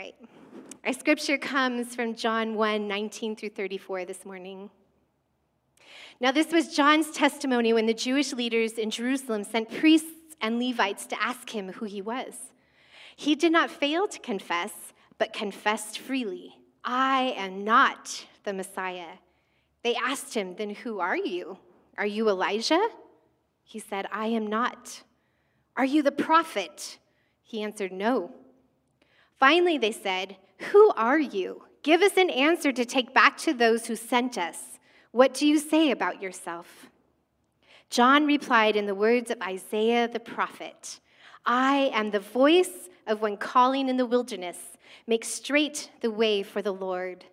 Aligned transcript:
right. 0.00 0.14
Our 0.86 0.94
scripture 0.94 1.36
comes 1.36 1.94
from 1.94 2.14
John 2.14 2.54
1 2.54 2.88
19 2.88 3.36
through 3.36 3.50
34 3.50 4.06
this 4.06 4.24
morning. 4.24 4.70
Now, 6.20 6.32
this 6.32 6.52
was 6.52 6.74
John's 6.74 7.10
testimony 7.10 7.74
when 7.74 7.84
the 7.84 7.92
Jewish 7.92 8.32
leaders 8.32 8.72
in 8.78 8.90
Jerusalem 8.90 9.44
sent 9.44 9.70
priests 9.70 10.36
and 10.40 10.58
Levites 10.58 11.04
to 11.08 11.22
ask 11.22 11.50
him 11.50 11.72
who 11.72 11.84
he 11.84 12.00
was. 12.00 12.34
He 13.14 13.34
did 13.34 13.52
not 13.52 13.70
fail 13.70 14.08
to 14.08 14.18
confess, 14.20 14.72
but 15.18 15.34
confessed 15.34 15.98
freely 15.98 16.54
I 16.82 17.34
am 17.36 17.62
not 17.62 18.24
the 18.44 18.54
Messiah. 18.54 19.18
They 19.82 19.94
asked 19.96 20.32
him, 20.32 20.54
Then 20.56 20.70
who 20.70 21.00
are 21.00 21.18
you? 21.18 21.58
Are 21.98 22.06
you 22.06 22.30
Elijah? 22.30 22.88
He 23.64 23.78
said, 23.78 24.06
I 24.10 24.28
am 24.28 24.46
not. 24.46 25.02
Are 25.76 25.84
you 25.84 26.02
the 26.02 26.10
prophet? 26.10 26.96
He 27.42 27.62
answered, 27.62 27.92
No. 27.92 28.32
Finally, 29.40 29.78
they 29.78 29.90
said, 29.90 30.36
Who 30.70 30.92
are 30.96 31.18
you? 31.18 31.64
Give 31.82 32.02
us 32.02 32.18
an 32.18 32.28
answer 32.28 32.72
to 32.72 32.84
take 32.84 33.14
back 33.14 33.38
to 33.38 33.54
those 33.54 33.86
who 33.86 33.96
sent 33.96 34.36
us. 34.36 34.78
What 35.12 35.32
do 35.32 35.46
you 35.48 35.58
say 35.58 35.90
about 35.90 36.22
yourself? 36.22 36.90
John 37.88 38.26
replied 38.26 38.76
in 38.76 38.84
the 38.84 38.94
words 38.94 39.30
of 39.30 39.40
Isaiah 39.42 40.06
the 40.06 40.20
prophet 40.20 41.00
I 41.46 41.90
am 41.94 42.10
the 42.10 42.20
voice 42.20 42.90
of 43.06 43.22
one 43.22 43.38
calling 43.38 43.88
in 43.88 43.96
the 43.96 44.04
wilderness, 44.04 44.58
make 45.06 45.24
straight 45.24 45.90
the 46.02 46.10
way 46.10 46.42
for 46.42 46.60
the 46.60 46.74
Lord. 46.74 47.24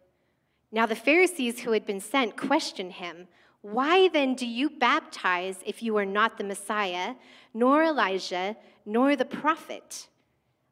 Now 0.71 0.85
the 0.85 0.95
Pharisees 0.95 1.59
who 1.59 1.73
had 1.73 1.85
been 1.85 1.99
sent 1.99 2.38
questioned 2.38 2.94
him. 2.94 3.27
Why 3.61 4.08
then 4.08 4.33
do 4.33 4.47
you 4.47 4.69
baptize 4.69 5.58
if 5.66 5.83
you 5.83 5.97
are 5.97 6.05
not 6.05 6.38
the 6.38 6.45
Messiah, 6.45 7.16
nor 7.53 7.83
Elijah, 7.83 8.55
nor 8.85 9.17
the 9.17 9.25
prophet? 9.25 10.08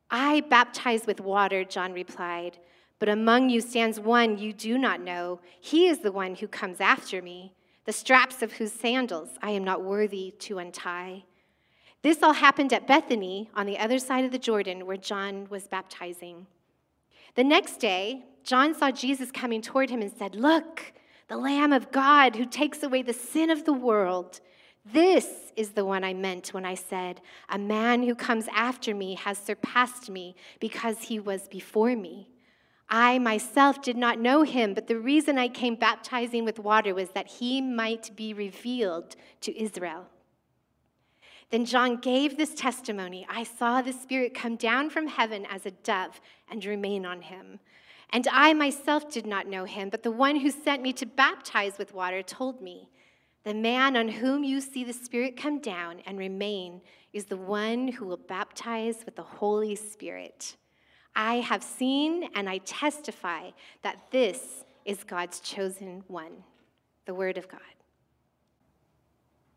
I 0.09 0.42
baptize 0.42 1.06
with 1.06 1.20
water, 1.20 1.64
John 1.64 1.94
replied, 1.94 2.58
but 3.00 3.09
among 3.09 3.50
you 3.50 3.61
stands 3.61 4.00
one 4.00 4.38
you 4.38 4.53
do 4.53 4.78
not 4.78 5.02
know. 5.02 5.39
He 5.59 5.88
is 5.88 6.00
the 6.00 6.12
one 6.12 6.36
who 6.36 6.47
comes 6.47 6.80
after 6.80 7.22
me, 7.22 7.53
the 7.86 7.92
straps 7.92 8.42
of 8.42 8.53
whose 8.53 8.72
sandals 8.72 9.30
I 9.42 9.52
am 9.52 9.64
not 9.64 9.84
worthy 9.84 10.31
to 10.39 10.59
untie. 10.59 11.23
This 12.02 12.22
all 12.22 12.34
happened 12.34 12.72
at 12.72 12.88
Bethany 12.88 13.50
on 13.56 13.66
the 13.66 13.80
other 13.80 14.00
side 14.00 14.25
of 14.25 14.31
the 14.31 14.38
Jordan 14.38 14.86
where 14.86 14.97
John 14.97 15.47
was 15.50 15.67
baptizing. 15.67 16.47
The 17.36 17.44
next 17.44 17.80
day, 17.80 18.23
John 18.44 18.73
saw 18.73 18.92
Jesus 18.92 19.31
coming 19.31 19.62
toward 19.62 19.90
him 19.90 20.02
and 20.02 20.12
said, 20.16 20.36
Look, 20.36 20.94
the 21.28 21.38
Lamb 21.38 21.73
of 21.73 21.92
God 21.92 22.36
who 22.36 22.45
takes 22.45 22.84
away 22.84 23.02
the 23.02 23.12
sin 23.12 23.50
of 23.50 23.66
the 23.66 23.73
world. 23.73 24.40
This 24.86 25.52
is 25.55 25.72
the 25.72 25.86
one 25.86 26.03
I 26.03 26.14
meant 26.14 26.53
when 26.53 26.66
I 26.66 26.75
said, 26.75 27.22
A 27.50 27.58
man 27.58 28.03
who 28.03 28.14
comes 28.14 28.47
after 28.53 28.94
me 28.94 29.16
has 29.16 29.38
surpassed 29.38 30.09
me 30.09 30.36
because 30.59 31.03
he 31.03 31.19
was 31.19 31.47
before 31.47 31.95
me. 31.95 32.30
I 32.88 33.17
myself 33.17 33.81
did 33.81 33.97
not 33.97 34.19
know 34.19 34.44
him, 34.44 34.75
but 34.75 34.88
the 34.88 35.00
reason 35.00 35.39
I 35.39 35.47
came 35.47 35.75
baptizing 35.75 36.45
with 36.45 36.59
water 36.59 36.94
was 36.94 37.09
that 37.11 37.28
he 37.28 37.61
might 37.61 38.16
be 38.16 38.31
revealed 38.31 39.16
to 39.41 39.59
Israel. 39.59 40.06
Then 41.50 41.66
John 41.66 41.97
gave 41.97 42.38
this 42.38 42.53
testimony 42.53 43.25
I 43.28 43.44
saw 43.44 43.81
the 43.81 43.94
Spirit 43.94 44.36
come 44.36 44.56
down 44.56 44.91
from 44.91 45.08
heaven 45.08 45.47
as 45.50 45.66
a 45.66 45.72
dove 45.72 46.22
and 46.50 46.63
remain 46.63 47.06
on 47.08 47.23
him. 47.23 47.59
And 48.11 48.28
I 48.31 48.53
myself 48.53 49.09
did 49.09 49.25
not 49.25 49.47
know 49.47 49.66
him, 49.66 49.89
but 49.89 50.03
the 50.03 50.11
one 50.11 50.38
who 50.38 50.52
sent 50.52 50.83
me 50.83 50.94
to 50.94 51.08
baptize 51.08 51.80
with 51.80 51.94
water 51.94 52.22
told 52.22 52.61
me. 52.61 52.89
The 53.45 53.53
man 53.53 53.95
on 53.95 54.07
whom 54.07 54.43
you 54.43 54.59
see 54.59 54.83
the 54.83 54.91
Spirit 54.91 55.38
come 55.38 55.59
down 55.59 56.01
and 56.07 56.17
remain 56.17 56.81
is 57.13 57.25
the 57.25 57.38
one 57.38 57.88
who 57.88 58.05
will 58.05 58.17
baptize 58.17 59.05
with 59.05 59.15
the 59.15 59.21
Holy 59.21 59.75
Spirit. 59.75 60.55
I 61.15 61.35
have 61.35 61.63
seen 61.63 62.27
and 62.33 62.49
I 62.49 62.57
testify 62.57 63.51
that 63.84 64.00
this 64.09 64.66
is 64.84 65.03
God's 65.03 65.39
chosen 65.41 66.03
one, 66.07 66.44
the 67.05 67.13
Word 67.13 67.38
of 67.38 67.47
God. 67.47 67.61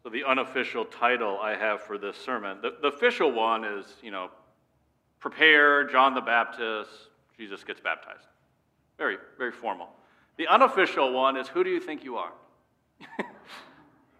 So, 0.03 0.10
the 0.10 0.22
unofficial 0.22 0.84
title 0.84 1.38
I 1.41 1.56
have 1.56 1.81
for 1.81 1.97
this 1.97 2.16
sermon, 2.19 2.59
the, 2.60 2.77
the 2.82 2.88
official 2.88 3.32
one 3.32 3.65
is, 3.65 3.87
you 4.03 4.10
know, 4.10 4.28
prepare 5.19 5.84
John 5.84 6.15
the 6.15 6.21
Baptist, 6.21 6.91
Jesus 7.38 7.65
gets 7.65 7.81
baptized. 7.81 8.27
Very, 8.98 9.16
very 9.38 9.53
formal. 9.53 9.88
The 10.37 10.47
unofficial 10.47 11.10
one 11.15 11.38
is, 11.38 11.48
who 11.48 11.65
do 11.65 11.71
you 11.71 11.81
think 11.81 12.04
you 12.04 12.16
are? 12.16 12.32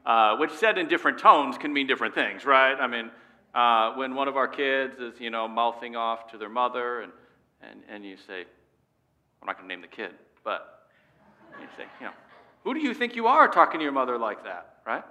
uh, 0.07 0.37
which 0.37 0.53
said 0.53 0.79
in 0.79 0.89
different 0.89 1.19
tones 1.19 1.59
can 1.59 1.73
mean 1.73 1.87
different 1.87 2.15
things, 2.15 2.45
right? 2.45 2.75
I 2.75 2.87
mean, 2.87 3.11
uh, 3.55 3.95
when 3.95 4.15
one 4.15 4.29
of 4.29 4.37
our 4.37 4.49
kids 4.49 4.99
is, 4.99 5.21
you 5.21 5.31
know, 5.31 5.49
mouthing 5.49 5.97
off 5.97 6.31
to 6.31 6.39
their 6.39 6.49
mother, 6.49 7.01
and, 7.01 7.13
and, 7.63 7.81
and 7.89 8.05
you 8.05 8.17
say, 8.17 8.45
I'm 9.41 9.47
not 9.47 9.57
going 9.57 9.69
to 9.69 9.75
name 9.75 9.83
the 9.83 9.89
kid, 9.89 10.13
but 10.45 10.89
you 11.61 11.67
say, 11.77 11.85
you 12.01 12.07
know, 12.07 12.13
who 12.65 12.75
do 12.75 12.81
you 12.81 12.95
think 12.95 13.17
you 13.17 13.27
are 13.27 13.49
talking 13.49 13.81
to 13.81 13.85
your 13.85 13.93
mother 13.93 14.19
like 14.19 14.45
that, 14.45 14.77
right? 14.87 15.05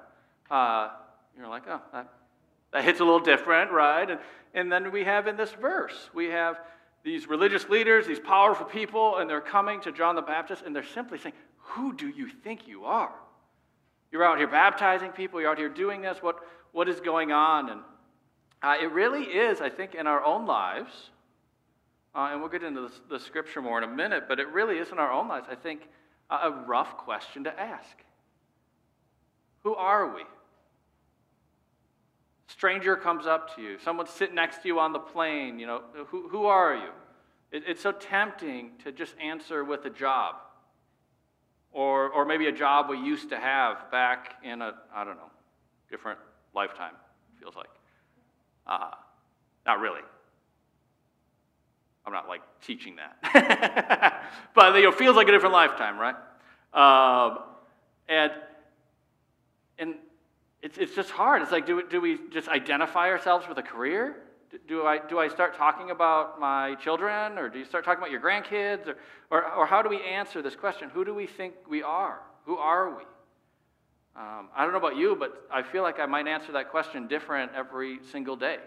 Uh, 0.49 0.89
you're 1.37 1.47
like, 1.47 1.63
oh, 1.67 1.81
that, 1.93 2.09
that 2.73 2.83
hits 2.83 2.99
a 2.99 3.03
little 3.03 3.19
different, 3.19 3.71
right? 3.71 4.09
And, 4.09 4.19
and 4.53 4.71
then 4.71 4.91
we 4.91 5.03
have 5.03 5.27
in 5.27 5.37
this 5.37 5.51
verse, 5.51 6.09
we 6.13 6.25
have 6.25 6.59
these 7.03 7.27
religious 7.27 7.69
leaders, 7.69 8.05
these 8.07 8.19
powerful 8.19 8.65
people, 8.65 9.17
and 9.17 9.29
they're 9.29 9.41
coming 9.41 9.79
to 9.81 9.91
John 9.91 10.15
the 10.15 10.21
Baptist, 10.21 10.63
and 10.65 10.75
they're 10.75 10.83
simply 10.83 11.17
saying, 11.17 11.35
Who 11.57 11.93
do 11.93 12.09
you 12.09 12.27
think 12.27 12.67
you 12.67 12.85
are? 12.85 13.13
You're 14.11 14.23
out 14.23 14.37
here 14.37 14.47
baptizing 14.47 15.11
people, 15.11 15.41
you're 15.41 15.49
out 15.49 15.57
here 15.57 15.69
doing 15.69 16.01
this. 16.01 16.17
What, 16.21 16.37
what 16.71 16.87
is 16.87 16.99
going 16.99 17.31
on? 17.31 17.69
And 17.69 17.81
uh, 18.61 18.75
it 18.81 18.91
really 18.91 19.23
is, 19.23 19.61
I 19.61 19.69
think, 19.69 19.95
in 19.95 20.07
our 20.07 20.23
own 20.23 20.45
lives, 20.45 21.09
uh, 22.15 22.29
and 22.31 22.39
we'll 22.39 22.49
get 22.49 22.63
into 22.63 22.81
the, 22.81 22.91
the, 23.09 23.19
scripture 23.19 23.61
more 23.61 23.77
in 23.77 23.83
a 23.83 23.93
minute, 23.93 24.23
but 24.27 24.39
it 24.39 24.47
really 24.47 24.77
is 24.77 24.89
in 24.91 24.97
our 24.97 25.11
own 25.11 25.27
lives, 25.27 25.47
I 25.49 25.55
think, 25.55 25.81
a 26.29 26.49
rough 26.49 26.97
question 26.97 27.43
to 27.43 27.59
ask. 27.59 27.97
Who 29.63 29.75
are 29.75 30.13
we? 30.13 30.23
Stranger 32.47 32.95
comes 32.95 33.27
up 33.27 33.55
to 33.55 33.61
you, 33.61 33.77
someone 33.83 34.07
sitting 34.07 34.35
next 34.35 34.63
to 34.63 34.67
you 34.67 34.79
on 34.79 34.93
the 34.93 34.99
plane, 34.99 35.59
you 35.59 35.67
know, 35.67 35.81
who, 36.07 36.27
who 36.29 36.45
are 36.45 36.75
you? 36.75 36.89
It, 37.51 37.63
it's 37.67 37.81
so 37.81 37.91
tempting 37.91 38.71
to 38.83 38.91
just 38.91 39.13
answer 39.19 39.63
with 39.63 39.85
a 39.85 39.89
job 39.89 40.35
or, 41.71 42.09
or 42.09 42.25
maybe 42.25 42.47
a 42.47 42.51
job 42.51 42.89
we 42.89 42.97
used 42.97 43.29
to 43.29 43.37
have 43.37 43.91
back 43.91 44.35
in 44.43 44.61
a, 44.61 44.73
I 44.93 45.03
don't 45.03 45.17
know, 45.17 45.31
different 45.89 46.19
lifetime, 46.53 46.93
feels 47.39 47.55
like. 47.55 47.69
Uh, 48.65 48.91
not 49.65 49.79
really. 49.79 50.01
I'm 52.05 52.13
not 52.13 52.27
like 52.27 52.41
teaching 52.61 52.97
that. 52.97 54.23
but 54.55 54.75
you 54.75 54.83
know, 54.83 54.91
feels 54.91 55.15
like 55.15 55.27
a 55.27 55.31
different 55.31 55.53
lifetime, 55.53 55.97
right? 55.99 56.15
Um, 56.73 57.39
and, 58.07 58.31
and 59.77 59.95
it's, 60.61 60.77
it's 60.77 60.95
just 60.95 61.11
hard. 61.11 61.41
It's 61.41 61.51
like, 61.51 61.65
do, 61.65 61.83
do 61.87 61.99
we 61.99 62.17
just 62.31 62.47
identify 62.47 63.09
ourselves 63.09 63.47
with 63.47 63.57
a 63.57 63.63
career? 63.63 64.15
Do 64.67 64.85
I, 64.85 64.99
do 65.07 65.19
I 65.19 65.27
start 65.27 65.55
talking 65.55 65.91
about 65.91 66.39
my 66.39 66.75
children 66.75 67.37
or 67.37 67.49
do 67.49 67.59
you 67.59 67.65
start 67.65 67.83
talking 67.83 67.99
about 67.99 68.11
your 68.11 68.21
grandkids? 68.21 68.87
Or, 68.87 68.95
or, 69.29 69.51
or 69.53 69.65
how 69.65 69.81
do 69.81 69.89
we 69.89 70.01
answer 70.01 70.41
this 70.41 70.55
question? 70.55 70.89
Who 70.89 71.03
do 71.03 71.13
we 71.13 71.27
think 71.27 71.53
we 71.69 71.83
are? 71.83 72.21
Who 72.45 72.57
are 72.57 72.89
we? 72.95 73.03
Um, 74.15 74.49
I 74.55 74.63
don't 74.63 74.71
know 74.71 74.79
about 74.79 74.97
you, 74.97 75.15
but 75.15 75.47
I 75.51 75.61
feel 75.61 75.83
like 75.83 75.99
I 75.99 76.05
might 76.05 76.27
answer 76.27 76.51
that 76.53 76.71
question 76.71 77.07
different 77.07 77.51
every 77.55 77.99
single 78.11 78.35
day, 78.35 78.57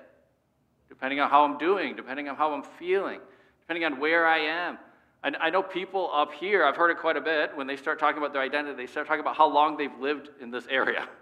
depending 0.88 1.18
on 1.18 1.28
how 1.28 1.44
I'm 1.44 1.58
doing, 1.58 1.96
depending 1.96 2.28
on 2.28 2.36
how 2.36 2.52
I'm 2.52 2.62
feeling, 2.78 3.18
depending 3.62 3.84
on 3.84 3.98
where 3.98 4.26
I 4.26 4.38
am. 4.38 4.78
I, 5.24 5.32
I 5.40 5.50
know 5.50 5.62
people 5.62 6.08
up 6.12 6.32
here, 6.32 6.64
I've 6.64 6.76
heard 6.76 6.90
it 6.90 6.98
quite 6.98 7.16
a 7.16 7.20
bit, 7.20 7.56
when 7.56 7.66
they 7.66 7.76
start 7.76 7.98
talking 7.98 8.18
about 8.18 8.32
their 8.32 8.42
identity, 8.42 8.76
they 8.76 8.86
start 8.86 9.08
talking 9.08 9.20
about 9.20 9.36
how 9.36 9.48
long 9.48 9.76
they've 9.76 9.98
lived 9.98 10.28
in 10.40 10.50
this 10.50 10.66
area. 10.68 11.08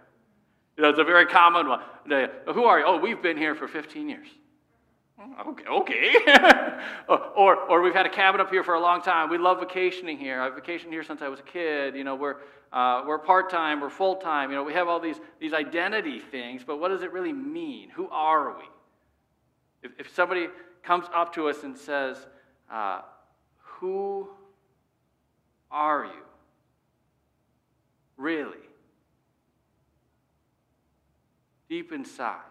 You 0.77 0.83
know, 0.83 0.91
it's 0.91 1.01
a 1.01 1.05
very 1.05 1.27
common 1.27 1.69
one. 1.69 1.81
Who 2.07 2.63
are 2.63 2.79
you? 2.79 2.85
Oh, 2.87 2.99
we've 2.99 3.21
been 3.21 3.37
here 3.37 3.57
for 3.57 3.67
15 3.67 4.09
years. 4.09 4.29
Okay, 5.21 5.65
okay. 5.69 6.15
or, 7.09 7.57
or 7.57 7.83
we've 7.83 7.95
had 7.95 8.07
a 8.07 8.11
cabin 8.11 8.41
up 8.41 8.51
here 8.51 8.63
for 8.63 8.75
a 8.75 8.81
long 8.81 9.03
time. 9.03 9.29
We 9.29 9.39
love 9.39 9.59
vacationing 9.59 10.17
here. 10.17 10.41
I've 10.41 10.53
vacationed 10.53 10.91
here 10.91 11.03
since 11.03 11.23
I 11.23 11.29
was 11.29 11.41
a 11.41 11.45
kid. 11.45 11.97
You 11.97 12.05
know, 12.05 12.15
we're, 12.15 12.37
uh, 12.73 13.03
we're 13.05 13.19
part 13.19 13.51
time, 13.51 13.81
we're 13.81 13.91
full 13.91 14.17
time. 14.17 14.51
You 14.51 14.57
know, 14.57 14.63
we 14.63 14.75
have 14.75 14.87
all 14.87 15.01
these, 15.01 15.17
these 15.41 15.53
identity 15.53 16.21
things, 16.21 16.63
but 16.65 16.79
what 16.79 16.91
does 16.91 17.03
it 17.03 17.13
really 17.13 17.33
mean? 17.33 17.91
Who 17.91 18.09
are 18.11 18.57
we? 18.59 18.65
If, 19.83 19.93
if 19.99 20.15
somebody 20.15 20.47
comes 20.85 21.07
up 21.13 21.35
to 21.35 21.49
us 21.49 21.65
and 21.65 21.77
says, 21.77 22.25
uh, 22.71 23.01
Who 23.59 24.29
are 25.71 26.05
you? 26.05 26.25
Really? 28.17 28.57
Deep 31.69 31.93
inside 31.93 32.48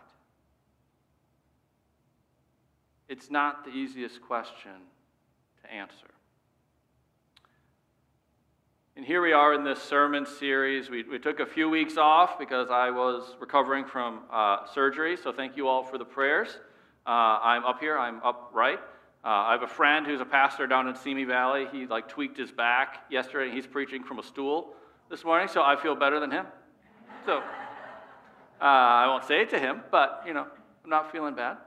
It's 3.10 3.32
not 3.32 3.64
the 3.64 3.72
easiest 3.72 4.22
question 4.22 4.72
to 5.64 5.74
answer. 5.74 6.08
And 8.98 9.06
here 9.06 9.22
we 9.22 9.32
are 9.32 9.54
in 9.54 9.64
this 9.64 9.82
sermon 9.82 10.26
series. 10.26 10.90
We, 10.90 11.04
we 11.04 11.20
took 11.20 11.40
a 11.40 11.46
few 11.46 11.70
weeks 11.70 11.98
off 11.98 12.38
because 12.38 12.70
I 12.70 12.90
was 12.90 13.36
recovering 13.40 13.86
from 13.86 14.22
uh, 14.34 14.66
surgery, 14.74 15.16
so 15.16 15.32
thank 15.32 15.56
you 15.56 15.68
all 15.68 15.84
for 15.84 15.98
the 15.98 16.04
prayers. 16.04 16.50
Uh, 17.06 17.40
I'm 17.42 17.64
up 17.64 17.80
here, 17.80 17.98
I'm 17.98 18.20
upright. 18.24 18.80
Uh, 19.24 19.28
I 19.28 19.52
have 19.54 19.64
a 19.64 19.68
friend 19.68 20.06
who's 20.06 20.20
a 20.20 20.26
pastor 20.26 20.68
down 20.68 20.88
in 20.88 20.96
Simi 20.96 21.24
Valley. 21.24 21.68
He 21.72 21.86
like 21.86 22.10
tweaked 22.10 22.38
his 22.38 22.52
back 22.52 23.04
yesterday. 23.10 23.46
And 23.46 23.54
he's 23.54 23.68
preaching 23.68 24.04
from 24.04 24.20
a 24.20 24.24
stool 24.24 24.74
this 25.10 25.24
morning, 25.24 25.48
so 25.48 25.62
I 25.62 25.76
feel 25.82 25.96
better 25.96 26.20
than 26.20 26.32
him. 26.32 26.46
So 27.26 27.38
uh, 27.38 27.44
I 28.62 29.08
won't 29.08 29.24
say 29.24 29.44
it 29.44 29.50
to 29.52 29.60
him, 29.60 29.82
but 29.92 30.24
you 30.26 30.34
know, 30.34 30.48
I'm 30.84 30.90
not 30.90 31.12
feeling 31.12 31.36
bad. 31.36 31.58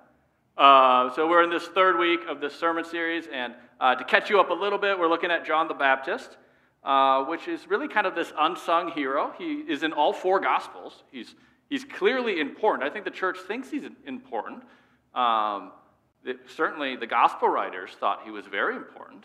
Uh, 0.57 1.13
so 1.15 1.29
we're 1.29 1.43
in 1.43 1.51
this 1.51 1.67
third 1.69 1.99
week 1.99 2.21
of 2.29 2.41
this 2.41 2.55
sermon 2.55 2.85
series, 2.85 3.27
and 3.33 3.55
uh, 3.81 3.95
to 3.95 4.05
catch 4.05 4.29
you 4.29 4.41
up 4.41 4.51
a 4.51 4.55
little 4.55 4.79
bit, 4.79 4.99
we're 4.99 5.09
looking 5.09 5.31
at 5.31 5.47
John 5.47 5.69
the 5.69 5.75
Baptist, 5.75 6.37
uh, 6.85 7.25
which 7.25 7.49
is 7.49 7.69
really 7.69 7.89
kind 7.89 8.07
of 8.07 8.15
this 8.15 8.33
unsung 8.39 8.91
hero. 8.91 9.33
He 9.39 9.61
is 9.69 9.83
in 9.83 9.93
all 9.93 10.13
four 10.13 10.41
Gospels. 10.41 11.05
He's 11.11 11.35
he's 11.69 11.85
clearly 11.85 12.41
important. 12.41 12.89
I 12.89 12.93
think 12.93 13.05
the 13.05 13.11
church 13.11 13.39
thinks 13.47 13.71
he's 13.71 13.85
important. 14.07 14.65
Um, 15.15 15.73
certainly, 16.47 16.97
the 16.97 17.07
gospel 17.07 17.49
writers 17.49 17.91
thought 17.99 18.21
he 18.25 18.31
was 18.31 18.47
very 18.47 18.77
important, 18.77 19.25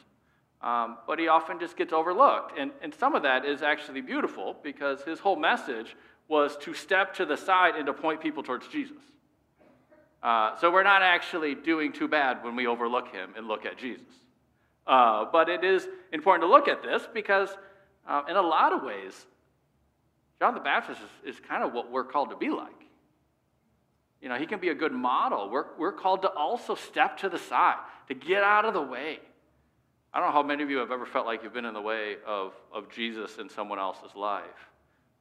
um, 0.61 0.97
but 1.05 1.19
he 1.19 1.27
often 1.27 1.59
just 1.59 1.75
gets 1.75 1.91
overlooked. 1.91 2.57
And, 2.57 2.71
and 2.81 2.93
some 2.93 3.15
of 3.15 3.23
that 3.23 3.45
is 3.45 3.61
actually 3.61 4.01
beautiful 4.01 4.55
because 4.63 5.01
his 5.03 5.19
whole 5.19 5.35
message 5.35 5.95
was 6.27 6.57
to 6.57 6.73
step 6.73 7.13
to 7.15 7.25
the 7.25 7.35
side 7.35 7.75
and 7.75 7.85
to 7.85 7.93
point 7.93 8.21
people 8.21 8.41
towards 8.41 8.67
Jesus. 8.67 8.97
Uh, 10.25 10.57
so 10.57 10.71
we're 10.71 10.81
not 10.81 11.03
actually 11.03 11.53
doing 11.53 11.93
too 11.93 12.07
bad 12.07 12.43
when 12.43 12.55
we 12.55 12.65
overlook 12.65 13.09
him 13.09 13.29
and 13.37 13.47
look 13.47 13.63
at 13.63 13.77
Jesus. 13.77 14.07
Uh, 14.87 15.25
but 15.31 15.49
it 15.49 15.63
is 15.63 15.87
important 16.11 16.41
to 16.41 16.51
look 16.51 16.67
at 16.67 16.81
this 16.81 17.07
because, 17.13 17.49
uh, 18.07 18.23
in 18.27 18.35
a 18.35 18.41
lot 18.41 18.73
of 18.73 18.81
ways, 18.81 19.13
John 20.39 20.55
the 20.55 20.61
Baptist 20.61 20.99
is, 21.23 21.35
is 21.35 21.39
kind 21.47 21.63
of 21.63 21.73
what 21.73 21.91
we're 21.91 22.03
called 22.03 22.31
to 22.31 22.35
be 22.35 22.49
like. 22.49 22.71
You 24.19 24.29
know, 24.29 24.35
he 24.35 24.47
can 24.47 24.59
be 24.59 24.69
a 24.69 24.73
good 24.73 24.91
model. 24.91 25.47
We're, 25.51 25.65
we're 25.77 25.91
called 25.91 26.23
to 26.23 26.29
also 26.29 26.73
step 26.73 27.17
to 27.19 27.29
the 27.29 27.37
side, 27.37 27.77
to 28.07 28.15
get 28.15 28.41
out 28.41 28.65
of 28.65 28.73
the 28.73 28.81
way. 28.81 29.19
I 30.11 30.19
don't 30.19 30.29
know 30.29 30.33
how 30.33 30.41
many 30.41 30.63
of 30.63 30.71
you 30.71 30.77
have 30.77 30.89
ever 30.89 31.05
felt 31.05 31.27
like 31.27 31.43
you've 31.43 31.53
been 31.53 31.65
in 31.65 31.75
the 31.75 31.81
way 31.81 32.15
of, 32.25 32.53
of 32.73 32.89
Jesus 32.89 33.37
in 33.37 33.47
someone 33.47 33.77
else's 33.77 34.15
life. 34.15 34.71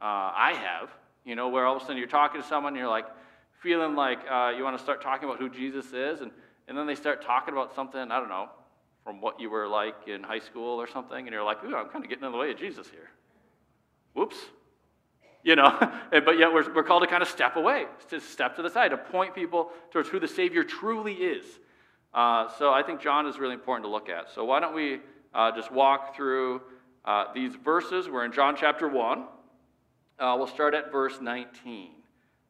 Uh, 0.01 0.33
I 0.35 0.55
have. 0.55 0.89
You 1.27 1.35
know, 1.35 1.51
where 1.51 1.67
all 1.67 1.77
of 1.77 1.83
a 1.83 1.85
sudden 1.85 1.99
you're 1.99 2.07
talking 2.07 2.41
to 2.41 2.47
someone 2.47 2.73
and 2.73 2.79
you're 2.79 2.89
like 2.89 3.07
feeling 3.65 3.97
like 3.97 4.21
uh, 4.31 4.53
you 4.57 4.63
want 4.63 4.79
to 4.79 4.83
start 4.83 5.03
talking 5.03 5.29
about 5.29 5.41
who 5.41 5.49
Jesus 5.49 5.87
is, 5.93 6.21
and, 6.21 6.31
and 6.69 6.79
then 6.79 6.87
they 6.87 6.95
start 6.95 7.25
talking 7.25 7.53
about 7.53 7.75
something, 7.75 7.99
I 7.99 8.21
don't 8.21 8.29
know, 8.29 8.49
from 9.03 9.21
what 9.21 9.41
you 9.41 9.51
were 9.51 9.67
like 9.67 9.97
in 10.07 10.23
high 10.23 10.39
school 10.39 10.81
or 10.81 10.87
something, 10.87 11.19
and 11.19 11.29
you're 11.29 11.43
like, 11.43 11.65
ooh, 11.65 11.75
I'm 11.75 11.89
kind 11.89 12.05
of 12.05 12.09
getting 12.09 12.25
in 12.25 12.31
the 12.31 12.39
way 12.39 12.53
of 12.53 12.59
Jesus 12.59 12.89
here. 12.89 13.11
Whoops 14.13 14.37
you 15.45 15.55
know, 15.57 15.79
but 16.11 16.39
yet 16.39 16.53
we're, 16.53 16.73
we're 16.75 16.83
called 16.83 17.03
to 17.03 17.09
kind 17.09 17.23
of 17.23 17.29
step 17.29 17.57
away, 17.57 17.85
to 18.09 18.19
step 18.19 18.57
to 18.57 18.63
the 18.63 18.71
side, 18.71 18.91
to 18.91 18.97
point 18.97 19.35
people 19.35 19.71
towards 19.93 20.09
who 20.09 20.19
the 20.19 20.27
Savior 20.27 20.65
truly 20.65 21.13
is. 21.13 21.45
Uh, 22.13 22.49
so 22.59 22.73
I 22.73 22.83
think 22.83 23.01
John 23.01 23.27
is 23.27 23.39
really 23.39 23.55
important 23.55 23.85
to 23.85 23.91
look 23.91 24.09
at. 24.09 24.31
So 24.35 24.45
why 24.45 24.61
don't 24.61 24.75
we 24.75 25.01
uh, 25.35 25.55
just 25.55 25.71
walk 25.71 26.17
through 26.17 26.63
uh, 27.05 27.27
these 27.35 27.55
verses? 27.57 28.09
We're 28.09 28.25
in 28.25 28.33
John 28.33 28.57
chapter 28.59 28.89
1. 28.89 29.25
Uh, 30.19 30.35
we'll 30.39 30.47
start 30.47 30.75
at 30.75 30.91
verse 30.91 31.19
19. 31.21 31.91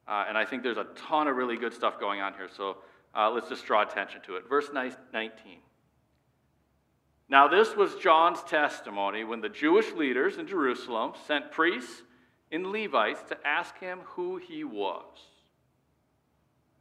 Uh, 0.06 0.24
and 0.28 0.36
I 0.36 0.44
think 0.44 0.62
there's 0.62 0.76
a 0.76 0.86
ton 1.08 1.28
of 1.28 1.36
really 1.36 1.56
good 1.56 1.72
stuff 1.72 1.98
going 1.98 2.20
on 2.20 2.34
here. 2.34 2.48
So 2.54 2.78
uh, 3.14 3.30
let's 3.30 3.48
just 3.48 3.64
draw 3.64 3.82
attention 3.82 4.20
to 4.26 4.36
it. 4.36 4.48
Verse 4.48 4.68
19. 4.72 5.00
Now, 7.28 7.48
this 7.48 7.74
was 7.74 7.94
John's 7.96 8.42
testimony 8.42 9.24
when 9.24 9.40
the 9.40 9.48
Jewish 9.48 9.92
leaders 9.92 10.36
in 10.36 10.46
Jerusalem 10.46 11.12
sent 11.26 11.50
priests 11.50 12.02
and 12.52 12.66
Levites 12.66 13.22
to 13.28 13.46
ask 13.46 13.78
him 13.78 14.00
who 14.04 14.36
he 14.36 14.62
was. 14.62 15.04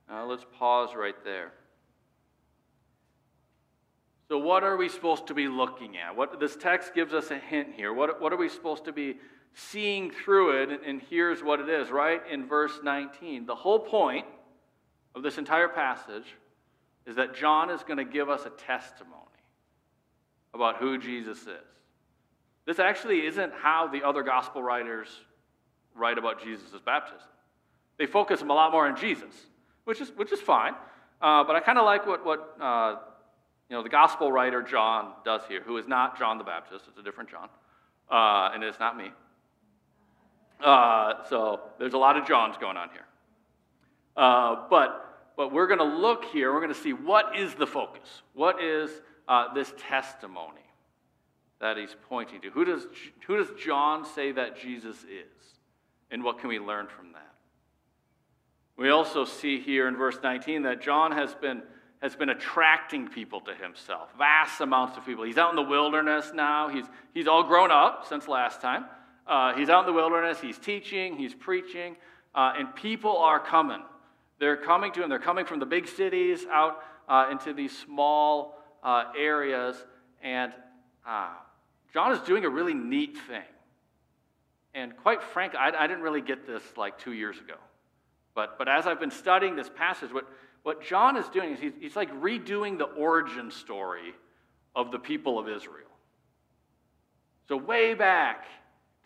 Now 0.10 0.26
let's 0.26 0.46
pause 0.58 0.90
right 0.96 1.16
there. 1.24 1.54
So, 4.28 4.38
what 4.38 4.64
are 4.64 4.78
we 4.78 4.90
supposed 4.90 5.28
to 5.28 5.34
be 5.34 5.48
looking 5.48 5.98
at? 5.98 6.16
What 6.16 6.40
this 6.40 6.56
text 6.56 6.94
gives 6.94 7.14
us 7.14 7.32
a 7.32 7.38
hint 7.38 7.70
here. 7.76 7.94
What, 7.94 8.22
what 8.22 8.34
are 8.34 8.38
we 8.38 8.50
supposed 8.50 8.86
to 8.86 8.92
be 8.92 9.18
seeing 9.54 10.12
through 10.12 10.62
it? 10.62 10.82
And, 10.86 11.02
here's 11.10 11.44
what 11.44 11.60
it 11.60 11.70
is, 11.70 11.92
right 11.92 12.22
in 12.30 12.48
verse 12.48 12.80
19. 12.84 13.46
The 13.46 13.56
whole 13.56 13.80
point 13.80 14.26
of 15.16 15.24
this 15.24 15.38
entire 15.38 15.68
passage 15.68 16.36
is 17.06 17.16
that 17.18 17.36
John 17.36 17.70
is 17.70 17.84
going 17.84 17.98
to 17.98 18.06
give 18.06 18.30
us 18.30 18.46
a 18.46 18.50
testimony 18.50 19.20
about 20.54 20.78
who 20.78 20.98
Jesus 20.98 21.42
is. 21.42 21.68
This 22.66 22.80
actually 22.80 23.26
isn't 23.26 23.54
how 23.54 23.88
the 23.88 24.04
other 24.04 24.24
gospel 24.24 24.64
writers 24.64 25.08
write 25.96 26.18
about 26.18 26.42
Jesus' 26.42 26.72
baptism. 26.86 27.28
They 27.98 28.06
focus 28.06 28.42
a 28.42 28.46
lot 28.46 28.72
more 28.72 28.88
on 28.88 28.96
Jesus, 28.96 29.34
which 29.84 30.02
is, 30.02 30.12
which 30.16 30.32
is 30.32 30.40
fine. 30.40 30.74
Uh, 31.22 31.44
but 31.44 31.56
I 31.56 31.60
kind 31.60 31.78
of 31.78 31.86
like 31.86 32.08
what, 32.08 32.26
what 32.26 32.56
uh, 32.60 32.96
you 33.70 33.76
know, 33.76 33.84
the 33.84 33.90
gospel 33.90 34.32
writer 34.32 34.62
John 34.62 35.14
does 35.26 35.42
here, 35.48 35.62
who 35.62 35.78
is 35.78 35.88
not 35.88 36.18
John 36.18 36.38
the 36.38 36.44
Baptist, 36.44 36.86
it's 36.88 36.98
a 36.98 37.04
different 37.04 37.30
John, 37.30 37.50
uh, 38.12 38.52
and 38.54 38.64
it's 38.64 38.80
not 38.80 38.98
me. 38.98 39.12
Uh, 40.64 41.26
so 41.30 41.60
there's 41.78 41.94
a 41.94 41.98
lot 41.98 42.18
of 42.18 42.26
Johns 42.26 42.56
going 42.58 42.78
on 42.78 42.90
here. 42.90 43.06
Uh, 44.16 44.68
but, 44.70 45.32
but 45.36 45.52
we're 45.52 45.68
going 45.68 45.80
to 45.80 45.98
look 45.98 46.26
here, 46.26 46.54
we're 46.54 46.62
going 46.62 46.74
to 46.74 46.80
see 46.80 46.94
what 46.94 47.38
is 47.38 47.54
the 47.56 47.68
focus. 47.68 48.22
What 48.34 48.62
is 48.62 48.90
uh, 49.28 49.54
this 49.54 49.74
testimony 49.90 50.62
that 51.60 51.78
he's 51.78 51.96
pointing 52.08 52.42
to? 52.42 52.50
Who 52.52 52.64
does, 52.64 52.88
who 53.28 53.38
does 53.38 53.50
John 53.62 54.06
say 54.06 54.32
that 54.32 54.58
Jesus 54.58 54.98
is? 55.04 55.44
And 56.12 56.24
what 56.24 56.40
can 56.40 56.50
we 56.50 56.60
learn 56.60 56.88
from 56.88 57.12
that? 57.14 57.34
We 58.78 58.90
also 58.90 59.26
see 59.26 59.60
here 59.60 59.88
in 59.88 59.98
verse 59.98 60.18
19 60.24 60.64
that 60.64 60.82
John 60.82 61.12
has 61.12 61.34
been, 61.36 61.62
has 62.02 62.16
been 62.16 62.30
attracting 62.30 63.08
people 63.08 63.42
to 63.42 63.54
himself, 63.54 64.10
vast 64.18 64.62
amounts 64.62 64.98
of 64.98 65.06
people. 65.06 65.26
He's 65.26 65.38
out 65.38 65.50
in 65.50 65.56
the 65.56 65.62
wilderness 65.62 66.32
now. 66.34 66.70
He's, 66.70 66.86
he's 67.14 67.28
all 67.28 67.44
grown 67.44 67.72
up 67.72 68.06
since 68.08 68.28
last 68.28 68.62
time. 68.62 68.86
Uh, 69.26 69.54
he's 69.54 69.70
out 69.70 69.82
in 69.82 69.86
the 69.86 69.94
wilderness. 69.94 70.40
He's 70.40 70.58
teaching, 70.58 71.16
he's 71.16 71.34
preaching, 71.34 71.96
uh, 72.36 72.54
and 72.58 72.76
people 72.76 73.18
are 73.18 73.40
coming. 73.40 73.82
They're 74.40 74.58
coming 74.58 74.92
to 74.94 75.04
him. 75.04 75.10
They're 75.10 75.20
coming 75.20 75.46
from 75.46 75.60
the 75.60 75.66
big 75.66 75.88
cities 75.88 76.46
out 76.52 76.80
uh, 77.08 77.28
into 77.32 77.54
these 77.54 77.78
small 77.78 78.58
uh, 78.84 79.06
areas. 79.18 79.76
And 80.22 80.52
uh, 81.08 81.30
John 81.94 82.12
is 82.12 82.20
doing 82.20 82.44
a 82.44 82.50
really 82.50 82.74
neat 82.74 83.18
thing. 83.28 83.44
And 84.74 84.98
quite 84.98 85.22
frankly, 85.22 85.60
I, 85.60 85.84
I, 85.84 85.88
didn't 85.88 86.02
really 86.02 86.22
get 86.22 86.48
this 86.48 86.64
like 86.76 86.98
two 86.98 87.14
years 87.14 87.38
ago. 87.38 87.56
But, 88.34 88.58
but 88.58 88.68
as 88.68 88.88
I've 88.88 89.00
been 89.00 89.12
studying 89.12 89.56
this 89.56 89.70
passage, 89.70 90.12
what, 90.12 90.26
what 90.64 90.84
John 90.84 91.16
is 91.16 91.30
doing 91.30 91.54
is 91.54 91.60
he's, 91.60 91.74
he's 91.80 91.96
like 91.96 92.12
redoing 92.20 92.80
the 92.80 92.86
origin 92.86 93.52
story 93.52 94.14
of 94.76 94.92
the 94.92 94.98
people 94.98 95.38
of 95.38 95.48
Israel. 95.48 95.88
So, 97.48 97.58
way 97.58 97.94
back 97.94 98.46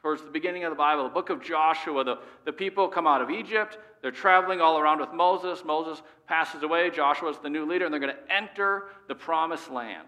towards 0.08 0.24
the 0.24 0.32
beginning 0.32 0.64
of 0.64 0.72
the 0.72 0.78
Bible, 0.78 1.04
the 1.04 1.10
book 1.10 1.30
of 1.30 1.44
Joshua, 1.44 2.02
the, 2.02 2.20
the 2.46 2.54
people 2.54 2.88
come 2.88 3.06
out 3.06 3.22
of 3.22 3.30
Egypt. 3.30 3.78
They're 4.02 4.10
traveling 4.10 4.62
all 4.62 4.80
around 4.80 5.02
with 5.02 5.12
Moses. 5.12 5.66
Moses 5.66 6.02
passes 6.26 6.64
away. 6.64 6.90
Joshua 6.92 7.30
is 7.30 7.40
the 7.40 7.50
new 7.50 7.66
leader, 7.66 7.84
and 7.84 7.94
they're 7.94 8.00
going 8.00 8.16
to 8.16 8.34
enter 8.34 8.86
the 9.10 9.16
promised 9.16 9.70
land. 9.70 10.08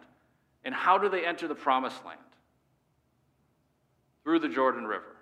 And 0.64 0.74
how 0.74 0.98
do 0.98 1.10
they 1.10 1.26
enter 1.26 1.50
the 1.50 1.56
promised 1.56 2.06
land? 2.06 2.22
Through 4.24 4.40
the 4.40 4.48
Jordan 4.48 4.86
River. 4.86 5.18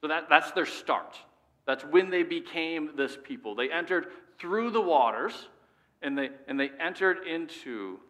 So 0.00 0.08
that, 0.08 0.28
that's 0.28 0.50
their 0.50 0.66
start. 0.66 1.16
That's 1.68 1.84
when 1.84 2.10
they 2.10 2.24
became 2.24 2.96
this 2.96 3.16
people. 3.22 3.54
They 3.54 3.70
entered 3.70 4.06
through 4.40 4.72
the 4.72 4.80
waters 4.80 5.46
and 6.02 6.18
they, 6.18 6.30
and 6.48 6.58
they 6.58 6.70
entered 6.80 7.18
into 7.28 8.00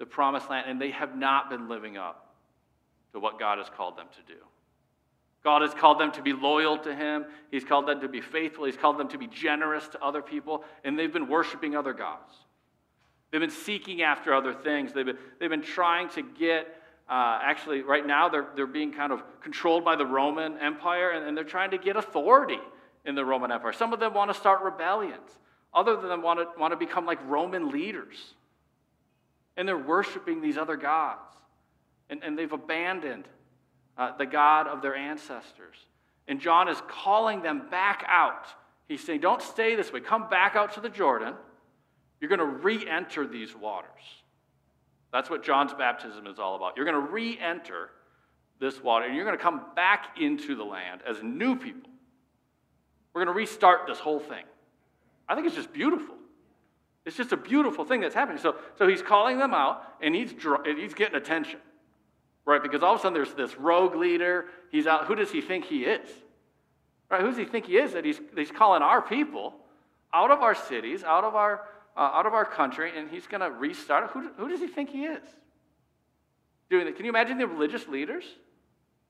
the 0.00 0.06
promised 0.06 0.50
land, 0.50 0.68
and 0.68 0.80
they 0.80 0.90
have 0.90 1.16
not 1.16 1.48
been 1.48 1.68
living 1.68 1.96
up 1.96 2.27
to 3.12 3.20
what 3.20 3.38
God 3.38 3.58
has 3.58 3.68
called 3.68 3.96
them 3.96 4.06
to 4.16 4.32
do. 4.32 4.38
God 5.44 5.62
has 5.62 5.72
called 5.72 6.00
them 6.00 6.12
to 6.12 6.22
be 6.22 6.32
loyal 6.32 6.78
to 6.78 6.94
Him. 6.94 7.24
He's 7.50 7.64
called 7.64 7.86
them 7.86 8.00
to 8.00 8.08
be 8.08 8.20
faithful. 8.20 8.64
He's 8.64 8.76
called 8.76 8.98
them 8.98 9.08
to 9.08 9.18
be 9.18 9.28
generous 9.28 9.86
to 9.88 10.02
other 10.02 10.20
people, 10.20 10.64
and 10.84 10.98
they've 10.98 11.12
been 11.12 11.28
worshiping 11.28 11.76
other 11.76 11.92
gods. 11.92 12.32
They've 13.30 13.40
been 13.40 13.50
seeking 13.50 14.02
after 14.02 14.34
other 14.34 14.54
things. 14.54 14.92
They've 14.92 15.06
been, 15.06 15.18
they've 15.38 15.50
been 15.50 15.62
trying 15.62 16.08
to 16.10 16.22
get 16.22 16.66
uh, 17.08 17.38
actually, 17.42 17.80
right 17.80 18.06
now, 18.06 18.28
they're, 18.28 18.46
they're 18.54 18.66
being 18.66 18.92
kind 18.92 19.12
of 19.12 19.22
controlled 19.40 19.82
by 19.82 19.96
the 19.96 20.04
Roman 20.04 20.58
Empire, 20.58 21.10
and, 21.10 21.24
and 21.26 21.36
they're 21.36 21.44
trying 21.44 21.70
to 21.70 21.78
get 21.78 21.96
authority 21.96 22.58
in 23.06 23.14
the 23.14 23.24
Roman 23.24 23.50
Empire. 23.50 23.72
Some 23.72 23.94
of 23.94 24.00
them 24.00 24.12
want 24.12 24.30
to 24.30 24.38
start 24.38 24.62
rebellions, 24.62 25.30
other 25.72 25.92
of 25.92 26.02
them 26.02 26.20
want 26.20 26.40
to, 26.40 26.60
want 26.60 26.72
to 26.72 26.76
become 26.76 27.06
like 27.06 27.18
Roman 27.26 27.70
leaders. 27.70 28.34
And 29.56 29.66
they're 29.66 29.78
worshiping 29.78 30.42
these 30.42 30.58
other 30.58 30.76
gods, 30.76 31.34
and, 32.10 32.22
and 32.22 32.38
they've 32.38 32.52
abandoned 32.52 33.26
uh, 33.96 34.16
the 34.16 34.26
God 34.26 34.66
of 34.66 34.82
their 34.82 34.94
ancestors. 34.94 35.76
And 36.26 36.40
John 36.40 36.68
is 36.68 36.80
calling 36.88 37.42
them 37.42 37.68
back 37.70 38.04
out. 38.08 38.46
He's 38.86 39.04
saying, 39.04 39.20
Don't 39.20 39.42
stay 39.42 39.74
this 39.74 39.92
way. 39.92 40.00
Come 40.00 40.28
back 40.28 40.56
out 40.56 40.74
to 40.74 40.80
the 40.80 40.88
Jordan. 40.88 41.34
You're 42.20 42.28
going 42.28 42.40
to 42.40 42.46
re 42.46 42.84
enter 42.88 43.26
these 43.26 43.54
waters. 43.54 43.88
That's 45.12 45.30
what 45.30 45.42
John's 45.42 45.72
baptism 45.72 46.26
is 46.26 46.38
all 46.38 46.56
about. 46.56 46.76
You're 46.76 46.84
going 46.84 47.06
to 47.06 47.12
re 47.12 47.38
enter 47.38 47.90
this 48.60 48.82
water 48.82 49.06
and 49.06 49.14
you're 49.14 49.24
going 49.24 49.36
to 49.36 49.42
come 49.42 49.62
back 49.76 50.18
into 50.20 50.54
the 50.54 50.64
land 50.64 51.00
as 51.08 51.22
new 51.22 51.56
people. 51.56 51.90
We're 53.12 53.24
going 53.24 53.34
to 53.34 53.38
restart 53.38 53.86
this 53.86 53.98
whole 53.98 54.20
thing. 54.20 54.44
I 55.28 55.34
think 55.34 55.46
it's 55.46 55.56
just 55.56 55.72
beautiful. 55.72 56.14
It's 57.04 57.16
just 57.16 57.32
a 57.32 57.36
beautiful 57.36 57.84
thing 57.84 58.00
that's 58.00 58.14
happening. 58.14 58.38
So, 58.38 58.56
so 58.76 58.86
he's 58.86 59.02
calling 59.02 59.38
them 59.38 59.54
out 59.54 59.82
and 60.02 60.14
he's, 60.14 60.34
he's 60.76 60.94
getting 60.94 61.16
attention, 61.16 61.60
right? 62.48 62.62
Because 62.62 62.82
all 62.82 62.94
of 62.94 63.00
a 63.00 63.02
sudden 63.02 63.12
there's 63.12 63.34
this 63.34 63.56
rogue 63.56 63.94
leader. 63.94 64.46
He's 64.72 64.86
out. 64.86 65.04
Who 65.04 65.14
does 65.14 65.30
he 65.30 65.42
think 65.42 65.66
he 65.66 65.84
is? 65.84 66.08
Right? 67.10 67.20
Who 67.20 67.28
does 67.28 67.36
he 67.36 67.44
think 67.44 67.66
he 67.66 67.76
is 67.76 67.92
that 67.92 68.06
he's, 68.06 68.18
he's 68.34 68.50
calling 68.50 68.80
our 68.80 69.02
people 69.02 69.54
out 70.14 70.30
of 70.30 70.40
our 70.40 70.54
cities, 70.54 71.04
out 71.04 71.24
of 71.24 71.34
our, 71.34 71.60
uh, 71.94 72.00
out 72.00 72.24
of 72.24 72.32
our 72.32 72.46
country, 72.46 72.90
and 72.96 73.10
he's 73.10 73.26
going 73.26 73.42
to 73.42 73.50
restart? 73.50 74.10
Who, 74.12 74.30
who 74.38 74.48
does 74.48 74.60
he 74.60 74.66
think 74.66 74.88
he 74.88 75.04
is? 75.04 75.22
Doing 76.70 76.86
that. 76.86 76.96
Can 76.96 77.04
you 77.04 77.10
imagine 77.10 77.36
the 77.36 77.46
religious 77.46 77.86
leaders? 77.86 78.24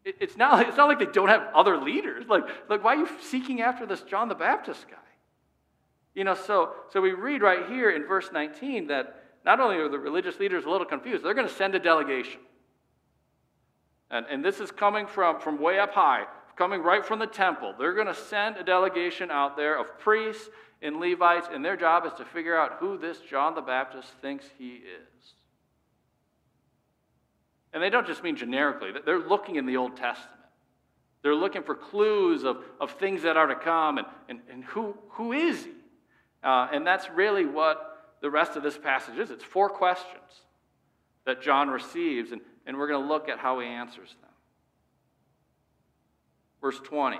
It, 0.05 0.17
it's, 0.19 0.37
not, 0.37 0.67
it's 0.67 0.77
not 0.77 0.89
like 0.89 0.99
they 0.99 1.07
don't 1.07 1.29
have 1.29 1.47
other 1.55 1.77
leaders. 1.77 2.27
Like, 2.29 2.43
like, 2.69 2.83
why 2.83 2.97
are 2.97 2.99
you 2.99 3.09
seeking 3.23 3.63
after 3.63 3.87
this 3.87 4.03
John 4.03 4.29
the 4.29 4.35
Baptist 4.35 4.89
guy? 4.91 4.97
You 6.17 6.25
know, 6.25 6.35
so, 6.35 6.73
so 6.93 7.01
we 7.01 7.13
read 7.13 7.43
right 7.43 7.69
here 7.69 7.91
in 7.91 8.05
verse 8.05 8.31
19 8.33 8.89
that 8.89 9.23
not 9.45 9.61
only 9.61 9.77
are 9.77 9.89
the 9.89 9.99
religious 9.99 10.41
leaders 10.41 10.65
a 10.65 10.71
little 10.71 10.87
confused, 10.87 11.25
they're 11.25 11.35
going 11.35 11.47
to 11.47 11.55
send 11.55 11.77
a 11.77 11.79
delegation. 11.79 12.41
And, 14.11 14.27
and 14.31 14.45
this 14.45 14.61
is 14.61 14.71
coming 14.71 15.07
from, 15.07 15.41
from 15.41 15.61
way 15.61 15.79
up 15.79 15.93
high, 15.93 16.25
coming 16.57 16.83
right 16.83 17.05
from 17.05 17.19
the 17.19 17.27
temple. 17.27 17.75
They're 17.79 17.95
going 17.95 18.07
to 18.07 18.15
send 18.15 18.57
a 18.57 18.65
delegation 18.65 19.31
out 19.31 19.57
there 19.57 19.79
of 19.79 19.99
priests 19.99 20.49
and 20.81 21.01
Levites, 21.01 21.49
and 21.53 21.65
their 21.65 21.77
job 21.77 22.07
is 22.07 22.13
to 22.15 22.25
figure 22.25 22.57
out 22.57 22.77
who 22.79 22.97
this 22.97 23.19
John 23.21 23.55
the 23.55 23.61
Baptist 23.61 24.09
thinks 24.23 24.47
he 24.59 24.75
is. 24.75 25.35
And 27.73 27.83
they 27.83 27.91
don't 27.91 28.07
just 28.07 28.23
mean 28.23 28.37
generically, 28.37 28.91
they're 29.05 29.19
looking 29.19 29.57
in 29.57 29.67
the 29.67 29.77
Old 29.77 29.97
Testament. 29.97 30.35
They're 31.23 31.35
looking 31.35 31.65
for 31.65 31.75
clues 31.75 32.45
of, 32.45 32.59
of 32.81 32.93
things 32.93 33.23
that 33.23 33.37
are 33.37 33.49
to 33.49 33.57
come 33.57 33.99
and, 33.99 34.07
and, 34.29 34.41
and 34.51 34.65
who, 34.65 34.97
who 35.11 35.33
is 35.33 35.65
he? 35.65 35.73
Uh, 36.45 36.69
and 36.73 36.87
that's 36.87 37.11
really 37.11 37.45
what 37.45 38.17
the 38.23 38.31
rest 38.31 38.57
of 38.57 38.63
this 38.63 38.79
passage 38.79 39.19
is. 39.19 39.31
It's 39.31 39.45
four 39.45 39.69
questions 39.69 40.23
that 41.27 41.43
John 41.43 41.69
receives, 41.69 42.31
and, 42.33 42.41
and 42.69 42.77
we're 42.77 42.87
going 42.87 43.03
to 43.03 43.09
look 43.09 43.29
at 43.31 43.39
how 43.39 43.59
he 43.59 43.67
answers 43.67 44.15
them. 44.21 44.31
Verse 46.61 46.79
20. 46.85 47.17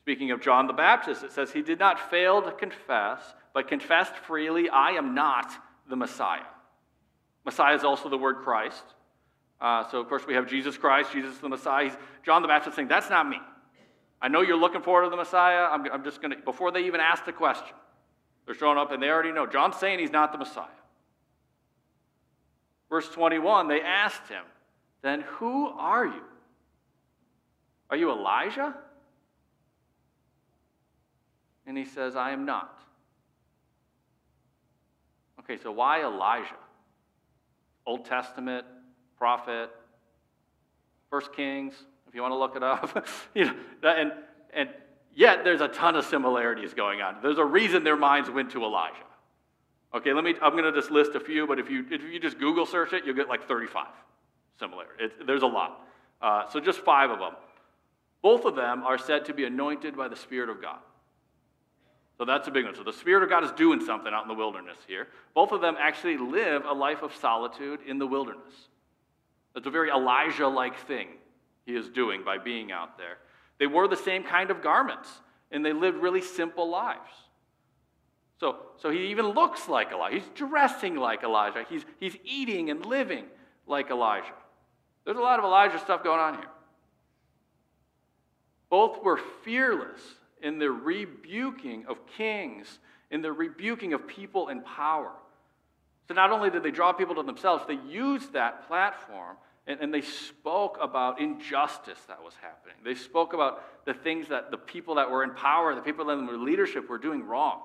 Speaking 0.00 0.30
of 0.30 0.40
John 0.40 0.66
the 0.66 0.72
Baptist, 0.72 1.22
it 1.22 1.30
says, 1.30 1.52
He 1.52 1.62
did 1.62 1.78
not 1.78 2.10
fail 2.10 2.42
to 2.42 2.50
confess, 2.50 3.20
but 3.52 3.68
confessed 3.68 4.16
freely, 4.16 4.68
I 4.70 4.92
am 4.92 5.14
not 5.14 5.52
the 5.88 5.96
Messiah. 5.96 6.46
Messiah 7.44 7.74
is 7.74 7.84
also 7.84 8.08
the 8.08 8.16
word 8.16 8.36
Christ. 8.36 8.82
Uh, 9.60 9.86
so, 9.90 10.00
of 10.00 10.08
course, 10.08 10.26
we 10.26 10.34
have 10.34 10.48
Jesus 10.48 10.78
Christ, 10.78 11.12
Jesus 11.12 11.36
the 11.38 11.48
Messiah. 11.48 11.84
He's, 11.84 11.96
John 12.24 12.42
the 12.42 12.48
Baptist 12.48 12.74
saying, 12.74 12.88
That's 12.88 13.10
not 13.10 13.28
me. 13.28 13.38
I 14.20 14.28
know 14.28 14.40
you're 14.40 14.56
looking 14.56 14.80
forward 14.80 15.04
to 15.04 15.10
the 15.10 15.16
Messiah. 15.16 15.68
I'm, 15.70 15.84
I'm 15.92 16.04
just 16.04 16.22
going 16.22 16.30
to, 16.30 16.38
before 16.38 16.70
they 16.70 16.86
even 16.86 17.00
ask 17.00 17.26
the 17.26 17.32
question, 17.32 17.76
they're 18.46 18.54
showing 18.54 18.78
up 18.78 18.92
and 18.92 19.02
they 19.02 19.10
already 19.10 19.32
know. 19.32 19.46
John's 19.46 19.76
saying 19.76 19.98
he's 19.98 20.10
not 20.10 20.32
the 20.32 20.38
Messiah. 20.38 20.68
Verse 22.88 23.08
21, 23.08 23.68
they 23.68 23.80
asked 23.80 24.28
him, 24.28 24.44
Then 25.02 25.22
who 25.22 25.66
are 25.68 26.06
you? 26.06 26.22
Are 27.90 27.96
you 27.96 28.10
Elijah? 28.10 28.74
And 31.66 31.76
he 31.76 31.84
says, 31.84 32.16
I 32.16 32.32
am 32.32 32.44
not. 32.44 32.78
Okay, 35.40 35.58
so 35.62 35.72
why 35.72 36.02
Elijah? 36.02 36.56
Old 37.86 38.04
Testament, 38.04 38.64
prophet, 39.18 39.70
First 41.10 41.32
Kings, 41.32 41.74
if 42.08 42.14
you 42.14 42.22
want 42.22 42.32
to 42.32 42.38
look 42.38 42.56
it 42.56 42.62
up. 42.62 43.06
you 43.34 43.44
know, 43.44 43.52
and, 43.84 44.12
and 44.52 44.68
yet 45.14 45.44
there's 45.44 45.60
a 45.60 45.68
ton 45.68 45.96
of 45.96 46.04
similarities 46.04 46.74
going 46.74 47.00
on. 47.00 47.16
There's 47.22 47.38
a 47.38 47.44
reason 47.44 47.84
their 47.84 47.96
minds 47.96 48.30
went 48.30 48.50
to 48.52 48.62
Elijah. 48.62 48.96
Okay, 49.94 50.12
let 50.12 50.24
me, 50.24 50.34
I'm 50.42 50.52
going 50.52 50.64
to 50.64 50.72
just 50.72 50.90
list 50.90 51.14
a 51.14 51.20
few, 51.20 51.46
but 51.46 51.60
if 51.60 51.70
you, 51.70 51.86
if 51.90 52.02
you 52.02 52.18
just 52.18 52.38
Google 52.38 52.66
search 52.66 52.92
it, 52.92 53.04
you'll 53.06 53.14
get 53.14 53.28
like 53.28 53.46
35 53.46 53.86
similar. 54.58 54.86
It, 54.98 55.26
there's 55.26 55.42
a 55.42 55.46
lot. 55.46 55.86
Uh, 56.20 56.48
so 56.50 56.60
just 56.60 56.80
five 56.80 57.10
of 57.10 57.18
them. 57.18 57.34
Both 58.22 58.44
of 58.44 58.56
them 58.56 58.82
are 58.82 58.98
said 58.98 59.24
to 59.26 59.34
be 59.34 59.44
anointed 59.44 59.96
by 59.96 60.08
the 60.08 60.16
Spirit 60.16 60.48
of 60.48 60.60
God. 60.60 60.78
So 62.18 62.24
that's 62.24 62.48
a 62.48 62.50
big 62.50 62.64
one. 62.64 62.74
So 62.74 62.82
the 62.82 62.92
Spirit 62.92 63.22
of 63.22 63.28
God 63.28 63.44
is 63.44 63.52
doing 63.52 63.84
something 63.84 64.12
out 64.12 64.22
in 64.22 64.28
the 64.28 64.34
wilderness 64.34 64.78
here. 64.86 65.08
Both 65.34 65.52
of 65.52 65.60
them 65.60 65.76
actually 65.78 66.16
live 66.16 66.64
a 66.64 66.72
life 66.72 67.02
of 67.02 67.14
solitude 67.14 67.80
in 67.86 67.98
the 67.98 68.06
wilderness. 68.06 68.54
That's 69.52 69.66
a 69.66 69.70
very 69.70 69.90
Elijah 69.90 70.48
like 70.48 70.78
thing 70.86 71.08
he 71.66 71.74
is 71.74 71.88
doing 71.88 72.24
by 72.24 72.38
being 72.38 72.72
out 72.72 72.98
there. 72.98 73.18
They 73.58 73.66
wore 73.66 73.88
the 73.88 73.96
same 73.96 74.24
kind 74.24 74.50
of 74.50 74.62
garments, 74.62 75.08
and 75.50 75.64
they 75.64 75.72
lived 75.72 75.98
really 75.98 76.20
simple 76.22 76.68
lives. 76.68 77.10
So, 78.44 78.56
so 78.76 78.90
he 78.90 79.06
even 79.06 79.28
looks 79.28 79.70
like 79.70 79.90
Elijah. 79.90 80.16
He's 80.16 80.28
dressing 80.34 80.96
like 80.96 81.22
Elijah. 81.22 81.64
He's, 81.66 81.82
he's 81.98 82.14
eating 82.26 82.68
and 82.68 82.84
living 82.84 83.24
like 83.66 83.88
Elijah. 83.88 84.34
There's 85.06 85.16
a 85.16 85.22
lot 85.22 85.38
of 85.38 85.46
Elijah 85.46 85.78
stuff 85.78 86.04
going 86.04 86.20
on 86.20 86.34
here. 86.34 86.50
Both 88.68 89.02
were 89.02 89.18
fearless 89.44 89.98
in 90.42 90.58
their 90.58 90.72
rebuking 90.72 91.86
of 91.88 91.96
kings, 92.18 92.80
in 93.10 93.22
their 93.22 93.32
rebuking 93.32 93.94
of 93.94 94.06
people 94.06 94.48
in 94.50 94.60
power. 94.60 95.12
So 96.06 96.12
not 96.12 96.30
only 96.30 96.50
did 96.50 96.62
they 96.62 96.70
draw 96.70 96.92
people 96.92 97.14
to 97.14 97.22
themselves, 97.22 97.64
they 97.66 97.78
used 97.90 98.34
that 98.34 98.68
platform 98.68 99.38
and, 99.66 99.80
and, 99.80 99.94
they 99.94 100.02
spoke 100.02 100.76
about 100.82 101.18
injustice 101.18 102.00
that 102.08 102.22
was 102.22 102.34
happening. 102.42 102.76
They 102.84 102.94
spoke 102.94 103.32
about 103.32 103.86
the 103.86 103.94
things 103.94 104.28
that 104.28 104.50
the 104.50 104.58
people 104.58 104.96
that 104.96 105.10
were 105.10 105.24
in 105.24 105.30
power, 105.30 105.74
the 105.74 105.80
people 105.80 106.10
in 106.10 106.44
leadership 106.44 106.90
were 106.90 106.98
doing 106.98 107.26
wrong. 107.26 107.62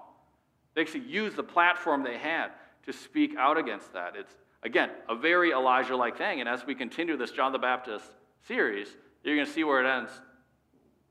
They 0.76 0.82
actually 0.82 1.06
used 1.06 1.36
the 1.36 1.44
platform 1.44 2.04
they 2.04 2.18
had 2.18 2.50
to 2.86 2.94
speak 2.94 3.36
out 3.38 3.58
against 3.58 3.94
that. 3.94 4.16
It's, 4.16 4.34
again, 4.64 4.90
a 5.08 5.16
very 5.16 5.52
Elijah 5.52 5.96
like 5.96 6.18
thing. 6.18 6.40
And 6.40 6.50
as 6.50 6.66
we 6.66 6.76
continue 6.76 7.18
this 7.18 7.32
John 7.32 7.52
the 7.52 7.60
Baptist 7.60 8.06
series, 8.48 8.88
you're 9.24 9.36
going 9.36 9.48
to 9.48 9.52
see 9.52 9.64
where 9.64 9.84
it 9.84 9.90
ends, 9.90 10.12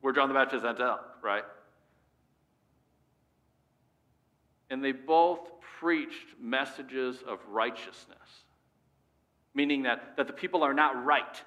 where 0.01 0.13
John 0.13 0.29
the 0.29 0.35
Baptist 0.35 0.65
ends 0.65 0.81
up, 0.81 1.19
right? 1.23 1.45
And 4.71 4.85
they 4.85 4.93
both 4.93 5.51
preached 5.81 6.39
messages 6.41 7.23
of 7.27 7.39
righteousness 7.49 8.45
meaning 9.59 9.83
that, 9.83 10.17
that 10.17 10.29
the 10.29 10.33
people 10.33 10.63
are 10.63 10.73
not 10.73 11.05
right 11.05 11.43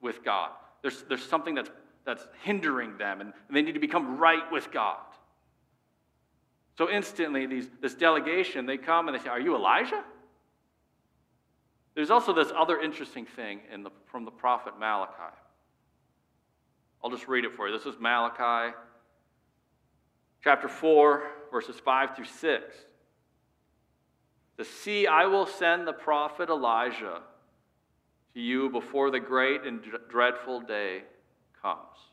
with 0.00 0.24
God. 0.24 0.50
There's, 0.80 1.02
there's 1.02 1.22
something 1.24 1.54
that's, 1.54 1.70
that's 2.04 2.26
hindering 2.42 2.96
them, 2.96 3.20
and 3.20 3.34
they 3.50 3.60
need 3.60 3.74
to 3.74 3.78
become 3.78 4.16
right 4.16 4.50
with 4.50 4.72
God. 4.72 5.04
So 6.76 6.90
instantly, 6.90 7.46
these, 7.46 7.68
this 7.80 7.94
delegation, 7.94 8.66
they 8.66 8.78
come 8.78 9.08
and 9.08 9.18
they 9.18 9.22
say, 9.22 9.28
Are 9.28 9.40
you 9.40 9.54
Elijah? 9.54 10.02
There's 11.94 12.10
also 12.10 12.32
this 12.32 12.50
other 12.56 12.80
interesting 12.80 13.26
thing 13.26 13.60
in 13.72 13.82
the, 13.82 13.90
from 14.06 14.24
the 14.24 14.30
prophet 14.30 14.78
Malachi. 14.78 15.36
I'll 17.04 17.10
just 17.10 17.28
read 17.28 17.44
it 17.44 17.54
for 17.54 17.68
you. 17.68 17.76
This 17.76 17.86
is 17.86 18.00
Malachi 18.00 18.74
chapter 20.42 20.68
4, 20.68 21.22
verses 21.50 21.76
5 21.84 22.16
through 22.16 22.24
6. 22.24 22.76
The 24.56 24.64
see, 24.64 25.06
I 25.06 25.26
will 25.26 25.46
send 25.46 25.86
the 25.86 25.92
prophet 25.92 26.48
Elijah 26.48 27.20
to 28.34 28.40
you 28.40 28.70
before 28.70 29.10
the 29.10 29.20
great 29.20 29.62
and 29.62 29.80
dreadful 30.08 30.60
day 30.60 31.02
comes. 31.60 32.11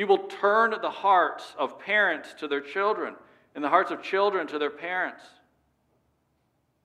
He 0.00 0.04
will 0.04 0.28
turn 0.40 0.72
the 0.80 0.88
hearts 0.88 1.54
of 1.58 1.78
parents 1.78 2.32
to 2.38 2.48
their 2.48 2.62
children 2.62 3.16
and 3.54 3.62
the 3.62 3.68
hearts 3.68 3.90
of 3.90 4.02
children 4.02 4.46
to 4.46 4.58
their 4.58 4.70
parents. 4.70 5.22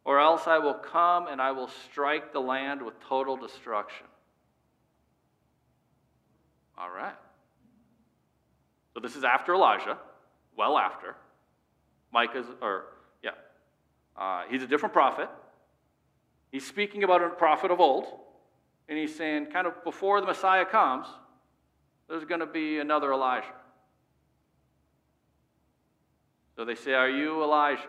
Or 0.03 0.19
else 0.19 0.47
I 0.47 0.57
will 0.57 0.73
come 0.73 1.27
and 1.27 1.41
I 1.41 1.51
will 1.53 1.69
strike 1.85 2.33
the 2.33 2.41
land 2.41 2.81
with 2.81 2.99
total 2.99 3.37
destruction. 3.37 4.05
All 6.77 6.89
right. 6.89 7.15
So 8.93 8.99
this 8.99 9.15
is 9.15 9.23
after 9.23 9.53
Elijah, 9.53 9.97
well 10.57 10.77
after. 10.77 11.15
Micah's, 12.11 12.47
or, 12.61 12.83
yeah. 13.23 13.29
Uh, 14.17 14.41
he's 14.49 14.61
a 14.61 14.67
different 14.67 14.91
prophet. 14.91 15.29
He's 16.51 16.67
speaking 16.67 17.05
about 17.05 17.23
a 17.23 17.29
prophet 17.29 17.71
of 17.71 17.79
old, 17.79 18.07
and 18.89 18.97
he's 18.97 19.15
saying, 19.15 19.45
kind 19.53 19.67
of 19.67 19.85
before 19.85 20.19
the 20.19 20.27
Messiah 20.27 20.65
comes, 20.65 21.07
there's 22.09 22.25
going 22.25 22.39
to 22.39 22.45
be 22.45 22.79
another 22.79 23.11
Elijah. 23.11 23.47
So 26.55 26.65
they 26.65 26.75
say, 26.75 26.93
Are 26.93 27.09
you 27.09 27.43
Elijah? 27.43 27.81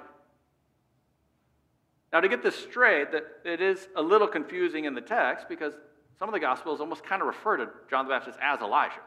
Now, 2.12 2.20
to 2.20 2.28
get 2.28 2.42
this 2.42 2.56
straight, 2.56 3.12
that 3.12 3.24
it 3.44 3.60
is 3.60 3.88
a 3.96 4.02
little 4.02 4.28
confusing 4.28 4.84
in 4.84 4.94
the 4.94 5.00
text 5.00 5.48
because 5.48 5.74
some 6.18 6.28
of 6.28 6.32
the 6.32 6.40
Gospels 6.40 6.80
almost 6.80 7.04
kind 7.04 7.20
of 7.20 7.28
refer 7.28 7.58
to 7.58 7.68
John 7.90 8.06
the 8.06 8.10
Baptist 8.10 8.38
as 8.40 8.60
Elijah. 8.60 9.00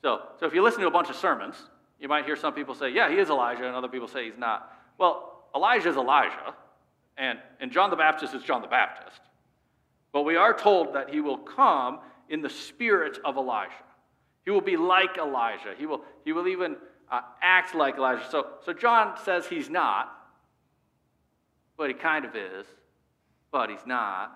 So, 0.00 0.20
so 0.40 0.46
if 0.46 0.54
you 0.54 0.62
listen 0.62 0.80
to 0.80 0.86
a 0.86 0.90
bunch 0.90 1.10
of 1.10 1.16
sermons, 1.16 1.56
you 2.00 2.08
might 2.08 2.24
hear 2.24 2.36
some 2.36 2.54
people 2.54 2.74
say, 2.74 2.90
Yeah, 2.90 3.10
he 3.10 3.16
is 3.16 3.28
Elijah, 3.28 3.66
and 3.66 3.74
other 3.76 3.88
people 3.88 4.08
say 4.08 4.24
he's 4.24 4.38
not. 4.38 4.72
Well, 4.98 5.44
Elijah 5.54 5.90
is 5.90 5.96
Elijah. 5.96 6.54
And, 7.18 7.38
and 7.60 7.70
John 7.70 7.90
the 7.90 7.96
Baptist 7.96 8.34
is 8.34 8.42
John 8.42 8.62
the 8.62 8.68
Baptist. 8.68 9.20
But 10.12 10.22
we 10.22 10.36
are 10.36 10.54
told 10.54 10.94
that 10.94 11.10
he 11.10 11.20
will 11.20 11.38
come 11.38 12.00
in 12.28 12.40
the 12.40 12.50
spirit 12.50 13.18
of 13.24 13.36
Elijah. 13.36 13.72
He 14.44 14.50
will 14.50 14.60
be 14.60 14.76
like 14.76 15.18
Elijah. 15.18 15.74
He 15.78 15.86
will, 15.86 16.02
he 16.24 16.32
will 16.32 16.48
even 16.48 16.76
uh, 17.10 17.20
acts 17.40 17.74
like 17.74 17.96
Elijah. 17.96 18.24
So, 18.30 18.46
so 18.64 18.72
John 18.72 19.16
says 19.24 19.46
he's 19.46 19.70
not, 19.70 20.12
but 21.76 21.88
he 21.88 21.94
kind 21.94 22.24
of 22.24 22.34
is, 22.34 22.66
but 23.50 23.70
he's 23.70 23.86
not. 23.86 24.32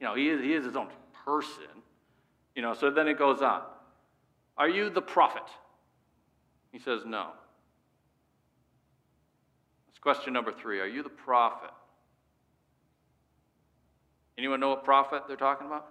You 0.00 0.06
know, 0.06 0.14
he 0.14 0.28
is, 0.28 0.40
he 0.40 0.54
is 0.54 0.64
his 0.64 0.76
own 0.76 0.88
person. 1.24 1.64
You 2.54 2.62
know, 2.62 2.74
so 2.74 2.90
then 2.90 3.08
it 3.08 3.18
goes 3.18 3.42
on. 3.42 3.62
Are 4.56 4.68
you 4.68 4.88
the 4.90 5.02
prophet? 5.02 5.42
He 6.72 6.78
says, 6.78 7.02
no. 7.04 7.28
That's 9.86 9.98
question 9.98 10.32
number 10.32 10.52
three. 10.52 10.80
Are 10.80 10.86
you 10.86 11.02
the 11.02 11.08
prophet? 11.08 11.70
Anyone 14.38 14.60
know 14.60 14.70
what 14.70 14.84
prophet 14.84 15.22
they're 15.28 15.36
talking 15.36 15.66
about? 15.66 15.86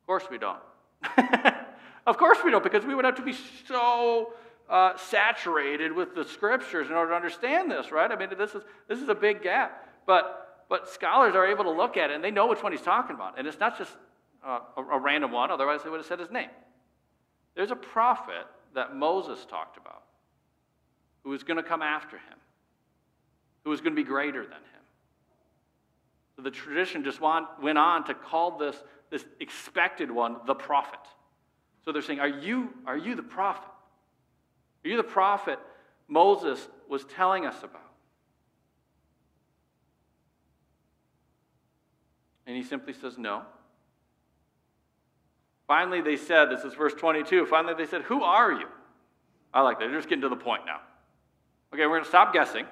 Of 0.00 0.06
course 0.06 0.24
we 0.30 0.38
don't. 0.38 0.58
of 2.06 2.16
course 2.16 2.38
we 2.44 2.50
don't, 2.50 2.64
because 2.64 2.84
we 2.84 2.94
would 2.94 3.04
have 3.04 3.16
to 3.16 3.22
be 3.22 3.34
so 3.66 4.32
uh, 4.68 4.96
saturated 4.96 5.92
with 5.92 6.14
the 6.14 6.24
scriptures 6.24 6.88
in 6.88 6.94
order 6.94 7.10
to 7.10 7.16
understand 7.16 7.70
this, 7.70 7.90
right? 7.90 8.10
I 8.10 8.16
mean, 8.16 8.30
this 8.36 8.54
is, 8.54 8.62
this 8.88 9.00
is 9.00 9.08
a 9.08 9.14
big 9.14 9.42
gap. 9.42 9.86
But, 10.06 10.64
but 10.68 10.88
scholars 10.88 11.34
are 11.34 11.46
able 11.46 11.64
to 11.64 11.70
look 11.70 11.96
at 11.96 12.10
it 12.10 12.14
and 12.14 12.24
they 12.24 12.30
know 12.30 12.46
which 12.46 12.62
one 12.62 12.72
he's 12.72 12.82
talking 12.82 13.14
about. 13.14 13.38
And 13.38 13.46
it's 13.46 13.60
not 13.60 13.78
just 13.78 13.92
uh, 14.46 14.60
a, 14.76 14.82
a 14.82 14.98
random 14.98 15.32
one, 15.32 15.50
otherwise 15.50 15.82
they 15.82 15.90
would 15.90 15.98
have 15.98 16.06
said 16.06 16.18
his 16.18 16.30
name. 16.30 16.50
There's 17.54 17.70
a 17.70 17.76
prophet 17.76 18.46
that 18.74 18.94
Moses 18.94 19.44
talked 19.44 19.76
about 19.76 20.02
who 21.24 21.32
is 21.32 21.42
going 21.42 21.56
to 21.56 21.62
come 21.62 21.82
after 21.82 22.16
him, 22.16 22.38
who 23.64 23.72
is 23.72 23.80
going 23.80 23.94
to 23.94 24.00
be 24.00 24.06
greater 24.06 24.42
than 24.42 24.52
him. 24.52 24.82
So 26.36 26.42
the 26.42 26.50
tradition 26.50 27.02
just 27.02 27.20
want, 27.20 27.48
went 27.60 27.78
on 27.78 28.04
to 28.04 28.14
call 28.14 28.56
this, 28.58 28.76
this 29.10 29.24
expected 29.40 30.10
one 30.10 30.36
the 30.46 30.54
prophet. 30.54 31.00
So 31.84 31.92
they're 31.92 32.02
saying, 32.02 32.20
Are 32.20 32.28
you, 32.28 32.70
are 32.86 32.96
you 32.96 33.14
the 33.14 33.22
prophet? 33.22 33.70
Are 34.84 34.88
you 34.88 34.96
the 34.96 35.02
prophet 35.02 35.58
Moses 36.06 36.66
was 36.88 37.04
telling 37.04 37.46
us 37.46 37.56
about? 37.62 37.82
And 42.46 42.56
he 42.56 42.62
simply 42.62 42.92
says, 42.92 43.18
No. 43.18 43.42
Finally, 45.66 46.00
they 46.00 46.16
said, 46.16 46.46
this 46.46 46.64
is 46.64 46.72
verse 46.72 46.94
22, 46.94 47.44
finally 47.44 47.74
they 47.74 47.86
said, 47.86 48.02
Who 48.02 48.22
are 48.22 48.52
you? 48.52 48.66
I 49.52 49.60
like 49.60 49.78
that. 49.78 49.86
They're 49.86 49.98
just 49.98 50.08
getting 50.08 50.22
to 50.22 50.28
the 50.28 50.36
point 50.36 50.62
now. 50.66 50.80
Okay, 51.72 51.82
we're 51.82 51.96
going 51.96 52.04
to 52.04 52.08
stop 52.08 52.32
guessing. 52.32 52.64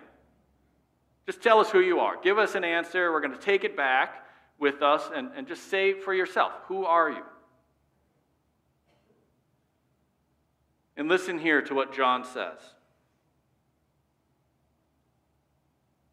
Just 1.26 1.42
tell 1.42 1.60
us 1.60 1.70
who 1.70 1.80
you 1.80 2.00
are. 2.00 2.14
Give 2.22 2.38
us 2.38 2.54
an 2.54 2.64
answer. 2.64 3.12
We're 3.12 3.20
going 3.20 3.34
to 3.34 3.40
take 3.40 3.64
it 3.64 3.76
back 3.76 4.25
with 4.58 4.82
us 4.82 5.10
and, 5.14 5.30
and 5.36 5.46
just 5.46 5.70
say 5.70 5.92
for 5.92 6.14
yourself, 6.14 6.52
Who 6.68 6.84
are 6.84 7.10
you? 7.10 7.22
And 10.96 11.08
listen 11.08 11.38
here 11.38 11.60
to 11.62 11.74
what 11.74 11.94
John 11.94 12.24
says. 12.24 12.58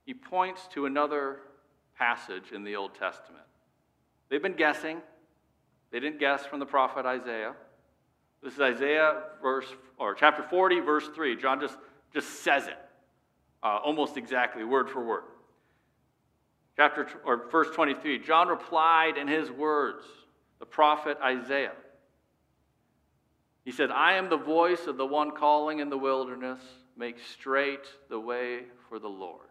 He 0.05 0.13
points 0.13 0.67
to 0.73 0.85
another 0.85 1.39
passage 1.97 2.51
in 2.53 2.65
the 2.65 2.75
Old 2.75 2.93
Testament. 2.95 3.45
They've 4.29 4.41
been 4.41 4.57
guessing. 4.57 5.01
They 5.91 5.99
didn't 5.99 6.19
guess 6.19 6.45
from 6.45 6.59
the 6.59 6.65
prophet 6.65 7.05
Isaiah. 7.05 7.53
This 8.41 8.55
is 8.55 8.59
Isaiah 8.59 9.21
verse 9.41 9.67
or 9.97 10.13
chapter 10.15 10.43
40, 10.43 10.81
verse 10.81 11.07
3. 11.15 11.37
John 11.37 11.61
just, 11.61 11.77
just 12.13 12.43
says 12.43 12.67
it 12.67 12.77
uh, 13.63 13.79
almost 13.83 14.17
exactly, 14.17 14.63
word 14.63 14.89
for 14.89 15.03
word. 15.03 15.23
Chapter 16.75 17.07
or 17.25 17.49
verse 17.49 17.67
23. 17.73 18.19
John 18.19 18.47
replied 18.47 19.17
in 19.17 19.27
his 19.27 19.51
words, 19.51 20.03
the 20.59 20.65
prophet 20.65 21.17
Isaiah. 21.23 21.73
He 23.63 23.71
said, 23.71 23.91
I 23.91 24.13
am 24.13 24.29
the 24.29 24.37
voice 24.37 24.87
of 24.87 24.97
the 24.97 25.05
one 25.05 25.31
calling 25.31 25.79
in 25.79 25.89
the 25.89 25.97
wilderness, 25.97 26.61
make 26.97 27.17
straight 27.19 27.85
the 28.09 28.19
way 28.19 28.63
for 28.89 28.99
the 28.99 29.07
Lord. 29.07 29.47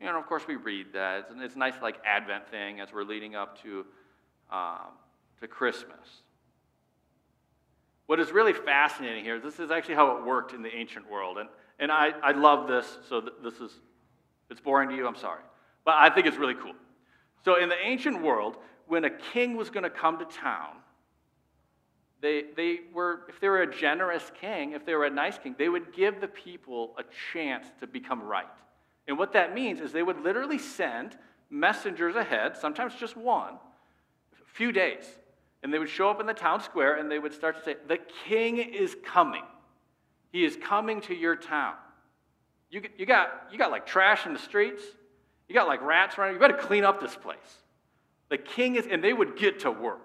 Know, 0.00 0.18
of 0.18 0.26
course, 0.26 0.42
we 0.48 0.56
read 0.56 0.92
that. 0.94 1.28
It's, 1.30 1.40
it's 1.40 1.54
a 1.54 1.58
nice, 1.58 1.74
like, 1.80 2.00
Advent 2.04 2.50
thing 2.50 2.80
as 2.80 2.92
we're 2.92 3.04
leading 3.04 3.36
up 3.36 3.62
to, 3.62 3.86
um, 4.50 4.90
to 5.40 5.46
Christmas. 5.46 6.22
What 8.06 8.18
is 8.18 8.32
really 8.32 8.52
fascinating 8.52 9.24
here, 9.24 9.38
this 9.38 9.60
is 9.60 9.70
actually 9.70 9.94
how 9.94 10.16
it 10.16 10.24
worked 10.24 10.54
in 10.54 10.62
the 10.62 10.74
ancient 10.74 11.08
world. 11.10 11.38
And, 11.38 11.48
and 11.78 11.92
I, 11.92 12.10
I 12.22 12.32
love 12.32 12.66
this, 12.66 12.98
so 13.08 13.20
th- 13.20 13.32
this 13.42 13.54
is, 13.60 13.70
it's 14.52 14.60
boring 14.60 14.88
to 14.90 14.94
you, 14.94 15.06
I'm 15.06 15.16
sorry. 15.16 15.42
But 15.84 15.94
I 15.94 16.10
think 16.10 16.26
it's 16.26 16.36
really 16.36 16.54
cool. 16.54 16.74
So 17.44 17.60
in 17.60 17.68
the 17.68 17.78
ancient 17.82 18.22
world, 18.22 18.56
when 18.86 19.04
a 19.04 19.10
king 19.10 19.56
was 19.56 19.70
going 19.70 19.82
to 19.82 19.90
come 19.90 20.18
to 20.18 20.24
town, 20.24 20.76
they, 22.20 22.44
they 22.56 22.80
were, 22.94 23.22
if 23.28 23.40
they 23.40 23.48
were 23.48 23.62
a 23.62 23.74
generous 23.74 24.30
king, 24.40 24.72
if 24.72 24.86
they 24.86 24.94
were 24.94 25.06
a 25.06 25.10
nice 25.10 25.38
king, 25.38 25.56
they 25.58 25.68
would 25.68 25.92
give 25.92 26.20
the 26.20 26.28
people 26.28 26.94
a 26.96 27.02
chance 27.32 27.66
to 27.80 27.86
become 27.88 28.22
right. 28.22 28.46
And 29.08 29.18
what 29.18 29.32
that 29.32 29.52
means 29.54 29.80
is 29.80 29.90
they 29.90 30.04
would 30.04 30.20
literally 30.22 30.58
send 30.58 31.16
messengers 31.50 32.14
ahead, 32.14 32.56
sometimes 32.56 32.94
just 32.94 33.16
one, 33.16 33.54
a 33.54 34.54
few 34.54 34.70
days. 34.70 35.04
And 35.62 35.74
they 35.74 35.78
would 35.78 35.88
show 35.88 36.08
up 36.08 36.20
in 36.20 36.26
the 36.26 36.34
town 36.34 36.60
square 36.62 36.96
and 36.96 37.10
they 37.10 37.18
would 37.18 37.34
start 37.34 37.56
to 37.56 37.64
say, 37.64 37.76
The 37.88 37.98
king 38.28 38.58
is 38.58 38.96
coming. 39.04 39.42
He 40.32 40.44
is 40.44 40.56
coming 40.56 41.00
to 41.02 41.14
your 41.14 41.36
town. 41.36 41.74
You, 42.72 42.82
you, 42.96 43.04
got, 43.04 43.48
you 43.52 43.58
got 43.58 43.70
like 43.70 43.86
trash 43.86 44.24
in 44.26 44.32
the 44.32 44.38
streets. 44.38 44.82
You 45.46 45.54
got 45.54 45.68
like 45.68 45.82
rats 45.82 46.16
running. 46.16 46.34
You 46.34 46.40
better 46.40 46.54
clean 46.54 46.84
up 46.84 47.00
this 47.00 47.14
place. 47.14 47.36
The 48.30 48.38
king 48.38 48.76
is, 48.76 48.86
and 48.90 49.04
they 49.04 49.12
would 49.12 49.36
get 49.36 49.60
to 49.60 49.70
work. 49.70 50.00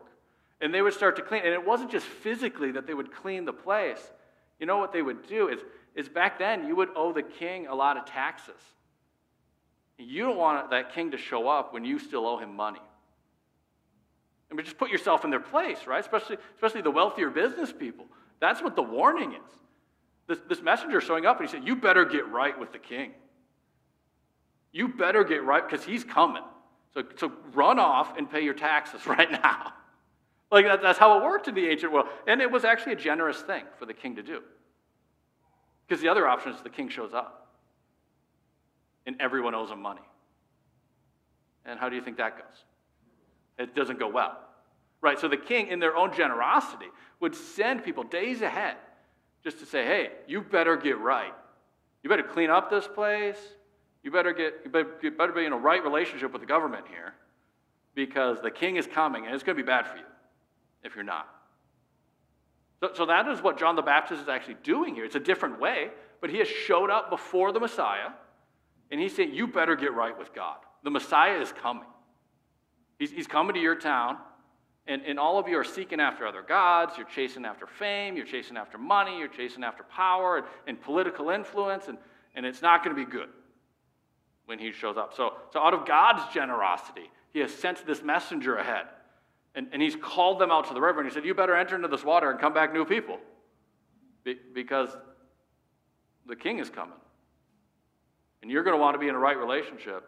And 0.59 0.73
they 0.73 0.81
would 0.81 0.93
start 0.93 1.15
to 1.15 1.21
clean. 1.21 1.43
And 1.45 1.53
it 1.53 1.65
wasn't 1.65 1.89
just 1.89 2.05
physically 2.05 2.71
that 2.73 2.85
they 2.85 2.93
would 2.93 3.13
clean 3.13 3.45
the 3.45 3.53
place. 3.53 4.11
You 4.59 4.65
know 4.65 4.77
what 4.79 4.91
they 4.91 5.01
would 5.01 5.27
do 5.27 5.47
is, 5.47 5.61
is 5.95 6.09
back 6.09 6.39
then 6.39 6.67
you 6.67 6.75
would 6.75 6.89
owe 6.93 7.13
the 7.13 7.23
king 7.23 7.67
a 7.67 7.73
lot 7.73 7.95
of 7.95 8.05
taxes. 8.05 8.59
You 9.97 10.23
don't 10.23 10.37
want 10.37 10.69
that 10.71 10.93
king 10.93 11.11
to 11.11 11.17
show 11.17 11.47
up 11.47 11.73
when 11.73 11.85
you 11.85 11.99
still 11.99 12.27
owe 12.27 12.37
him 12.37 12.53
money. 12.53 12.81
I 14.51 14.55
mean, 14.55 14.65
just 14.65 14.77
put 14.77 14.91
yourself 14.91 15.23
in 15.23 15.29
their 15.29 15.39
place, 15.39 15.87
right? 15.87 15.99
Especially, 15.99 16.37
especially 16.55 16.81
the 16.81 16.91
wealthier 16.91 17.29
business 17.29 17.71
people. 17.71 18.05
That's 18.39 18.61
what 18.61 18.75
the 18.75 18.83
warning 18.83 19.33
is. 19.33 19.57
This, 20.27 20.39
this 20.49 20.61
messenger 20.61 20.99
showing 20.99 21.25
up 21.25 21.39
and 21.39 21.49
he 21.49 21.51
said, 21.55 21.65
You 21.65 21.75
better 21.75 22.05
get 22.05 22.27
right 22.29 22.57
with 22.57 22.71
the 22.71 22.79
king. 22.79 23.11
You 24.71 24.89
better 24.89 25.23
get 25.23 25.43
right 25.43 25.67
because 25.67 25.85
he's 25.85 26.03
coming. 26.03 26.43
So, 26.93 27.03
so 27.15 27.31
run 27.53 27.79
off 27.79 28.17
and 28.17 28.29
pay 28.29 28.43
your 28.43 28.53
taxes 28.53 29.05
right 29.07 29.31
now. 29.31 29.73
Like 30.51 30.65
that, 30.65 30.81
that's 30.81 30.99
how 30.99 31.17
it 31.17 31.23
worked 31.23 31.47
in 31.47 31.55
the 31.55 31.67
ancient 31.67 31.91
world. 31.91 32.07
And 32.27 32.41
it 32.41 32.51
was 32.51 32.63
actually 32.63 32.93
a 32.93 32.97
generous 32.97 33.41
thing 33.41 33.63
for 33.79 33.85
the 33.85 33.93
king 33.93 34.15
to 34.15 34.23
do. 34.23 34.41
Because 35.87 36.01
the 36.01 36.09
other 36.09 36.27
option 36.27 36.51
is 36.51 36.61
the 36.61 36.69
king 36.69 36.89
shows 36.89 37.13
up 37.13 37.47
and 39.05 39.15
everyone 39.21 39.55
owes 39.55 39.71
him 39.71 39.81
money. 39.81 40.01
And 41.65 41.79
how 41.79 41.89
do 41.89 41.95
you 41.95 42.01
think 42.01 42.17
that 42.17 42.37
goes? 42.37 42.63
It 43.57 43.75
doesn't 43.75 43.99
go 43.99 44.09
well. 44.09 44.37
Right? 45.01 45.19
So 45.19 45.27
the 45.27 45.37
king, 45.37 45.67
in 45.67 45.79
their 45.79 45.95
own 45.95 46.13
generosity, 46.13 46.87
would 47.19 47.35
send 47.35 47.83
people 47.83 48.03
days 48.03 48.41
ahead 48.41 48.75
just 49.47 49.59
to 49.59 49.65
say, 49.65 49.85
hey, 49.85 50.09
you 50.27 50.41
better 50.41 50.75
get 50.75 50.99
right. 50.99 51.33
You 52.03 52.09
better 52.09 52.21
clean 52.21 52.49
up 52.49 52.69
this 52.69 52.85
place. 52.85 53.37
You 54.03 54.11
better 54.11 54.33
get 54.33 54.55
you 54.65 54.69
better, 54.69 55.31
be 55.31 55.45
in 55.45 55.53
a 55.53 55.57
right 55.57 55.81
relationship 55.81 56.33
with 56.33 56.41
the 56.41 56.45
government 56.45 56.85
here 56.89 57.13
because 57.95 58.41
the 58.41 58.51
king 58.51 58.75
is 58.75 58.85
coming 58.85 59.25
and 59.25 59.33
it's 59.33 59.45
going 59.45 59.57
to 59.57 59.63
be 59.63 59.65
bad 59.65 59.87
for 59.87 59.95
you 59.95 60.03
if 60.83 60.95
you're 60.95 61.05
not. 61.05 61.29
So, 62.81 62.89
so 62.93 63.05
that 63.05 63.25
is 63.29 63.41
what 63.41 63.57
John 63.57 63.77
the 63.77 63.81
Baptist 63.81 64.21
is 64.21 64.27
actually 64.27 64.57
doing 64.63 64.93
here. 64.95 65.05
It's 65.05 65.15
a 65.15 65.19
different 65.19 65.61
way, 65.61 65.91
but 66.19 66.29
he 66.29 66.39
has 66.39 66.47
showed 66.49 66.89
up 66.89 67.09
before 67.09 67.53
the 67.53 67.61
Messiah, 67.61 68.09
and 68.91 68.99
he's 68.99 69.15
saying, 69.15 69.33
You 69.33 69.47
better 69.47 69.77
get 69.77 69.93
right 69.93 70.17
with 70.17 70.33
God. 70.33 70.57
The 70.83 70.91
Messiah 70.91 71.39
is 71.39 71.53
coming. 71.53 71.87
He's, 72.99 73.11
he's 73.11 73.27
coming 73.27 73.53
to 73.53 73.61
your 73.61 73.75
town, 73.75 74.17
and, 74.87 75.01
and 75.05 75.19
all 75.19 75.37
of 75.37 75.47
you 75.47 75.57
are 75.57 75.63
seeking 75.63 75.99
after 75.99 76.25
other 76.25 76.41
gods. 76.41 76.93
You're 76.97 77.07
chasing 77.07 77.45
after 77.45 77.67
fame, 77.67 78.15
you're 78.15 78.25
chasing 78.25 78.57
after 78.57 78.77
money, 78.77 79.19
you're 79.19 79.27
chasing 79.27 79.63
after 79.63 79.83
power 79.83 80.37
and, 80.37 80.45
and 80.67 80.81
political 80.81 81.29
influence, 81.29 81.87
and, 81.87 81.97
and 82.35 82.45
it's 82.45 82.61
not 82.61 82.83
going 82.83 82.95
to 82.95 83.05
be 83.05 83.09
good 83.09 83.29
when 84.45 84.59
he 84.59 84.71
shows 84.71 84.97
up. 84.97 85.13
So, 85.15 85.33
so, 85.51 85.59
out 85.59 85.73
of 85.73 85.85
God's 85.85 86.33
generosity, 86.33 87.11
he 87.33 87.39
has 87.39 87.53
sent 87.53 87.85
this 87.85 88.01
messenger 88.01 88.55
ahead 88.55 88.87
and, 89.57 89.67
and 89.71 89.81
he's 89.81 89.95
called 89.95 90.39
them 90.39 90.51
out 90.51 90.67
to 90.67 90.73
the 90.75 90.81
river 90.81 90.99
and 90.99 91.09
he 91.09 91.13
said, 91.13 91.25
You 91.25 91.33
better 91.33 91.55
enter 91.55 91.75
into 91.75 91.87
this 91.87 92.03
water 92.03 92.29
and 92.29 92.39
come 92.39 92.53
back 92.53 92.71
new 92.71 92.85
people 92.85 93.17
Be, 94.23 94.35
because 94.53 94.95
the 96.27 96.35
king 96.35 96.59
is 96.59 96.69
coming. 96.69 96.97
And 98.43 98.51
you're 98.51 98.63
going 98.63 98.75
to 98.75 98.81
want 98.81 98.93
to 98.93 98.99
be 98.99 99.07
in 99.07 99.15
a 99.15 99.19
right 99.19 99.37
relationship 99.37 100.03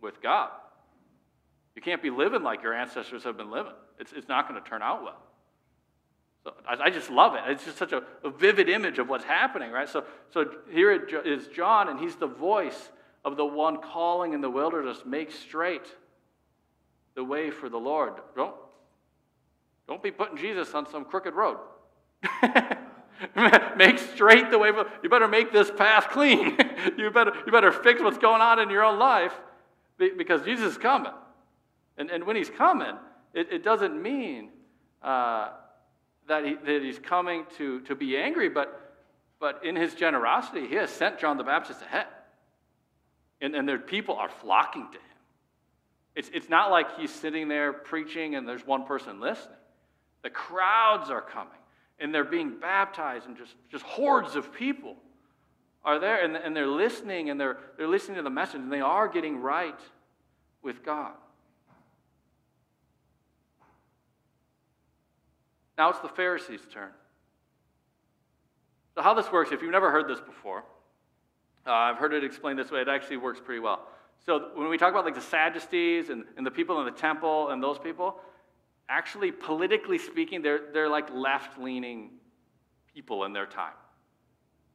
with 0.00 0.22
God. 0.22 0.50
You 1.78 1.82
can't 1.82 2.02
be 2.02 2.10
living 2.10 2.42
like 2.42 2.64
your 2.64 2.74
ancestors 2.74 3.22
have 3.22 3.36
been 3.36 3.52
living, 3.52 3.70
it's, 4.00 4.12
it's 4.12 4.26
not 4.26 4.48
going 4.48 4.60
to 4.60 4.68
turn 4.68 4.82
out 4.82 5.04
well. 5.04 5.22
So 6.42 6.52
I, 6.68 6.86
I 6.86 6.90
just 6.90 7.08
love 7.08 7.36
it. 7.36 7.42
It's 7.46 7.64
just 7.64 7.78
such 7.78 7.92
a, 7.92 8.02
a 8.24 8.30
vivid 8.30 8.68
image 8.68 8.98
of 8.98 9.08
what's 9.08 9.22
happening, 9.22 9.70
right? 9.70 9.88
So, 9.88 10.02
so 10.30 10.44
here 10.72 10.90
is 10.92 11.46
John, 11.46 11.88
and 11.88 12.00
he's 12.00 12.16
the 12.16 12.26
voice 12.26 12.90
of 13.24 13.36
the 13.36 13.44
one 13.44 13.80
calling 13.80 14.32
in 14.32 14.40
the 14.40 14.50
wilderness, 14.50 15.04
make 15.06 15.30
straight 15.30 15.86
the 17.14 17.22
way 17.22 17.48
for 17.52 17.68
the 17.68 17.78
Lord. 17.78 18.14
Don't, 18.34 18.56
don't 19.86 20.02
be 20.02 20.10
putting 20.10 20.36
Jesus 20.36 20.74
on 20.74 20.90
some 20.90 21.04
crooked 21.04 21.34
road. 21.34 21.58
make 23.76 24.00
straight 24.00 24.50
the 24.50 24.58
way. 24.58 24.72
You 25.04 25.08
better 25.08 25.28
make 25.28 25.52
this 25.52 25.70
path 25.70 26.08
clean. 26.10 26.58
you, 26.98 27.12
better, 27.12 27.32
you 27.46 27.52
better 27.52 27.70
fix 27.70 28.02
what's 28.02 28.18
going 28.18 28.42
on 28.42 28.58
in 28.58 28.68
your 28.68 28.82
own 28.82 28.98
life 28.98 29.34
because 29.96 30.42
Jesus 30.42 30.72
is 30.72 30.78
coming. 30.78 31.12
And, 31.98 32.10
and 32.10 32.24
when 32.24 32.36
he's 32.36 32.48
coming, 32.48 32.96
it, 33.34 33.52
it 33.52 33.64
doesn't 33.64 34.00
mean 34.00 34.50
uh, 35.02 35.50
that, 36.28 36.44
he, 36.44 36.54
that 36.54 36.82
he's 36.82 36.98
coming 36.98 37.44
to, 37.58 37.80
to 37.80 37.94
be 37.94 38.16
angry, 38.16 38.48
but, 38.48 38.96
but 39.38 39.64
in 39.64 39.76
his 39.76 39.94
generosity, 39.94 40.66
he 40.66 40.76
has 40.76 40.90
sent 40.90 41.18
John 41.18 41.36
the 41.36 41.44
Baptist 41.44 41.82
ahead. 41.82 42.06
And, 43.40 43.54
and 43.54 43.68
their 43.68 43.78
people 43.78 44.16
are 44.16 44.30
flocking 44.30 44.88
to 44.90 44.98
him. 44.98 45.04
It's, 46.14 46.30
it's 46.32 46.48
not 46.48 46.70
like 46.70 46.98
he's 46.98 47.12
sitting 47.12 47.48
there 47.48 47.72
preaching 47.72 48.34
and 48.34 48.48
there's 48.48 48.66
one 48.66 48.84
person 48.84 49.20
listening. 49.20 49.58
The 50.22 50.30
crowds 50.30 51.10
are 51.10 51.20
coming 51.20 51.52
and 52.00 52.14
they're 52.14 52.24
being 52.24 52.58
baptized, 52.60 53.26
and 53.26 53.36
just, 53.36 53.54
just 53.70 53.84
hordes 53.84 54.36
of 54.36 54.52
people 54.52 54.94
are 55.84 55.98
there, 55.98 56.22
and, 56.24 56.36
and 56.36 56.54
they're 56.54 56.66
listening, 56.66 57.30
and 57.30 57.40
they're, 57.40 57.58
they're 57.76 57.88
listening 57.88 58.16
to 58.16 58.22
the 58.22 58.30
message, 58.30 58.60
and 58.60 58.72
they 58.72 58.80
are 58.80 59.08
getting 59.08 59.40
right 59.40 59.78
with 60.62 60.84
God. 60.84 61.14
Now 65.78 65.90
it's 65.90 66.00
the 66.00 66.08
Pharisees' 66.08 66.60
turn. 66.72 66.90
So, 68.96 69.02
how 69.02 69.14
this 69.14 69.30
works, 69.30 69.52
if 69.52 69.62
you've 69.62 69.70
never 69.70 69.92
heard 69.92 70.08
this 70.08 70.20
before, 70.20 70.64
uh, 71.64 71.72
I've 71.72 71.98
heard 71.98 72.12
it 72.12 72.24
explained 72.24 72.58
this 72.58 72.72
way. 72.72 72.80
It 72.80 72.88
actually 72.88 73.18
works 73.18 73.40
pretty 73.42 73.60
well. 73.60 73.86
So, 74.26 74.50
when 74.56 74.68
we 74.68 74.76
talk 74.76 74.90
about 74.90 75.04
like 75.04 75.14
the 75.14 75.20
Sadducees 75.20 76.10
and, 76.10 76.24
and 76.36 76.44
the 76.44 76.50
people 76.50 76.80
in 76.80 76.84
the 76.84 76.98
temple 76.98 77.50
and 77.50 77.62
those 77.62 77.78
people, 77.78 78.16
actually, 78.88 79.30
politically 79.30 79.98
speaking, 79.98 80.42
they're, 80.42 80.72
they're 80.72 80.88
like 80.88 81.14
left 81.14 81.60
leaning 81.60 82.10
people 82.92 83.24
in 83.24 83.32
their 83.32 83.46
time. 83.46 83.74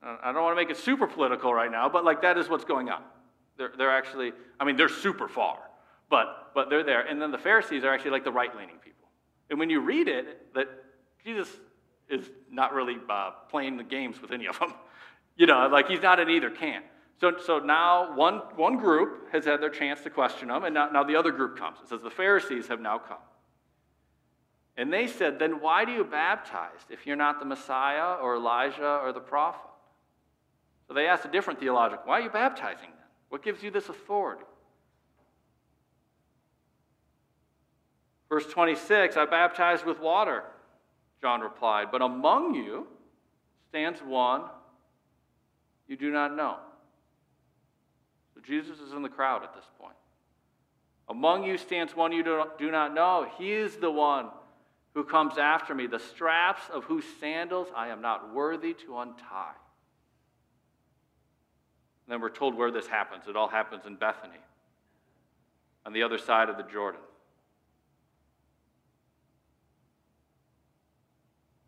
I 0.02 0.32
don't 0.32 0.42
want 0.42 0.58
to 0.58 0.62
make 0.62 0.70
it 0.70 0.78
super 0.78 1.08
political 1.08 1.54
right 1.54 1.72
now, 1.72 1.88
but 1.90 2.04
like 2.04 2.22
that 2.22 2.38
is 2.38 2.50
what's 2.50 2.66
going 2.66 2.90
on. 2.90 3.04
They're, 3.58 3.72
they're 3.78 3.92
actually, 3.92 4.32
I 4.60 4.66
mean, 4.66 4.76
they're 4.76 4.90
super 4.90 5.28
far, 5.28 5.60
but, 6.10 6.52
but 6.54 6.70
they're 6.70 6.84
there. 6.84 7.02
And 7.02 7.22
then 7.22 7.32
the 7.32 7.38
Pharisees 7.38 7.84
are 7.84 7.94
actually 7.94 8.12
like 8.12 8.26
the 8.26 8.32
right 8.32 8.54
leaning 8.56 8.78
people. 8.84 9.08
And 9.50 9.60
when 9.60 9.70
you 9.70 9.80
read 9.80 10.08
it, 10.10 10.54
that 10.56 10.68
Jesus 11.24 11.50
is 12.10 12.30
not 12.52 12.74
really 12.74 12.98
uh, 13.10 13.32
playing 13.50 13.78
the 13.78 13.84
games 13.84 14.22
with 14.22 14.32
any 14.32 14.48
of 14.48 14.60
them. 14.60 14.74
You 15.36 15.48
know, 15.48 15.68
like 15.68 15.88
he's 15.88 16.04
not 16.04 16.20
in 16.20 16.30
either 16.30 16.52
camp. 16.52 16.86
So, 17.20 17.34
so 17.44 17.58
now 17.58 18.16
one, 18.16 18.36
one 18.56 18.78
group 18.78 19.32
has 19.32 19.46
had 19.46 19.62
their 19.64 19.72
chance 19.72 20.02
to 20.02 20.12
question 20.12 20.52
him, 20.52 20.64
and 20.64 20.76
now, 20.76 20.90
now 20.90 21.04
the 21.04 21.16
other 21.16 21.32
group 21.32 21.58
comes. 21.58 21.80
It 21.82 21.90
says 21.90 22.02
the 22.04 22.12
Pharisees 22.12 22.68
have 22.68 22.80
now 22.80 23.00
come. 23.00 23.18
And 24.78 24.92
they 24.92 25.08
said, 25.08 25.40
Then 25.40 25.62
why 25.62 25.86
do 25.86 25.92
you 25.92 26.04
baptize 26.04 26.82
if 26.90 27.08
you're 27.08 27.16
not 27.16 27.40
the 27.40 27.46
Messiah 27.46 28.16
or 28.22 28.36
Elijah 28.36 29.00
or 29.04 29.12
the 29.12 29.20
prophet? 29.20 29.72
So 30.88 30.94
they 30.94 31.08
asked 31.08 31.26
a 31.26 31.32
different 31.32 31.60
theologian, 31.60 32.00
Why 32.06 32.20
are 32.20 32.24
you 32.24 32.30
baptizing 32.30 32.90
then? 32.90 33.08
What 33.30 33.44
gives 33.44 33.64
you 33.64 33.72
this 33.72 33.90
authority? 33.90 34.46
Verse 38.30 38.46
26 38.48 39.16
I 39.16 39.26
baptized 39.26 39.86
with 39.86 40.00
water, 40.00 40.44
John 41.24 41.40
replied, 41.40 41.88
but 41.90 42.02
among 42.02 42.54
you 42.54 42.86
stands 43.70 44.02
one 44.02 44.42
you 45.88 45.96
do 45.96 46.12
not 46.12 46.36
know. 46.36 46.58
So 48.36 48.42
Jesus 48.42 48.82
is 48.82 48.92
in 48.92 49.04
the 49.04 49.10
crowd 49.10 49.42
at 49.42 49.56
this 49.56 49.64
point. 49.80 49.96
Among 51.08 51.46
you 51.46 51.58
stands 51.58 51.96
one 51.96 52.12
you 52.12 52.24
do 52.60 52.72
not 52.72 52.94
know. 52.94 53.26
He 53.38 53.54
is 53.54 53.78
the 53.78 53.90
one 53.90 54.32
who 54.96 55.06
comes 55.06 55.38
after 55.38 55.74
me, 55.74 55.88
the 55.88 56.00
straps 56.00 56.64
of 56.74 56.84
whose 56.84 57.06
sandals 57.22 57.70
I 57.74 57.88
am 57.88 58.02
not 58.02 58.34
worthy 58.34 58.74
to 58.86 58.98
untie. 58.98 59.56
And 62.06 62.12
then 62.12 62.20
we're 62.20 62.32
told 62.32 62.54
where 62.54 62.70
this 62.70 62.88
happens. 62.88 63.30
It 63.30 63.38
all 63.38 63.48
happens 63.48 63.86
in 63.86 63.96
Bethany, 63.96 64.42
on 65.86 65.94
the 65.94 66.04
other 66.04 66.18
side 66.18 66.50
of 66.50 66.58
the 66.58 66.64
Jordan. 66.64 67.00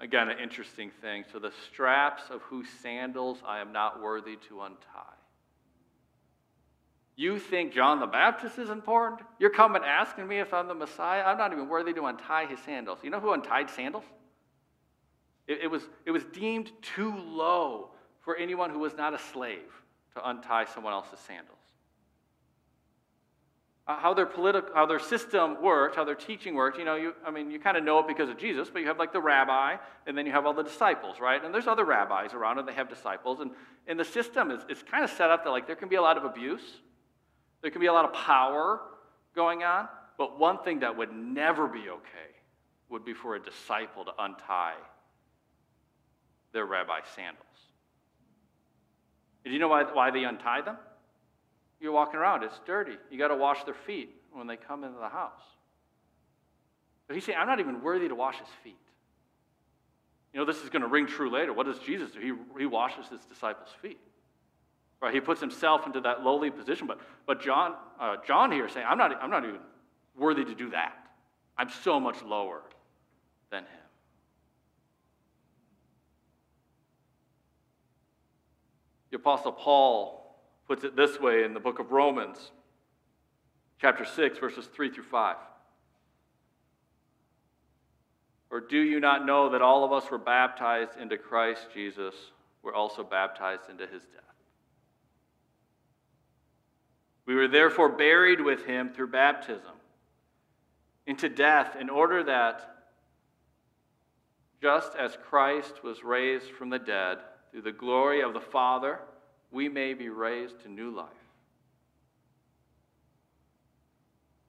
Again, 0.06 0.30
an 0.30 0.38
interesting 0.38 0.92
thing. 1.02 1.26
So, 1.32 1.40
the 1.40 1.52
straps 1.68 2.30
of 2.30 2.44
whose 2.44 2.68
sandals 2.84 3.40
I 3.44 3.60
am 3.60 3.72
not 3.74 4.04
worthy 4.04 4.38
to 4.50 4.62
untie. 4.62 5.18
You 7.16 7.40
think 7.40 7.74
John 7.74 8.00
the 8.00 8.06
Baptist 8.06 8.60
is 8.60 8.70
important? 8.70 9.28
You're 9.40 9.50
coming 9.50 9.82
asking 9.84 10.28
me 10.28 10.38
if 10.38 10.54
I'm 10.54 10.68
the 10.68 10.76
Messiah? 10.76 11.24
I'm 11.26 11.40
not 11.40 11.52
even 11.54 11.68
worthy 11.68 11.92
to 11.94 12.06
untie 12.06 12.46
his 12.46 12.60
sandals. 12.60 13.00
You 13.02 13.10
know 13.10 13.20
who 13.20 13.34
untied 13.34 13.68
sandals? 13.72 14.04
It, 15.48 15.62
it 15.64 15.68
was, 15.72 15.82
it 16.06 16.12
was 16.12 16.24
deemed 16.26 16.72
too 16.84 17.18
low 17.18 17.90
for 18.22 18.36
anyone 18.36 18.70
who 18.70 18.78
was 18.78 18.94
not 18.96 19.16
a 19.16 19.20
slave 19.20 19.72
to 20.14 20.30
untie 20.30 20.66
someone 20.66 20.94
else's 20.94 21.20
sandals. 21.20 21.58
Uh, 23.88 23.96
how 24.00 24.16
their 24.16 24.26
political, 24.26 24.74
how 24.74 24.86
their 24.88 25.00
system 25.00 25.62
worked, 25.62 25.96
how 25.96 26.04
their 26.04 26.16
teaching 26.16 26.56
worked. 26.56 26.80
You 26.80 26.86
know, 26.86 26.96
you, 26.96 27.14
I 27.24 27.30
mean, 27.30 27.52
you 27.52 27.60
kind 27.60 27.78
of 27.78 27.84
know 27.84 28.00
it 28.00 28.08
because 28.08 28.30
of 28.30 28.38
Jesus, 28.38 28.68
but 28.68 28.80
you 28.80 28.88
have 28.88 28.98
like 28.98 29.14
the 29.14 29.22
rabbi, 29.22 29.76
and 30.08 30.18
then 30.18 30.26
you 30.26 30.32
have 30.32 30.48
all 30.48 30.56
the 30.56 30.64
disciples, 30.64 31.20
right? 31.20 31.44
And 31.44 31.54
there's 31.54 31.68
other 31.68 31.86
rabbis 31.86 32.34
around, 32.34 32.58
and 32.58 32.68
they 32.68 32.74
have 32.74 32.90
disciples, 32.90 33.42
and, 33.42 33.52
and 33.86 34.00
the 34.00 34.06
system 34.06 34.50
is, 34.50 34.62
is 34.70 34.82
kind 34.82 35.04
of 35.04 35.12
set 35.12 35.30
up 35.30 35.44
that 35.44 35.52
like 35.52 35.68
there 35.68 35.76
can 35.76 35.88
be 35.88 35.98
a 35.98 36.02
lot 36.02 36.18
of 36.18 36.24
abuse, 36.24 36.82
there 37.62 37.70
can 37.70 37.80
be 37.80 37.86
a 37.86 37.94
lot 37.94 38.06
of 38.06 38.14
power 38.14 38.82
going 39.36 39.62
on, 39.62 39.88
but 40.18 40.40
one 40.40 40.64
thing 40.64 40.80
that 40.80 40.98
would 40.98 41.14
never 41.14 41.68
be 41.68 41.90
okay 41.90 42.32
would 42.90 43.06
be 43.06 43.14
for 43.14 43.36
a 43.36 43.40
disciple 43.40 44.04
to 44.06 44.12
untie 44.18 44.74
their 46.54 46.66
rabbi's 46.66 47.04
sandals. 47.16 47.44
Do 49.44 49.52
you 49.52 49.60
know 49.60 49.68
why, 49.68 49.84
why 49.84 50.10
they 50.10 50.24
untie 50.24 50.62
them? 50.62 50.78
You're 51.80 51.92
walking 51.92 52.20
around, 52.20 52.44
it's 52.44 52.60
dirty. 52.66 52.98
You 53.12 53.18
got 53.18 53.28
to 53.30 53.36
wash 53.36 53.64
their 53.64 53.74
feet 53.74 54.10
when 54.32 54.48
they 54.48 54.58
come 54.58 54.84
into 54.84 55.00
the 55.00 55.10
house. 55.10 55.42
But 57.08 57.16
he's 57.16 57.26
saying, 57.26 57.38
I'm 57.40 57.48
not 57.48 57.60
even 57.60 57.82
worthy 57.82 58.08
to 58.08 58.16
wash 58.16 58.40
his 58.40 58.48
feet. 58.64 58.78
You 60.34 60.40
know, 60.40 60.46
this 60.46 60.62
is 60.64 60.70
going 60.70 60.82
to 60.82 60.88
ring 60.88 61.08
true 61.08 61.30
later. 61.30 61.54
What 61.54 61.66
does 61.66 61.80
Jesus 61.80 62.12
do? 62.12 62.20
He, 62.20 62.60
he 62.60 62.66
washes 62.66 63.08
his 63.08 63.22
disciples' 63.22 63.70
feet. 63.82 64.00
Right? 65.02 65.14
He 65.14 65.22
puts 65.22 65.40
himself 65.40 65.86
into 65.86 66.02
that 66.02 66.24
lowly 66.24 66.50
position. 66.50 66.88
But, 66.88 67.00
but 67.26 67.42
John, 67.42 67.76
uh, 68.00 68.18
John 68.26 68.52
here 68.52 68.68
saying, 68.68 68.86
I'm 68.90 68.98
not, 68.98 69.12
I'm 69.22 69.30
not 69.30 69.44
even 69.46 69.60
worthy 70.18 70.44
to 70.44 70.56
do 70.56 70.72
that. 70.72 70.94
I'm 71.58 71.70
so 71.70 72.00
much 72.00 72.22
lower 72.24 72.62
than 73.52 73.64
him. 73.64 73.70
The 79.12 79.18
Apostle 79.18 79.54
Paul 79.54 80.25
puts 80.68 80.84
it 80.84 80.96
this 80.96 81.20
way 81.20 81.44
in 81.44 81.54
the 81.54 81.60
book 81.60 81.80
of 81.80 81.92
Romans, 81.92 82.52
chapter 83.80 84.06
6, 84.06 84.38
verses 84.40 84.68
3 84.68 84.92
through 84.92 85.04
5. 85.04 85.36
Or 88.50 88.60
do 88.62 88.80
you 88.80 89.00
not 89.00 89.26
know 89.26 89.50
that 89.50 89.62
all 89.62 89.84
of 89.84 89.92
us 89.92 90.10
were 90.10 90.18
baptized 90.18 90.98
into 91.00 91.18
Christ 91.18 91.68
Jesus, 91.74 92.16
We're 92.64 92.74
also 92.74 93.04
baptized 93.04 93.70
into 93.70 93.86
his 93.86 94.04
death? 94.04 94.22
We 97.26 97.36
were 97.36 97.48
therefore 97.48 97.90
buried 97.90 98.42
with 98.42 98.66
him 98.66 98.90
through 98.90 99.08
baptism 99.08 99.74
into 101.08 101.30
death, 101.30 101.76
in 101.80 101.90
order 101.90 102.24
that, 102.24 102.78
just 104.62 104.96
as 104.96 105.18
Christ 105.30 105.84
was 105.84 106.04
raised 106.04 106.50
from 106.50 106.70
the 106.70 106.80
dead 106.80 107.20
through 107.52 107.62
the 107.62 107.72
glory 107.72 108.22
of 108.22 108.34
the 108.34 108.42
Father, 108.42 109.00
we 109.56 109.70
may 109.70 109.94
be 109.94 110.10
raised 110.10 110.60
to 110.64 110.70
new 110.70 110.92
life. 110.92 111.08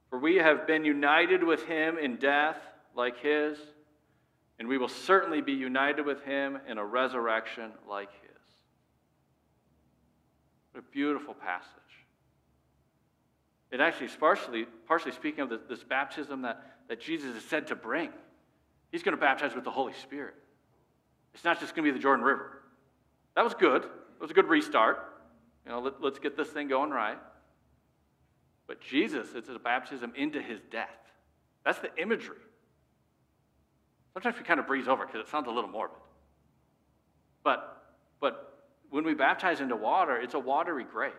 For 0.09 0.19
we 0.19 0.35
have 0.35 0.67
been 0.67 0.83
united 0.83 1.43
with 1.43 1.63
him 1.63 1.97
in 1.97 2.17
death 2.17 2.57
like 2.93 3.17
his, 3.21 3.57
and 4.59 4.67
we 4.67 4.77
will 4.77 4.89
certainly 4.89 5.41
be 5.41 5.53
united 5.53 6.05
with 6.05 6.23
him 6.23 6.59
in 6.67 6.77
a 6.77 6.85
resurrection 6.85 7.71
like 7.89 8.09
his. 8.21 8.41
What 10.73 10.83
a 10.83 10.91
beautiful 10.91 11.33
passage. 11.33 11.71
It 13.71 13.79
actually 13.79 14.07
is 14.07 14.15
partially, 14.19 14.65
partially 14.87 15.13
speaking 15.13 15.39
of 15.39 15.49
this 15.69 15.83
baptism 15.83 16.41
that, 16.41 16.61
that 16.89 16.99
Jesus 16.99 17.33
is 17.35 17.43
said 17.45 17.67
to 17.67 17.75
bring. 17.75 18.09
He's 18.91 19.03
going 19.03 19.15
to 19.15 19.21
baptize 19.21 19.55
with 19.55 19.63
the 19.63 19.71
Holy 19.71 19.93
Spirit. 19.93 20.35
It's 21.33 21.45
not 21.45 21.61
just 21.61 21.75
going 21.75 21.85
to 21.85 21.93
be 21.93 21.97
the 21.97 22.01
Jordan 22.01 22.25
River. 22.25 22.61
That 23.35 23.45
was 23.45 23.53
good. 23.53 23.85
It 24.17 24.21
was 24.21 24.31
a 24.31 24.33
good 24.33 24.47
restart. 24.47 24.99
You 25.65 25.71
know, 25.71 25.79
let, 25.79 26.13
us 26.13 26.19
get 26.19 26.35
this 26.35 26.49
thing 26.49 26.67
going 26.67 26.89
right. 26.89 27.17
But 28.67 28.81
Jesus, 28.81 29.29
it's 29.35 29.49
a 29.49 29.59
baptism 29.59 30.13
into 30.15 30.41
his 30.41 30.59
death. 30.71 30.89
That's 31.63 31.79
the 31.79 31.89
imagery. 32.01 32.37
Sometimes 34.13 34.37
we 34.37 34.43
kind 34.43 34.59
of 34.59 34.67
breeze 34.67 34.87
over 34.87 35.05
because 35.05 35.21
it 35.21 35.29
sounds 35.29 35.47
a 35.47 35.51
little 35.51 35.69
morbid. 35.69 35.99
But, 37.43 37.83
but 38.19 38.65
when 38.89 39.03
we 39.05 39.13
baptize 39.13 39.61
into 39.61 39.75
water, 39.75 40.17
it's 40.17 40.33
a 40.33 40.39
watery 40.39 40.83
grave. 40.83 41.13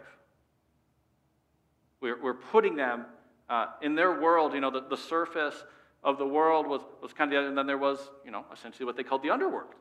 We're, 2.00 2.20
we're 2.20 2.34
putting 2.34 2.76
them 2.76 3.06
uh, 3.48 3.66
in 3.82 3.94
their 3.94 4.20
world, 4.20 4.52
you 4.52 4.60
know, 4.60 4.70
the, 4.70 4.82
the 4.88 4.96
surface 4.96 5.54
of 6.02 6.18
the 6.18 6.26
world 6.26 6.66
was, 6.66 6.80
was 7.02 7.12
kind 7.12 7.32
of 7.32 7.42
the, 7.42 7.48
and 7.48 7.56
then 7.56 7.66
there 7.66 7.78
was, 7.78 7.98
you 8.24 8.30
know, 8.30 8.44
essentially 8.52 8.84
what 8.84 8.96
they 8.96 9.02
called 9.02 9.22
the 9.22 9.30
underworld. 9.30 9.74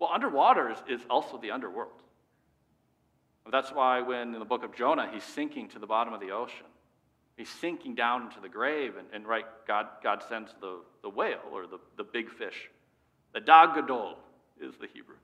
Well, 0.00 0.10
underwater 0.12 0.70
is, 0.70 0.78
is 0.88 1.00
also 1.08 1.38
the 1.38 1.50
underworld. 1.50 1.92
That's 3.50 3.70
why 3.70 4.00
when 4.00 4.32
in 4.34 4.38
the 4.38 4.44
book 4.44 4.64
of 4.64 4.74
Jonah, 4.74 5.08
he's 5.12 5.24
sinking 5.24 5.68
to 5.70 5.78
the 5.78 5.86
bottom 5.86 6.14
of 6.14 6.20
the 6.20 6.30
ocean. 6.30 6.66
He's 7.36 7.48
sinking 7.48 7.94
down 7.94 8.22
into 8.22 8.40
the 8.40 8.48
grave, 8.48 8.96
and, 8.96 9.08
and 9.12 9.26
right, 9.26 9.44
God, 9.66 9.86
God 10.02 10.22
sends 10.28 10.54
the, 10.60 10.80
the 11.02 11.08
whale 11.08 11.40
or 11.52 11.66
the, 11.66 11.78
the 11.96 12.04
big 12.04 12.30
fish. 12.30 12.70
The 13.32 13.40
dag 13.40 13.74
gadol 13.74 14.16
is 14.60 14.74
the 14.76 14.86
Hebrew. 14.92 15.16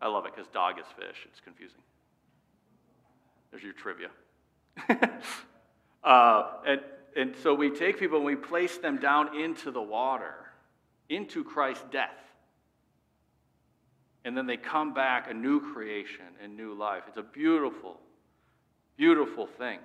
I 0.00 0.08
love 0.08 0.26
it 0.26 0.34
because 0.34 0.48
dog 0.52 0.78
is 0.78 0.86
fish. 0.98 1.26
It's 1.30 1.40
confusing. 1.40 1.80
There's 3.50 3.62
your 3.62 3.72
trivia. 3.72 4.08
uh, 6.04 6.50
and, 6.66 6.80
and 7.16 7.34
so 7.42 7.54
we 7.54 7.70
take 7.70 7.98
people 7.98 8.18
and 8.18 8.26
we 8.26 8.36
place 8.36 8.76
them 8.78 8.98
down 8.98 9.40
into 9.40 9.70
the 9.70 9.80
water, 9.80 10.34
into 11.08 11.42
Christ's 11.42 11.84
death. 11.90 12.25
And 14.26 14.36
then 14.36 14.46
they 14.46 14.56
come 14.56 14.92
back 14.92 15.30
a 15.30 15.34
new 15.34 15.60
creation 15.72 16.26
and 16.42 16.56
new 16.56 16.74
life. 16.74 17.04
It's 17.06 17.16
a 17.16 17.22
beautiful, 17.22 18.00
beautiful 18.96 19.46
thing. 19.46 19.78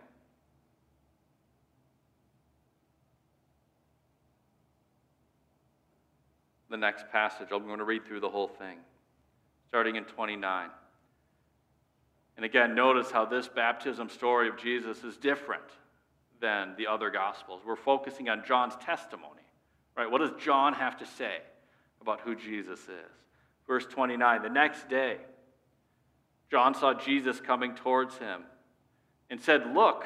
The 6.71 6.77
next 6.77 7.05
passage, 7.11 7.49
I'm 7.51 7.67
going 7.67 7.77
to 7.77 7.85
read 7.85 8.07
through 8.07 8.21
the 8.21 8.31
whole 8.31 8.47
thing, 8.47 8.79
starting 9.67 9.95
in 9.95 10.05
29. 10.05 10.69
And 12.35 12.43
again, 12.43 12.73
notice 12.73 13.11
how 13.11 13.25
this 13.25 13.47
baptism 13.47 14.09
story 14.09 14.49
of 14.49 14.57
Jesus 14.57 15.03
is 15.03 15.17
different 15.17 15.69
than 16.39 16.73
the 16.79 16.87
other 16.87 17.11
gospels. 17.11 17.61
We're 17.63 17.75
focusing 17.75 18.27
on 18.27 18.43
John's 18.43 18.75
testimony, 18.77 19.45
right? 19.95 20.09
What 20.09 20.17
does 20.17 20.31
John 20.43 20.73
have 20.73 20.97
to 20.97 21.05
say 21.05 21.37
about 22.01 22.21
who 22.21 22.35
Jesus 22.35 22.79
is? 22.79 23.21
Verse 23.71 23.85
29 23.85 24.41
The 24.41 24.49
next 24.49 24.89
day, 24.89 25.15
John 26.49 26.75
saw 26.75 26.93
Jesus 26.93 27.39
coming 27.39 27.73
towards 27.73 28.17
him 28.17 28.41
and 29.29 29.39
said, 29.39 29.73
Look, 29.73 30.03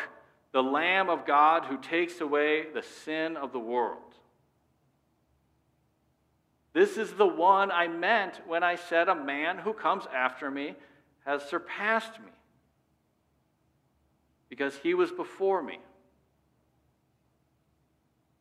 the 0.51 0.61
Lamb 0.61 1.09
of 1.09 1.25
God 1.25 1.65
who 1.65 1.79
takes 1.79 2.21
away 2.21 2.67
the 2.71 2.83
sin 2.83 3.35
of 3.35 3.51
the 3.51 3.59
world. 3.59 4.13
This 6.73 6.95
is 6.95 7.13
the 7.13 7.25
one 7.25 7.71
I 7.71 7.87
meant 7.87 8.39
when 8.45 8.61
I 8.61 8.75
said, 8.75 9.09
A 9.09 9.15
man 9.15 9.57
who 9.57 9.73
comes 9.73 10.03
after 10.15 10.51
me 10.51 10.75
has 11.25 11.41
surpassed 11.41 12.19
me 12.19 12.31
because 14.47 14.75
he 14.77 14.93
was 14.93 15.11
before 15.11 15.63
me. 15.63 15.79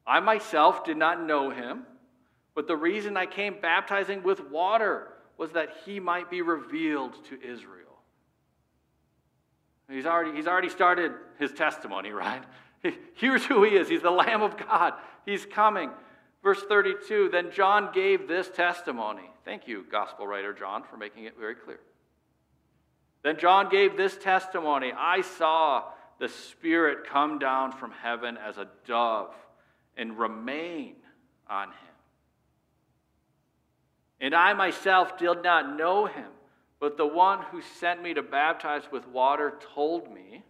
I 0.06 0.20
myself 0.20 0.84
did 0.84 0.98
not 0.98 1.24
know 1.24 1.48
him, 1.48 1.84
but 2.54 2.66
the 2.66 2.76
reason 2.76 3.16
I 3.16 3.24
came 3.24 3.56
baptizing 3.62 4.22
with 4.22 4.50
water 4.50 5.08
was 5.37 5.53
that 5.53 5.70
he 5.85 6.01
might 6.01 6.31
be 6.31 6.42
revealed 6.42 7.12
to 7.27 7.37
Israel. 7.40 7.85
He's 9.88 10.07
already, 10.07 10.37
he's 10.37 10.47
already 10.47 10.70
started 10.70 11.12
his 11.38 11.53
testimony, 11.53 12.11
right? 12.11 12.42
Here's 13.14 13.44
who 13.44 13.64
he 13.64 13.77
is. 13.77 13.88
He's 13.88 14.03
the 14.03 14.11
Lamb 14.11 14.42
of 14.42 14.57
God. 14.57 14.94
He's 15.27 15.44
coming. 15.47 15.90
Verse 16.42 16.62
32 16.62 17.31
Then 17.31 17.51
John 17.51 17.90
gave 17.92 18.29
this 18.29 18.49
testimony. 18.49 19.31
Thank 19.44 19.68
you, 19.68 19.85
gospel 19.90 20.27
writer 20.27 20.53
John, 20.53 20.85
for 20.85 20.97
making 20.97 21.25
it 21.25 21.35
very 21.38 21.55
clear. 21.55 21.81
Then 23.23 23.38
John 23.38 23.68
gave 23.68 23.97
this 23.97 24.16
testimony 24.16 24.92
I 24.97 25.23
saw 25.23 25.85
the 26.18 26.29
Spirit 26.29 27.07
come 27.09 27.38
down 27.38 27.73
from 27.73 27.90
heaven 27.90 28.37
as 28.37 28.59
a 28.59 28.68
dove 28.87 29.35
and 29.97 30.18
remain 30.18 30.97
on 31.49 31.68
him. 31.68 31.93
And 34.20 34.35
I 34.35 34.55
myself 34.55 35.18
did 35.18 35.42
not 35.42 35.77
know 35.77 36.07
him, 36.07 36.29
but 36.81 36.96
the 36.96 37.07
one 37.07 37.40
who 37.50 37.61
sent 37.61 38.03
me 38.03 38.14
to 38.14 38.22
baptize 38.22 38.83
with 38.90 39.07
water 39.09 39.59
told 39.74 40.12
me, 40.12 40.44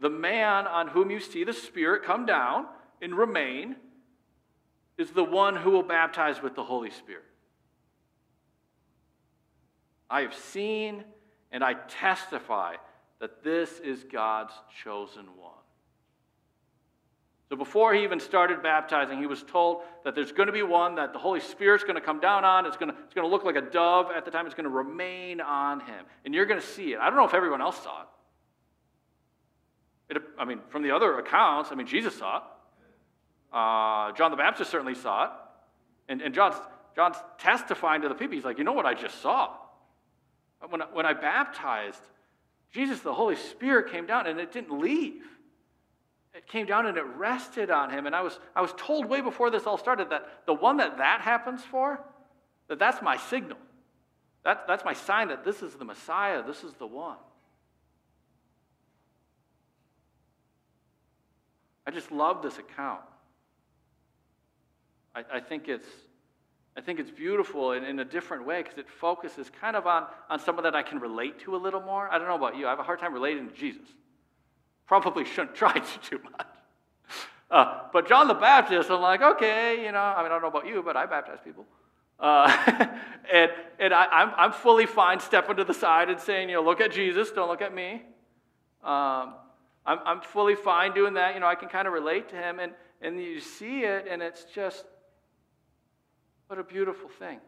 The 0.00 0.10
man 0.10 0.66
on 0.66 0.88
whom 0.88 1.10
you 1.10 1.20
see 1.20 1.44
the 1.44 1.52
Spirit 1.52 2.04
come 2.04 2.26
down 2.26 2.66
and 3.00 3.14
remain 3.14 3.76
is 4.98 5.10
the 5.10 5.24
one 5.24 5.56
who 5.56 5.70
will 5.70 5.82
baptize 5.82 6.42
with 6.42 6.54
the 6.54 6.64
Holy 6.64 6.90
Spirit. 6.90 7.24
I 10.08 10.22
have 10.22 10.34
seen 10.34 11.04
and 11.50 11.64
I 11.64 11.74
testify 11.74 12.76
that 13.20 13.42
this 13.42 13.78
is 13.80 14.04
God's 14.04 14.52
chosen 14.82 15.26
one. 15.36 15.55
So 17.48 17.54
before 17.54 17.94
he 17.94 18.02
even 18.02 18.18
started 18.18 18.60
baptizing, 18.62 19.18
he 19.18 19.26
was 19.26 19.44
told 19.44 19.82
that 20.04 20.16
there's 20.16 20.32
going 20.32 20.48
to 20.48 20.52
be 20.52 20.64
one 20.64 20.96
that 20.96 21.12
the 21.12 21.18
Holy 21.18 21.38
Spirit's 21.38 21.84
going 21.84 21.94
to 21.94 22.00
come 22.00 22.18
down 22.18 22.44
on. 22.44 22.66
It's 22.66 22.76
going 22.76 22.90
to, 22.90 22.98
it's 23.04 23.14
going 23.14 23.26
to 23.26 23.30
look 23.30 23.44
like 23.44 23.54
a 23.54 23.60
dove 23.60 24.10
at 24.10 24.24
the 24.24 24.32
time. 24.32 24.46
It's 24.46 24.54
going 24.54 24.64
to 24.64 24.70
remain 24.70 25.40
on 25.40 25.80
him. 25.80 26.04
And 26.24 26.34
you're 26.34 26.46
going 26.46 26.60
to 26.60 26.66
see 26.66 26.92
it. 26.92 26.98
I 26.98 27.06
don't 27.06 27.16
know 27.16 27.24
if 27.24 27.34
everyone 27.34 27.60
else 27.60 27.80
saw 27.80 28.02
it. 30.08 30.16
it 30.16 30.22
I 30.38 30.44
mean, 30.44 30.58
from 30.70 30.82
the 30.82 30.90
other 30.90 31.18
accounts, 31.20 31.70
I 31.70 31.76
mean, 31.76 31.86
Jesus 31.86 32.18
saw 32.18 32.38
it. 32.38 32.42
Uh, 33.52 34.12
John 34.16 34.32
the 34.32 34.36
Baptist 34.36 34.70
certainly 34.70 34.96
saw 34.96 35.26
it. 35.26 35.30
And, 36.08 36.22
and 36.22 36.34
John's, 36.34 36.56
John's 36.96 37.16
testifying 37.38 38.02
to 38.02 38.08
the 38.08 38.14
people. 38.14 38.34
He's 38.34 38.44
like, 38.44 38.58
you 38.58 38.64
know 38.64 38.72
what 38.72 38.86
I 38.86 38.94
just 38.94 39.22
saw? 39.22 39.54
When, 40.68 40.80
when 40.92 41.06
I 41.06 41.12
baptized, 41.12 42.00
Jesus, 42.72 43.00
the 43.00 43.14
Holy 43.14 43.36
Spirit 43.36 43.92
came 43.92 44.06
down 44.06 44.26
and 44.26 44.40
it 44.40 44.50
didn't 44.50 44.80
leave 44.80 45.22
it 46.36 46.46
came 46.46 46.66
down 46.66 46.86
and 46.86 46.98
it 46.98 47.04
rested 47.16 47.70
on 47.70 47.90
him. 47.90 48.06
And 48.06 48.14
I 48.14 48.20
was, 48.20 48.38
I 48.54 48.60
was 48.60 48.74
told 48.76 49.06
way 49.06 49.22
before 49.22 49.50
this 49.50 49.66
all 49.66 49.78
started 49.78 50.10
that 50.10 50.44
the 50.46 50.52
one 50.52 50.76
that 50.76 50.98
that 50.98 51.22
happens 51.22 51.62
for, 51.62 51.98
that 52.68 52.78
that's 52.78 53.00
my 53.00 53.16
signal. 53.16 53.58
That, 54.44 54.66
that's 54.68 54.84
my 54.84 54.92
sign 54.92 55.28
that 55.28 55.44
this 55.44 55.62
is 55.62 55.74
the 55.74 55.84
Messiah, 55.84 56.42
this 56.46 56.62
is 56.62 56.74
the 56.74 56.86
one. 56.86 57.16
I 61.86 61.90
just 61.90 62.12
love 62.12 62.42
this 62.42 62.58
account. 62.58 63.00
I, 65.14 65.24
I 65.34 65.40
think 65.40 65.68
it's 65.68 65.88
I 66.76 66.82
think 66.82 67.00
it's 67.00 67.10
beautiful 67.10 67.72
in, 67.72 67.84
in 67.84 67.98
a 68.00 68.04
different 68.04 68.44
way 68.44 68.62
because 68.62 68.76
it 68.76 68.86
focuses 68.86 69.50
kind 69.62 69.76
of 69.76 69.86
on, 69.86 70.04
on 70.28 70.38
someone 70.38 70.64
that 70.64 70.74
I 70.74 70.82
can 70.82 70.98
relate 70.98 71.40
to 71.40 71.56
a 71.56 71.58
little 71.58 71.80
more. 71.80 72.12
I 72.12 72.18
don't 72.18 72.28
know 72.28 72.34
about 72.34 72.58
you, 72.58 72.66
I 72.66 72.70
have 72.70 72.78
a 72.78 72.82
hard 72.82 73.00
time 73.00 73.14
relating 73.14 73.48
to 73.48 73.54
Jesus. 73.54 73.88
Probably 74.86 75.24
shouldn't 75.24 75.54
try 75.54 75.72
to 75.72 76.00
too 76.00 76.20
much. 76.22 76.46
Uh, 77.50 77.82
but 77.92 78.08
John 78.08 78.26
the 78.26 78.34
Baptist, 78.34 78.90
I'm 78.90 79.00
like, 79.00 79.22
okay, 79.22 79.84
you 79.84 79.92
know, 79.92 79.98
I 79.98 80.22
mean, 80.22 80.26
I 80.26 80.28
don't 80.30 80.42
know 80.42 80.48
about 80.48 80.66
you, 80.66 80.82
but 80.82 80.96
I 80.96 81.06
baptize 81.06 81.38
people. 81.44 81.64
Uh, 82.18 82.48
and 83.32 83.50
and 83.78 83.94
I, 83.94 84.04
am 84.04 84.10
I'm, 84.12 84.32
I'm 84.36 84.52
fully 84.52 84.86
fine 84.86 85.20
stepping 85.20 85.56
to 85.56 85.64
the 85.64 85.74
side 85.74 86.08
and 86.08 86.18
saying, 86.18 86.48
you 86.48 86.56
know, 86.56 86.62
look 86.62 86.80
at 86.80 86.90
Jesus, 86.90 87.30
don't 87.30 87.48
look 87.48 87.62
at 87.62 87.74
me. 87.74 88.02
Um, 88.82 89.34
I'm, 89.84 89.98
I'm 90.04 90.20
fully 90.20 90.54
fine 90.54 90.92
doing 90.92 91.14
that. 91.14 91.34
You 91.34 91.40
know, 91.40 91.46
I 91.46 91.54
can 91.54 91.68
kind 91.68 91.86
of 91.86 91.94
relate 91.94 92.28
to 92.30 92.36
him. 92.36 92.58
And, 92.58 92.72
and 93.00 93.20
you 93.20 93.40
see 93.40 93.80
it, 93.80 94.06
and 94.10 94.22
it's 94.22 94.44
just, 94.44 94.84
what 96.48 96.58
a 96.58 96.64
beautiful 96.64 97.08
thing. 97.08 97.38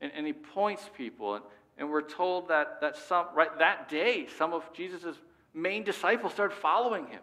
And, 0.00 0.10
and 0.14 0.26
he 0.26 0.32
points 0.32 0.88
people, 0.96 1.36
and, 1.36 1.44
and 1.78 1.90
we're 1.90 2.02
told 2.02 2.48
that, 2.48 2.80
that 2.80 2.96
some, 2.96 3.26
right 3.34 3.56
that 3.58 3.88
day, 3.88 4.26
some 4.38 4.52
of 4.52 4.64
Jesus' 4.72 5.16
main 5.54 5.84
disciples 5.84 6.32
started 6.32 6.54
following 6.54 7.06
him. 7.06 7.20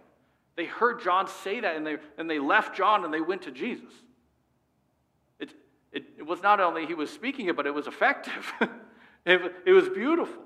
They 0.56 0.65
heard 0.65 1.02
John 1.02 1.28
say 1.28 1.62
that 1.62 1.76
and 1.76 1.86
they, 1.86 1.98
and 2.18 2.30
they 2.30 2.39
left 2.39 2.76
John 2.76 3.06
and 3.06 3.13
they 3.13 3.22
went 3.22 3.44
to 3.44 3.52
Jesus. 3.52 3.94
It, 5.39 5.52
it, 5.92 6.04
it 6.18 6.26
was 6.26 6.42
not 6.42 6.60
only 6.60 6.86
he 6.86 6.94
was 6.94 7.10
speaking 7.10 7.48
it, 7.48 7.56
but 7.56 7.65
it 7.65 7.74
was 7.74 7.88
effective. 7.88 8.54
it, 9.26 9.42
it 9.65 9.72
was 9.72 9.89
beautiful. 9.89 10.44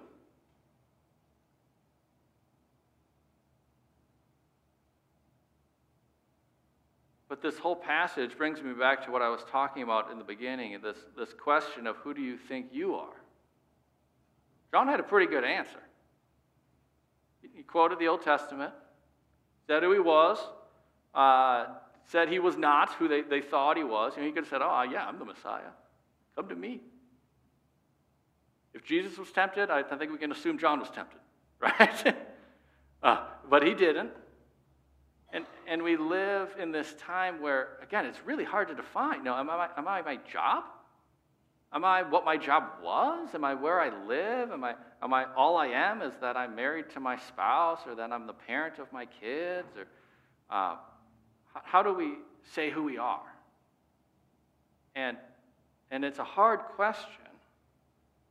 But 7.33 7.41
this 7.41 7.57
whole 7.57 7.75
passage 7.75 8.37
brings 8.37 8.61
me 8.61 8.73
back 8.73 9.03
to 9.05 9.11
what 9.11 9.23
I 9.23 9.29
was 9.29 9.43
talking 9.51 9.81
about 9.81 10.11
in 10.11 10.19
the 10.19 10.23
beginning 10.23 10.77
this, 10.83 10.97
this 11.17 11.33
question 11.33 11.87
of 11.87 11.95
who 11.95 12.13
do 12.13 12.21
you 12.21 12.37
think 12.37 12.67
you 12.71 12.93
are? 12.93 13.15
John 14.71 14.87
had 14.87 14.99
a 14.99 15.03
pretty 15.03 15.25
good 15.25 15.43
answer. 15.43 15.82
He 17.63 17.67
quoted 17.67 17.97
the 17.97 18.07
Old 18.07 18.21
Testament, 18.21 18.73
said 19.67 19.83
who 19.83 19.93
he 19.93 19.99
was, 19.99 20.37
uh, 21.15 21.67
said 22.05 22.27
he 22.27 22.39
was 22.39 22.57
not 22.57 22.89
who 22.95 23.07
they, 23.07 23.21
they 23.21 23.39
thought 23.39 23.77
he 23.77 23.85
was. 23.85 24.13
And 24.17 24.25
he 24.25 24.31
could 24.31 24.43
have 24.43 24.49
said, 24.49 24.61
Oh, 24.61 24.81
yeah, 24.83 25.07
I'm 25.07 25.17
the 25.17 25.25
Messiah. 25.25 25.71
Come 26.35 26.49
to 26.49 26.55
me. 26.55 26.81
If 28.73 28.83
Jesus 28.83 29.17
was 29.17 29.31
tempted, 29.31 29.69
I 29.69 29.83
think 29.83 30.11
we 30.11 30.17
can 30.17 30.31
assume 30.31 30.57
John 30.57 30.79
was 30.79 30.89
tempted, 30.89 31.19
right? 31.61 32.15
uh, 33.01 33.25
but 33.49 33.65
he 33.65 33.73
didn't. 33.73 34.11
And, 35.31 35.45
and 35.65 35.81
we 35.81 35.95
live 35.95 36.49
in 36.59 36.71
this 36.71 36.93
time 36.99 37.41
where, 37.41 37.77
again, 37.81 38.05
it's 38.05 38.19
really 38.25 38.43
hard 38.43 38.67
to 38.67 38.75
define. 38.75 39.23
No, 39.23 39.35
am 39.35 39.49
I, 39.49 39.69
am 39.77 39.87
I 39.87 40.01
my 40.01 40.17
job? 40.31 40.65
Am 41.73 41.83
I 41.83 42.03
what 42.03 42.23
my 42.23 42.37
job 42.37 42.65
was? 42.83 43.33
Am 43.33 43.43
I 43.43 43.55
where 43.55 43.81
I 43.81 43.89
live? 44.05 44.51
Am 44.51 44.63
I, 44.63 44.75
am 45.01 45.11
I 45.11 45.25
all 45.35 45.57
I 45.57 45.67
am 45.67 46.03
is 46.03 46.13
that 46.21 46.37
I'm 46.37 46.55
married 46.55 46.91
to 46.91 46.99
my 46.99 47.17
spouse 47.17 47.79
or 47.87 47.95
that 47.95 48.11
I'm 48.11 48.27
the 48.27 48.33
parent 48.33 48.77
of 48.77 48.93
my 48.93 49.05
kids? 49.05 49.67
Or 49.75 49.87
uh, 50.55 50.75
how 51.63 51.81
do 51.81 51.93
we 51.93 52.13
say 52.53 52.69
who 52.69 52.83
we 52.83 52.99
are? 52.99 53.21
And, 54.95 55.17
and 55.89 56.05
it's 56.05 56.19
a 56.19 56.23
hard 56.23 56.59
question 56.75 57.09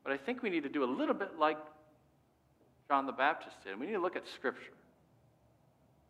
But 0.04 0.12
I 0.12 0.16
think 0.16 0.44
we 0.44 0.50
need 0.50 0.62
to 0.62 0.68
do 0.68 0.84
a 0.84 0.86
little 0.86 1.14
bit 1.14 1.36
like 1.36 1.58
John 2.86 3.06
the 3.06 3.12
Baptist 3.12 3.56
did. 3.64 3.78
We 3.78 3.86
need 3.86 3.94
to 3.94 4.00
look 4.00 4.14
at 4.14 4.28
Scripture. 4.28 4.72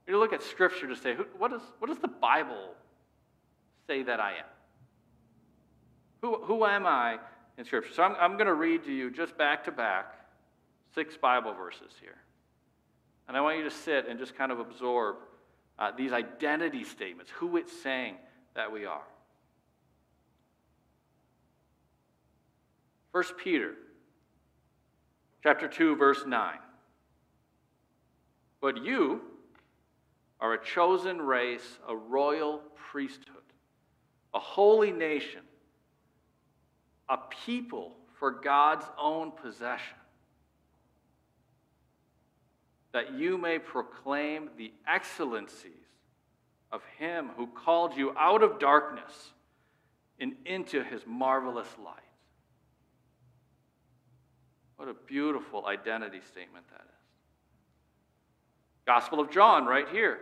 We 0.07 0.13
need 0.13 0.17
to 0.17 0.21
look 0.21 0.35
at 0.35 0.43
Scripture 0.43 0.87
to 0.89 0.97
say, 0.97 1.15
what, 1.39 1.53
is, 1.55 1.63
what 1.79 1.89
does 1.89 1.99
the 1.99 2.09
Bible 2.09 2.75
say 3.87 4.03
that 4.03 4.21
I 4.21 4.33
am? 4.33 4.52
Who, 6.23 6.41
who 6.45 6.65
am 6.65 6.87
I 6.87 7.19
in 7.59 7.65
Scripture? 7.65 7.93
So 7.93 8.03
I'm, 8.03 8.15
I'm 8.19 8.33
going 8.35 8.47
to 8.47 8.55
read 8.55 8.85
to 8.85 8.93
you 8.93 9.11
just 9.11 9.37
back 9.37 9.65
to 9.65 9.73
back 9.73 10.15
six 10.95 11.17
Bible 11.17 11.53
verses 11.53 11.93
here. 12.01 12.17
And 13.29 13.37
I 13.37 13.41
want 13.41 13.59
you 13.59 13.65
to 13.65 13.71
sit 13.71 14.09
and 14.09 14.19
just 14.19 14.37
kind 14.37 14.53
of 14.53 14.61
absorb 14.61 15.17
uh, 15.79 15.91
these 15.97 16.13
identity 16.13 16.85
statements, 16.85 17.31
who 17.33 17.57
it's 17.57 17.73
saying 17.83 18.17
that 18.55 18.71
we 18.71 18.85
are. 18.85 19.03
1 23.11 23.25
Peter 23.43 23.75
chapter 25.43 25.69
2 25.69 25.97
verse 25.97 26.25
9. 26.27 26.55
But 28.61 28.85
you 28.85 29.21
are 30.41 30.55
a 30.55 30.65
chosen 30.65 31.21
race, 31.21 31.79
a 31.89 31.97
royal 31.97 32.63
priesthood, 32.91 33.43
a 34.35 34.39
holy 34.39 34.93
nation, 34.93 35.41
a 37.13 37.19
people 37.45 37.93
for 38.19 38.31
God's 38.31 38.87
own 38.99 39.33
possession, 39.33 39.99
that 42.93 43.13
you 43.13 43.37
may 43.37 43.59
proclaim 43.59 44.49
the 44.57 44.73
excellencies 44.89 45.73
of 46.71 46.81
him 46.97 47.31
who 47.37 47.47
called 47.47 47.95
you 47.95 48.15
out 48.19 48.43
of 48.43 48.59
darkness 48.59 49.13
and 50.19 50.33
into 50.47 50.83
his 50.83 51.03
marvelous 51.07 51.69
light. 51.85 51.97
What 54.77 54.89
a 54.89 54.95
beautiful 54.95 55.67
identity 55.67 56.21
statement 56.31 56.65
that 56.71 56.81
is. 56.81 57.05
Gospel 58.87 59.21
of 59.21 59.31
John, 59.31 59.67
right 59.67 59.89
here, 59.91 60.19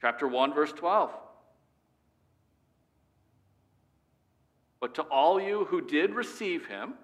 chapter 0.00 0.26
1, 0.26 0.54
verse 0.54 0.72
12. 0.72 1.10
But 4.80 4.94
to 4.94 5.02
all 5.02 5.40
you 5.40 5.66
who 5.66 5.82
did 5.82 6.14
receive 6.14 6.66
him, 6.66 6.94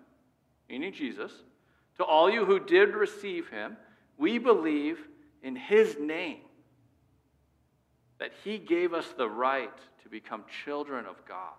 meaning 0.68 0.92
Jesus, 0.92 1.32
to 1.98 2.04
all 2.04 2.30
you 2.30 2.44
who 2.44 2.58
did 2.58 2.94
receive 2.94 3.48
him, 3.48 3.76
we 4.16 4.38
believe 4.38 4.98
in 5.42 5.56
his 5.56 5.96
name 6.00 6.40
that 8.18 8.32
he 8.44 8.58
gave 8.58 8.94
us 8.94 9.06
the 9.18 9.28
right 9.28 9.76
to 10.02 10.08
become 10.08 10.44
children 10.64 11.04
of 11.04 11.22
God. 11.26 11.52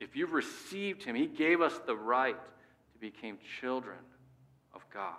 If 0.00 0.16
you've 0.16 0.32
received 0.32 1.04
him, 1.04 1.14
he 1.14 1.26
gave 1.26 1.60
us 1.60 1.78
the 1.86 1.94
right 1.94 2.42
to 2.44 2.98
become 2.98 3.38
children 3.60 3.98
of 4.74 4.80
God. 4.92 5.14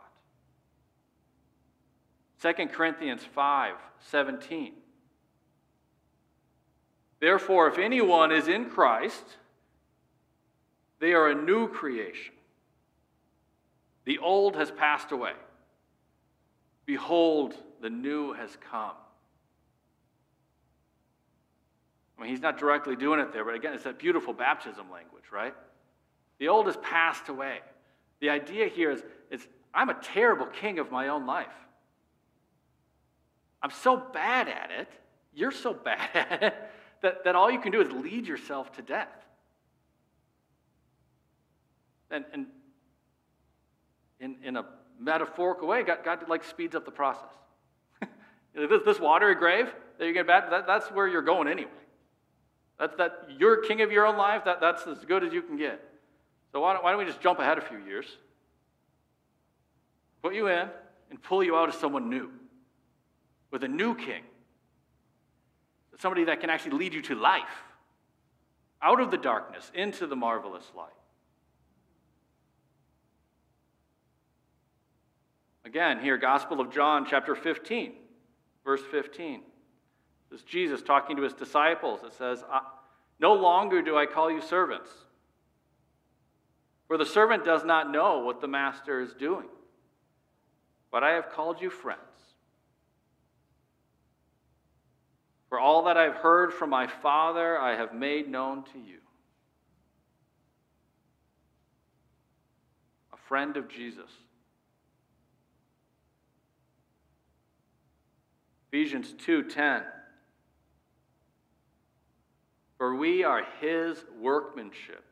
2 2.42 2.68
Corinthians 2.68 3.22
5 3.34 3.76
17. 4.10 4.74
Therefore, 7.24 7.70
if 7.70 7.78
anyone 7.78 8.34
is 8.34 8.50
in 8.50 8.66
Christ, 8.66 9.24
they 11.00 11.14
are 11.14 11.30
a 11.30 11.34
new 11.34 11.70
creation. 11.70 12.34
The 14.04 14.18
old 14.18 14.58
has 14.58 14.72
passed 14.72 15.14
away. 15.14 15.32
Behold, 16.86 17.54
the 17.82 17.90
new 17.90 18.34
has 18.34 18.58
come. 18.70 18.92
I 22.18 22.24
mean, 22.24 22.30
he's 22.30 22.42
not 22.42 22.58
directly 22.58 22.98
doing 22.98 23.22
it 23.22 23.32
there, 23.32 23.46
but 23.46 23.56
again, 23.56 23.74
it's 23.74 23.86
that 23.86 24.00
beautiful 24.00 24.34
baptism 24.34 24.92
language, 24.92 25.32
right? 25.32 25.54
The 26.40 26.50
old 26.50 26.66
has 26.66 26.76
passed 26.76 27.30
away. 27.30 27.60
The 28.20 28.32
idea 28.32 28.68
here 28.68 28.92
is, 28.92 29.02
is 29.32 29.48
I'm 29.74 29.88
a 29.88 29.94
terrible 29.94 30.48
king 30.48 30.78
of 30.78 30.92
my 30.92 31.08
own 31.08 31.26
life. 31.26 31.56
I'm 33.62 33.72
so 33.72 33.96
bad 33.96 34.50
at 34.50 34.72
it, 34.78 34.90
you're 35.34 35.52
so 35.52 35.74
bad 35.86 36.10
at 36.14 36.44
it, 36.44 36.56
that, 37.04 37.26
that 37.26 37.36
all 37.36 37.52
you 37.52 37.60
can 37.60 37.72
do 37.72 37.82
is 37.82 37.92
lead 37.92 38.26
yourself 38.26 38.72
to 38.74 38.82
death. 38.82 39.10
And, 42.10 42.26
and 42.34 42.48
in, 44.20 44.38
in 44.44 44.58
a 44.58 44.66
metaphorical 45.00 45.68
way, 45.68 45.84
God, 45.84 46.00
God 46.04 46.28
like 46.30 46.44
speeds 46.44 46.76
up 46.76 46.86
the 46.86 46.92
process. 46.92 47.30
this, 48.56 48.82
this 48.86 49.00
watery 49.00 49.36
grave 49.36 49.68
that 49.98 50.06
you're 50.06 50.14
going 50.14 50.26
to 50.26 50.28
bat, 50.28 50.50
that, 50.50 50.66
that's 50.66 50.88
where 50.92 51.08
you're 51.08 51.22
going 51.22 51.48
anyway. 51.48 51.70
That's 52.80 52.96
that 52.96 53.30
you're 53.38 53.58
king 53.58 53.82
of 53.82 53.92
your 53.92 54.08
own 54.08 54.18
life, 54.18 54.46
that, 54.46 54.62
that's 54.62 54.88
as 54.88 55.04
good 55.06 55.24
as 55.24 55.34
you 55.34 55.42
can 55.42 55.58
get. 55.58 55.84
So 56.52 56.62
why 56.62 56.74
don't, 56.74 56.84
why 56.84 56.92
don't 56.92 57.00
we 57.00 57.06
just 57.06 57.22
jump 57.22 57.40
ahead 57.40 57.58
a 57.58 57.62
few 57.62 57.80
years? 57.80 58.06
Put 60.22 60.34
you 60.34 60.48
in 60.48 60.70
and 61.10 61.22
pull 61.22 61.44
you 61.44 61.58
out 61.58 61.68
as 61.68 61.76
someone 61.76 62.10
new. 62.10 62.32
With 63.52 63.64
a 63.64 63.68
new 63.68 63.94
king. 63.94 64.24
Somebody 66.00 66.26
that 66.26 66.42
can 66.42 66.50
actually 66.50 66.78
lead 66.78 66.94
you 66.94 67.02
to 67.04 67.16
life. 67.16 67.44
Out 68.82 69.00
of 69.00 69.12
the 69.12 69.18
darkness 69.18 69.72
into 69.74 70.08
the 70.08 70.16
marvelous 70.16 70.70
light. 70.76 70.90
Again, 75.66 76.00
here, 76.00 76.18
Gospel 76.18 76.60
of 76.60 76.72
John, 76.72 77.06
chapter 77.10 77.36
15, 77.36 77.94
verse 78.66 78.82
15. 78.92 79.42
This 80.30 80.42
is 80.42 80.46
Jesus 80.46 80.82
talking 80.82 81.16
to 81.16 81.24
his 81.24 81.34
disciples. 81.34 82.02
It 82.04 82.14
says, 82.14 82.44
No 83.20 83.34
longer 83.34 83.82
do 83.82 83.98
I 83.98 84.06
call 84.06 84.30
you 84.30 84.42
servants, 84.42 84.90
for 86.88 86.98
the 86.98 87.06
servant 87.06 87.46
does 87.46 87.64
not 87.64 87.92
know 87.92 88.20
what 88.20 88.42
the 88.42 88.48
master 88.48 89.00
is 89.00 89.14
doing, 89.14 89.48
but 90.92 91.04
I 91.04 91.12
have 91.12 91.30
called 91.32 91.62
you 91.62 91.70
friends. 91.70 92.02
For 95.54 95.60
all 95.60 95.84
that 95.84 95.98
I've 95.98 96.16
heard 96.16 96.52
from 96.52 96.72
my 96.72 96.88
Father, 96.88 97.62
I 97.62 97.76
have 97.76 97.94
made 97.94 98.28
known 98.28 98.64
to 98.74 98.80
you. 98.80 98.98
A 103.14 103.18
friend 103.28 103.56
of 103.56 103.68
Jesus. 103.68 104.10
Ephesians 108.68 109.14
2:10 109.14 109.86
for 112.80 112.96
we 112.96 113.24
are 113.24 113.44
his 113.62 114.04
workmanship, 114.18 115.06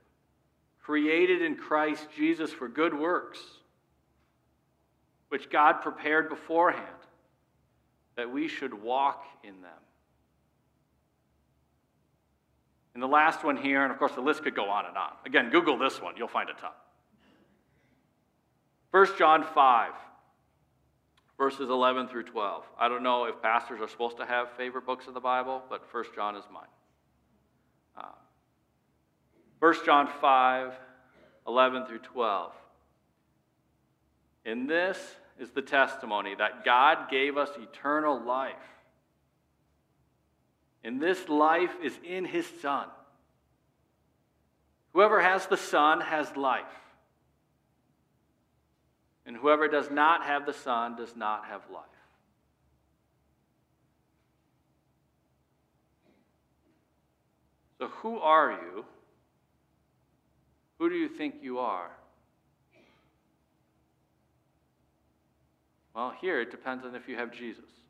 created 0.79 1.43
in 1.43 1.55
Christ 1.55 2.09
Jesus 2.15 2.51
for 2.51 2.67
good 2.67 2.95
works, 2.95 3.59
which 5.29 5.51
God 5.51 5.81
prepared 5.81 6.29
beforehand 6.29 6.87
that 8.15 8.31
we 8.31 8.47
should 8.47 8.73
walk 8.73 9.23
in 9.43 9.61
them. 9.61 9.77
And 12.93 13.01
the 13.01 13.07
last 13.07 13.43
one 13.43 13.57
here, 13.57 13.83
and 13.83 13.91
of 13.91 13.97
course 13.97 14.13
the 14.13 14.21
list 14.21 14.43
could 14.43 14.55
go 14.55 14.69
on 14.69 14.85
and 14.85 14.97
on. 14.97 15.11
Again, 15.25 15.49
Google 15.49 15.77
this 15.77 16.01
one, 16.01 16.15
you'll 16.17 16.27
find 16.27 16.49
a 16.49 16.53
ton. 16.53 16.71
1 18.91 19.17
John 19.17 19.43
5, 19.43 19.93
verses 21.37 21.69
11 21.69 22.09
through 22.09 22.23
12. 22.23 22.65
I 22.77 22.89
don't 22.89 23.03
know 23.03 23.25
if 23.25 23.41
pastors 23.41 23.79
are 23.81 23.87
supposed 23.87 24.17
to 24.17 24.25
have 24.25 24.51
favorite 24.57 24.85
books 24.85 25.07
of 25.07 25.13
the 25.13 25.21
Bible, 25.21 25.63
but 25.69 25.81
1 25.93 26.03
John 26.13 26.35
is 26.35 26.43
mine. 26.51 26.65
Uh, 27.97 28.07
1 29.59 29.75
John 29.85 30.09
5 30.19 30.73
11 31.47 31.85
through 31.87 31.99
12. 31.99 32.51
In 34.45 34.67
this 34.67 34.97
is 35.39 35.51
the 35.51 35.61
testimony 35.61 36.35
that 36.35 36.63
God 36.63 37.09
gave 37.09 37.37
us 37.37 37.49
eternal 37.57 38.23
life. 38.23 38.53
And 40.83 41.01
this 41.01 41.29
life 41.29 41.71
is 41.83 41.97
in 42.03 42.25
his 42.25 42.47
Son. 42.61 42.87
Whoever 44.93 45.21
has 45.21 45.45
the 45.47 45.57
Son 45.57 46.01
has 46.01 46.35
life. 46.35 46.63
And 49.25 49.37
whoever 49.37 49.67
does 49.67 49.89
not 49.89 50.25
have 50.25 50.45
the 50.45 50.53
Son 50.53 50.95
does 50.95 51.15
not 51.15 51.45
have 51.45 51.61
life. 51.71 51.85
So, 57.77 57.87
who 57.87 58.19
are 58.19 58.51
you? 58.51 58.85
Who 60.77 60.89
do 60.89 60.95
you 60.95 61.07
think 61.07 61.35
you 61.41 61.59
are? 61.59 61.89
Well, 65.95 66.13
here 66.21 66.41
it 66.41 66.51
depends 66.51 66.85
on 66.85 66.95
if 66.95 67.07
you 67.07 67.15
have 67.15 67.31
Jesus. 67.31 67.80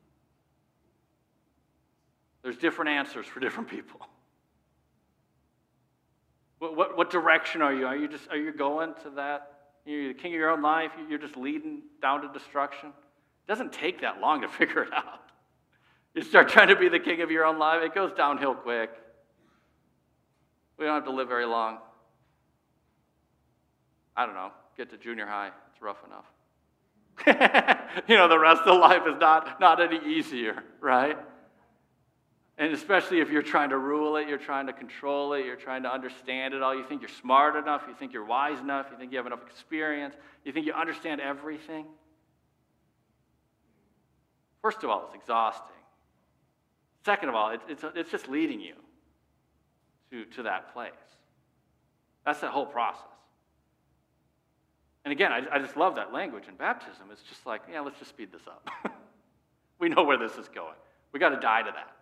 There's 2.42 2.56
different 2.56 2.90
answers 2.90 3.26
for 3.26 3.40
different 3.46 3.68
people. 3.68 4.00
What, 6.58 6.76
what, 6.76 6.96
what 6.96 7.10
direction 7.10 7.60
are 7.62 7.74
you? 7.74 7.86
Are 7.86 7.96
you 7.96 8.08
just 8.08 8.28
are 8.30 8.36
you 8.36 8.52
going 8.52 8.94
to 9.02 9.10
that? 9.16 9.48
You're 9.84 10.08
the 10.08 10.14
king 10.14 10.32
of 10.32 10.38
your 10.38 10.50
own 10.50 10.62
life. 10.62 10.92
You're 11.08 11.18
just 11.18 11.36
leading 11.36 11.82
down 12.00 12.22
to 12.22 12.28
destruction. 12.32 12.90
It 12.90 13.48
doesn't 13.48 13.72
take 13.72 14.02
that 14.02 14.20
long 14.20 14.42
to 14.42 14.48
figure 14.60 14.82
it 14.84 14.92
out. 14.92 15.20
You 16.14 16.22
start 16.22 16.48
trying 16.48 16.68
to 16.68 16.76
be 16.76 16.88
the 16.88 17.00
king 17.00 17.22
of 17.22 17.30
your 17.30 17.44
own 17.44 17.58
life, 17.58 17.82
it 17.82 17.94
goes 17.94 18.12
downhill 18.12 18.54
quick. 18.54 18.90
We 20.78 20.84
don't 20.84 20.94
have 20.94 21.04
to 21.04 21.10
live 21.12 21.28
very 21.28 21.46
long. 21.46 21.78
I 24.16 24.26
don't 24.26 24.34
know, 24.34 24.52
get 24.76 24.90
to 24.90 24.98
junior 24.98 25.26
high. 25.26 25.50
It's 25.72 25.80
rough 25.80 25.98
enough. 26.06 26.26
you 28.08 28.16
know, 28.16 28.28
the 28.28 28.38
rest 28.38 28.62
of 28.62 28.78
life 28.78 29.02
is 29.06 29.14
not, 29.18 29.58
not 29.58 29.80
any 29.80 30.00
easier, 30.06 30.62
right? 30.80 31.16
And 32.58 32.72
especially 32.72 33.20
if 33.20 33.30
you're 33.30 33.42
trying 33.42 33.70
to 33.70 33.78
rule 33.78 34.16
it, 34.16 34.28
you're 34.28 34.38
trying 34.38 34.66
to 34.66 34.72
control 34.72 35.32
it, 35.32 35.46
you're 35.46 35.56
trying 35.56 35.82
to 35.84 35.92
understand 35.92 36.54
it 36.54 36.62
all. 36.62 36.74
You 36.74 36.84
think 36.84 37.00
you're 37.00 37.08
smart 37.08 37.56
enough, 37.56 37.84
you 37.88 37.94
think 37.94 38.12
you're 38.12 38.24
wise 38.24 38.60
enough, 38.60 38.86
you 38.90 38.98
think 38.98 39.10
you 39.10 39.18
have 39.18 39.26
enough 39.26 39.42
experience, 39.46 40.14
you 40.44 40.52
think 40.52 40.66
you 40.66 40.72
understand 40.74 41.20
everything. 41.20 41.86
First 44.60 44.84
of 44.84 44.90
all, 44.90 45.06
it's 45.06 45.14
exhausting. 45.14 45.74
Second 47.04 47.30
of 47.30 47.34
all, 47.34 47.50
it's, 47.50 47.64
it's, 47.68 47.84
it's 47.96 48.10
just 48.10 48.28
leading 48.28 48.60
you 48.60 48.74
to, 50.10 50.24
to 50.36 50.42
that 50.44 50.72
place. 50.72 50.92
That's 52.24 52.40
that 52.40 52.50
whole 52.50 52.66
process. 52.66 53.02
And 55.04 55.10
again, 55.10 55.32
I, 55.32 55.42
I 55.50 55.58
just 55.58 55.76
love 55.76 55.96
that 55.96 56.12
language 56.12 56.44
in 56.48 56.54
baptism. 56.54 57.06
It's 57.10 57.22
just 57.22 57.44
like, 57.44 57.62
yeah, 57.70 57.80
let's 57.80 57.98
just 57.98 58.10
speed 58.10 58.30
this 58.30 58.46
up. 58.46 58.68
we 59.80 59.88
know 59.88 60.04
where 60.04 60.18
this 60.18 60.36
is 60.36 60.48
going. 60.48 60.76
We 61.12 61.18
got 61.18 61.30
to 61.30 61.40
die 61.40 61.62
to 61.62 61.72
that. 61.74 61.96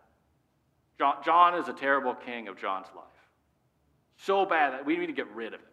John, 1.01 1.16
John 1.24 1.55
is 1.55 1.66
a 1.66 1.72
terrible 1.72 2.14
king 2.14 2.46
of 2.46 2.59
John's 2.59 2.88
life. 2.94 3.07
So 4.18 4.44
bad 4.44 4.74
that 4.74 4.84
we 4.84 4.98
need 4.98 5.07
to 5.07 5.14
get 5.14 5.30
rid 5.34 5.55
of 5.55 5.61
him. 5.61 5.66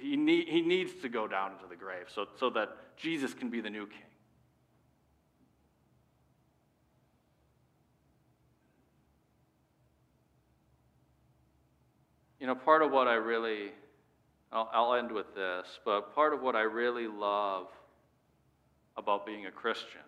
He, 0.00 0.16
need, 0.16 0.46
he 0.46 0.60
needs 0.60 0.92
to 1.02 1.08
go 1.08 1.26
down 1.26 1.50
into 1.50 1.64
the 1.68 1.74
grave 1.74 2.04
so, 2.06 2.26
so 2.38 2.50
that 2.50 2.68
Jesus 2.96 3.34
can 3.34 3.50
be 3.50 3.60
the 3.60 3.68
new 3.68 3.86
king. 3.86 3.98
You 12.38 12.46
know, 12.46 12.54
part 12.54 12.82
of 12.82 12.92
what 12.92 13.08
I 13.08 13.14
really, 13.14 13.72
I'll, 14.52 14.70
I'll 14.72 14.94
end 14.94 15.10
with 15.10 15.34
this, 15.34 15.80
but 15.84 16.14
part 16.14 16.32
of 16.32 16.42
what 16.42 16.54
I 16.54 16.62
really 16.62 17.08
love 17.08 17.66
about 18.96 19.26
being 19.26 19.46
a 19.46 19.50
Christian 19.50 20.00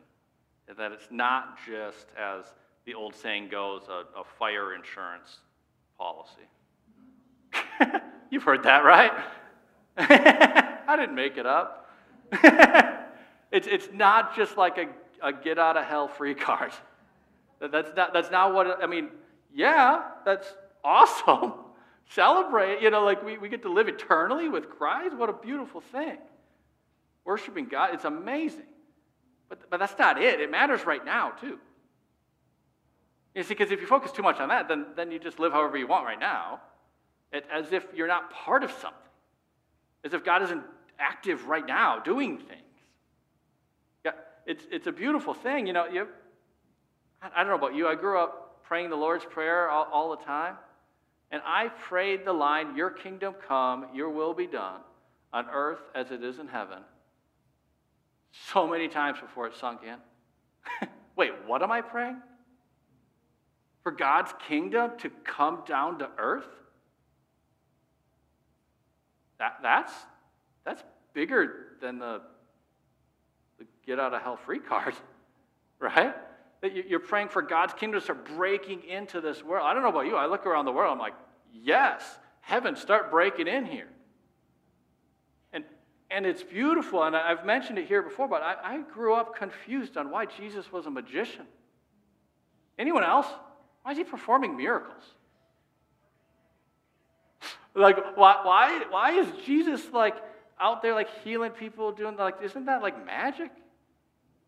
is 0.68 0.76
that 0.76 0.93
it's 0.93 1.09
not 1.11 1.59
just 1.66 2.07
as 2.16 2.45
the 2.87 2.95
old 2.95 3.14
saying 3.14 3.49
goes, 3.49 3.82
a, 3.89 4.20
a 4.20 4.24
fire 4.39 4.74
insurance 4.74 5.39
policy. 5.99 6.43
You've 8.30 8.43
heard 8.43 8.64
that, 8.64 8.85
right? 8.85 9.12
I 9.97 10.97
didn't 10.97 11.14
make 11.14 11.37
it 11.37 11.47
up. 11.47 11.91
it's, 13.53 13.66
it's 13.66 13.89
not 13.93 14.37
just 14.37 14.57
like 14.57 14.78
a, 14.78 14.89
a 15.22 15.32
get 15.32 15.59
out 15.59 15.76
of 15.76 15.85
hell 15.85 16.09
free 16.09 16.35
card. 16.35 16.72
That's 17.61 17.91
not, 17.97 18.12
that's 18.12 18.30
not 18.30 18.53
what, 18.53 18.82
I 18.82 18.87
mean, 18.87 19.09
yeah, 19.55 20.03
that's 20.24 20.53
awesome. 20.82 21.55
Celebrate, 22.11 22.82
you 22.82 22.91
know, 22.91 23.05
like 23.05 23.24
we, 23.24 23.39
we 23.39 23.49
get 23.49 23.62
to 23.62 23.72
live 23.72 23.89
eternally 23.89 24.49
with 24.49 24.68
Christ. 24.68 25.16
What 25.16 25.30
a 25.30 25.32
beautiful 25.32 25.80
thing. 25.80 26.18
Worshiping 27.24 27.66
God, 27.66 27.95
it's 27.95 28.05
amazing. 28.05 28.66
But, 29.49 29.70
but 29.70 29.80
that's 29.80 29.99
not 29.99 30.20
it. 30.20 30.41
It 30.41 30.51
matters 30.51 30.85
right 30.85 31.05
now, 31.05 31.30
too. 31.30 31.59
You 33.35 33.43
see, 33.43 33.55
because 33.55 33.72
if 33.72 33.80
you 33.80 33.87
focus 33.87 34.12
too 34.12 34.22
much 34.22 34.39
on 34.39 34.49
that, 34.49 34.68
then, 34.68 34.87
then 34.97 35.11
you 35.11 35.18
just 35.18 35.39
live 35.41 35.53
however 35.53 35.76
you 35.76 35.87
want 35.87 36.05
right 36.05 36.18
now, 36.18 36.61
it, 37.32 37.45
as 37.53 37.72
if 37.72 37.85
you're 37.95 38.07
not 38.07 38.30
part 38.30 38.62
of 38.62 38.70
something, 38.70 38.99
as 40.05 40.14
if 40.14 40.24
God 40.24 40.43
isn't 40.43 40.62
active 40.99 41.47
right 41.49 41.66
now 41.66 41.99
doing 41.99 42.39
things. 42.39 42.61
Yeah, 44.05 44.12
it's, 44.47 44.64
it's 44.70 44.87
a 44.87 44.93
beautiful 44.93 45.35
thing. 45.35 45.66
You 45.66 45.72
know, 45.72 45.87
you, 45.87 46.07
I 47.20 47.41
don't 47.43 47.49
know 47.49 47.57
about 47.57 47.74
you, 47.74 47.89
I 47.89 47.97
grew 47.97 48.20
up 48.20 48.62
praying 48.62 48.91
the 48.91 48.97
Lord's 48.97 49.24
Prayer 49.24 49.68
all, 49.68 49.89
all 49.93 50.16
the 50.16 50.24
time, 50.24 50.57
and 51.32 51.43
I 51.45 51.68
prayed 51.68 52.24
the 52.24 52.32
line, 52.32 52.76
Your 52.76 52.91
kingdom 52.91 53.35
come, 53.47 53.87
your 53.93 54.11
will 54.11 54.32
be 54.32 54.47
done, 54.47 54.80
on 55.32 55.47
earth 55.53 55.80
as 55.95 56.12
it 56.12 56.22
is 56.22 56.39
in 56.39 56.47
heaven, 56.47 56.78
so 58.53 58.68
many 58.68 58.87
times 58.87 59.18
before 59.18 59.49
it 59.49 59.57
sunk 59.57 59.80
in. 59.82 60.89
Wait, 61.16 61.32
what 61.47 61.62
am 61.62 61.72
I 61.72 61.80
praying? 61.80 62.20
For 63.85 63.93
God's 63.93 64.32
kingdom 64.49 64.93
to 64.99 65.11
come 65.24 65.62
down 65.66 66.01
to 66.01 66.11
earth? 66.18 66.49
That, 69.39 69.59
that's, 69.62 69.93
that's 70.64 70.82
bigger 71.12 71.76
than 71.80 71.99
the, 71.99 72.22
the 73.59 73.66
get 73.87 74.01
out 74.01 74.14
of 74.14 74.22
hell 74.22 74.37
free 74.37 74.59
card, 74.59 74.95
right? 75.78 76.14
That 76.62 76.89
you're 76.89 76.99
praying 76.99 77.28
for 77.28 77.43
God's 77.43 77.74
kingdom 77.74 78.01
to 78.01 78.05
start 78.05 78.26
breaking 78.37 78.85
into 78.85 79.20
this 79.20 79.45
world. 79.45 79.66
I 79.66 79.74
don't 79.74 79.82
know 79.82 79.91
about 79.91 80.07
you. 80.07 80.16
I 80.16 80.26
look 80.26 80.47
around 80.47 80.64
the 80.64 80.72
world, 80.72 80.91
I'm 80.93 80.99
like, 80.99 81.14
yes, 81.53 82.03
heaven, 82.41 82.76
start 82.76 83.11
breaking 83.11 83.49
in 83.49 83.66
here. 83.66 83.89
And, 85.53 85.64
and 86.11 86.24
it's 86.24 86.43
beautiful, 86.43 87.03
and 87.03 87.14
I've 87.14 87.45
mentioned 87.45 87.78
it 87.78 87.87
here 87.87 88.03
before, 88.03 88.28
but 88.28 88.41
I, 88.41 88.55
I 88.64 88.82
grew 88.95 89.14
up 89.14 89.37
confused 89.37 89.99
on 89.99 90.11
why 90.11 90.24
Jesus 90.24 90.72
was 90.72 90.87
a 90.87 90.91
magician. 90.91 91.45
Anyone 92.78 93.05
else? 93.05 93.26
Why 93.85 93.93
is 93.93 93.99
he 93.99 94.05
performing 94.05 94.57
miracles? 94.57 95.03
Like, 97.74 98.16
why, 98.16 98.41
why, 98.43 98.85
why 98.89 99.12
is 99.12 99.26
Jesus 99.45 99.82
like 99.93 100.16
out 100.59 100.80
there 100.80 100.95
like 100.95 101.09
healing 101.22 101.51
people, 101.51 101.93
doing 101.93 102.16
like, 102.16 102.37
isn't 102.43 102.64
that 102.64 102.80
like 102.82 103.05
magic? 103.05 103.51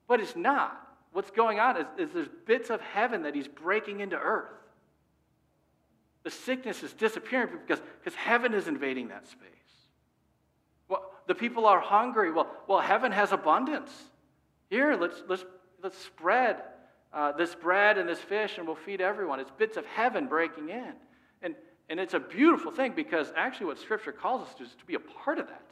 But 0.09 0.21
it's 0.21 0.35
not. 0.35 0.81
What's 1.13 1.31
going 1.31 1.61
on 1.61 1.77
is, 1.77 1.87
is 1.99 2.11
there's 2.15 2.29
bits 2.47 2.71
of 2.71 2.81
heaven 2.81 3.23
that 3.23 3.35
he's 3.35 3.49
breaking 3.49 4.01
into 4.01 4.17
earth. 4.17 4.51
The 6.23 6.31
sickness 6.31 6.83
is 6.83 6.93
disappearing 6.95 7.51
because, 7.67 7.83
because 8.03 8.17
heaven 8.17 8.55
is 8.55 8.69
invading 8.69 9.09
that 9.09 9.27
space. 9.29 9.51
Well, 10.89 11.11
the 11.27 11.35
people 11.35 11.67
are 11.67 11.81
hungry. 11.81 12.33
Well, 12.33 12.51
well, 12.67 12.81
heaven 12.81 13.13
has 13.13 13.33
abundance. 13.33 13.93
Here, 14.71 14.97
let's, 14.97 15.23
let's, 15.29 15.45
let's 15.83 15.99
spread 15.99 16.63
uh, 17.17 17.33
this 17.33 17.55
bread 17.55 17.97
and 17.97 18.07
this 18.07 18.19
fish 18.19 18.59
and 18.59 18.67
we'll 18.67 18.77
feed 18.77 19.01
everyone. 19.01 19.41
It's 19.41 19.51
bits 19.51 19.79
of 19.79 19.87
heaven 19.87 20.27
breaking 20.27 20.69
in. 20.69 20.93
And, 21.41 21.55
and 21.89 21.99
it's 21.99 22.13
a 22.13 22.21
beautiful 22.21 22.71
thing 22.71 22.93
because 22.95 23.33
actually, 23.35 23.67
what 23.67 23.79
Scripture 23.79 24.13
calls 24.13 24.47
us 24.47 24.55
to 24.57 24.65
is 24.65 24.75
to 24.79 24.85
be 24.85 24.95
a 24.95 25.01
part 25.01 25.39
of 25.39 25.49
that. 25.49 25.63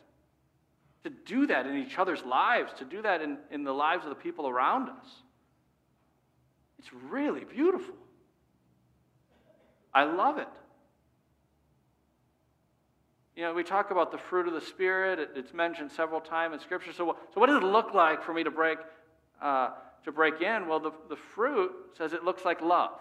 To 1.04 1.10
do 1.10 1.46
that 1.48 1.66
in 1.66 1.76
each 1.76 1.98
other's 1.98 2.24
lives, 2.24 2.72
to 2.78 2.86
do 2.86 3.02
that 3.02 3.20
in, 3.20 3.36
in 3.50 3.62
the 3.62 3.74
lives 3.74 4.04
of 4.04 4.08
the 4.08 4.16
people 4.16 4.48
around 4.48 4.88
us. 4.88 5.06
It's 6.78 6.88
really 7.10 7.44
beautiful. 7.44 7.94
I 9.92 10.04
love 10.04 10.38
it. 10.38 10.48
You 13.36 13.42
know, 13.42 13.52
we 13.52 13.64
talk 13.64 13.90
about 13.90 14.12
the 14.12 14.18
fruit 14.18 14.48
of 14.48 14.54
the 14.54 14.62
Spirit. 14.62 15.18
It, 15.18 15.30
it's 15.36 15.52
mentioned 15.52 15.92
several 15.92 16.22
times 16.22 16.54
in 16.54 16.60
Scripture. 16.60 16.92
So, 16.92 17.16
so 17.34 17.40
what 17.40 17.48
does 17.48 17.62
it 17.62 17.66
look 17.66 17.92
like 17.92 18.22
for 18.22 18.32
me 18.32 18.44
to 18.44 18.50
break 18.50 18.78
uh, 19.42 19.70
to 20.04 20.12
break 20.12 20.40
in? 20.40 20.68
Well, 20.68 20.80
the, 20.80 20.92
the 21.08 21.16
fruit 21.16 21.72
says 21.96 22.12
it 22.12 22.24
looks 22.24 22.44
like 22.44 22.60
love, 22.60 22.98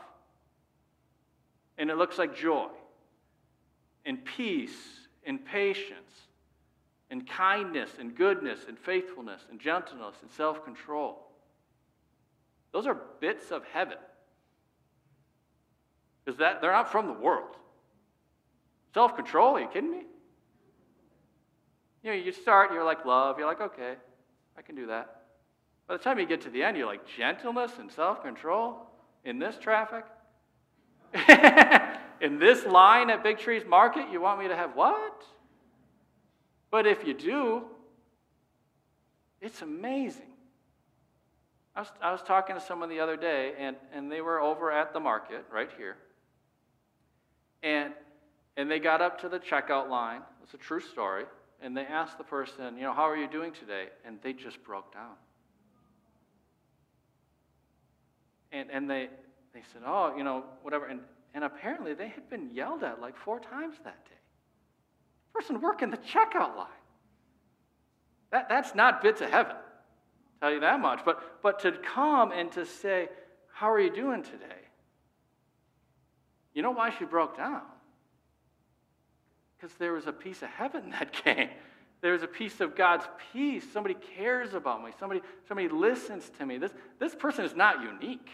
and 1.77 1.89
it 1.89 1.97
looks 1.97 2.17
like 2.17 2.35
joy, 2.35 2.67
and 4.05 4.23
peace, 4.23 4.77
and 5.25 5.43
patience, 5.45 6.27
and 7.09 7.27
kindness, 7.27 7.91
and 7.99 8.15
goodness, 8.15 8.61
and 8.67 8.77
faithfulness, 8.77 9.41
and 9.49 9.59
gentleness, 9.59 10.15
and 10.21 10.31
self 10.31 10.63
control. 10.63 11.27
Those 12.71 12.87
are 12.87 12.97
bits 13.19 13.51
of 13.51 13.63
heaven. 13.71 13.97
Because 16.23 16.39
that 16.39 16.61
they're 16.61 16.71
not 16.71 16.91
from 16.91 17.07
the 17.07 17.13
world. 17.13 17.55
Self 18.93 19.15
control, 19.15 19.55
are 19.55 19.59
you 19.59 19.67
kidding 19.67 19.91
me? 19.91 20.03
You 22.03 22.11
know, 22.11 22.17
you 22.17 22.31
start, 22.31 22.71
you're 22.71 22.83
like 22.83 23.05
love, 23.05 23.37
you're 23.37 23.47
like, 23.47 23.61
okay, 23.61 23.95
I 24.57 24.61
can 24.61 24.75
do 24.75 24.87
that. 24.87 25.22
By 25.87 25.97
the 25.97 26.03
time 26.03 26.19
you 26.19 26.25
get 26.25 26.41
to 26.41 26.49
the 26.49 26.63
end, 26.63 26.77
you're 26.77 26.87
like, 26.87 27.05
gentleness 27.17 27.73
and 27.79 27.91
self 27.91 28.23
control 28.23 28.77
in 29.25 29.39
this 29.39 29.57
traffic? 29.59 30.05
in 32.21 32.39
this 32.39 32.65
line 32.65 33.09
at 33.09 33.23
Big 33.23 33.37
Trees 33.37 33.63
Market, 33.67 34.05
you 34.11 34.21
want 34.21 34.39
me 34.39 34.47
to 34.47 34.55
have 34.55 34.75
what? 34.75 35.23
But 36.71 36.87
if 36.87 37.05
you 37.05 37.13
do, 37.13 37.63
it's 39.41 39.61
amazing. 39.61 40.31
I 41.75 41.81
was, 41.81 41.91
I 42.01 42.11
was 42.11 42.21
talking 42.21 42.55
to 42.55 42.61
someone 42.61 42.89
the 42.89 42.99
other 42.99 43.17
day, 43.17 43.53
and, 43.59 43.75
and 43.93 44.11
they 44.11 44.21
were 44.21 44.39
over 44.39 44.71
at 44.71 44.93
the 44.93 44.99
market 44.99 45.45
right 45.51 45.69
here. 45.77 45.97
And, 47.61 47.93
and 48.57 48.69
they 48.69 48.79
got 48.79 49.01
up 49.01 49.21
to 49.21 49.29
the 49.29 49.39
checkout 49.39 49.89
line. 49.89 50.21
It's 50.43 50.53
a 50.53 50.57
true 50.57 50.81
story. 50.81 51.25
And 51.61 51.75
they 51.75 51.85
asked 51.85 52.17
the 52.17 52.23
person, 52.23 52.75
you 52.75 52.83
know, 52.83 52.93
how 52.93 53.09
are 53.09 53.15
you 53.15 53.27
doing 53.27 53.53
today? 53.53 53.87
And 54.05 54.19
they 54.21 54.33
just 54.33 54.63
broke 54.63 54.93
down. 54.93 55.13
And, 58.53 58.69
and 58.71 58.89
they, 58.89 59.09
they 59.53 59.61
said, 59.73 59.81
oh, 59.85 60.13
you 60.15 60.23
know, 60.23 60.45
whatever. 60.61 60.85
And, 60.85 61.01
and 61.33 61.43
apparently 61.43 61.93
they 61.93 62.07
had 62.07 62.29
been 62.29 62.51
yelled 62.53 62.83
at 62.83 63.01
like 63.01 63.17
four 63.17 63.39
times 63.39 63.75
that 63.83 64.05
day. 64.05 64.11
Person 65.33 65.59
working 65.59 65.89
the 65.89 65.97
checkout 65.97 66.55
line. 66.55 66.67
That, 68.31 68.47
that's 68.49 68.73
not 68.73 69.01
bits 69.01 69.21
of 69.21 69.29
heaven, 69.29 69.55
I'll 69.55 70.49
tell 70.49 70.53
you 70.53 70.59
that 70.61 70.79
much. 70.79 71.01
But, 71.03 71.41
but 71.41 71.59
to 71.59 71.71
come 71.71 72.31
and 72.31 72.51
to 72.53 72.65
say, 72.65 73.09
how 73.51 73.71
are 73.71 73.79
you 73.79 73.93
doing 73.93 74.23
today? 74.23 74.45
You 76.53 76.61
know 76.61 76.71
why 76.71 76.91
she 76.91 77.05
broke 77.05 77.35
down? 77.35 77.61
Because 79.57 79.75
there 79.77 79.93
was 79.93 80.07
a 80.07 80.11
piece 80.11 80.41
of 80.43 80.49
heaven 80.49 80.89
that 80.99 81.11
came. 81.11 81.49
There 82.01 82.11
was 82.11 82.21
a 82.21 82.27
piece 82.27 82.59
of 82.59 82.75
God's 82.75 83.05
peace. 83.31 83.63
Somebody 83.71 83.95
cares 84.17 84.53
about 84.53 84.83
me. 84.83 84.91
Somebody, 84.99 85.21
somebody 85.47 85.69
listens 85.69 86.29
to 86.37 86.45
me. 86.45 86.57
This, 86.57 86.73
this 86.99 87.15
person 87.15 87.45
is 87.45 87.55
not 87.55 87.81
unique. 87.81 88.29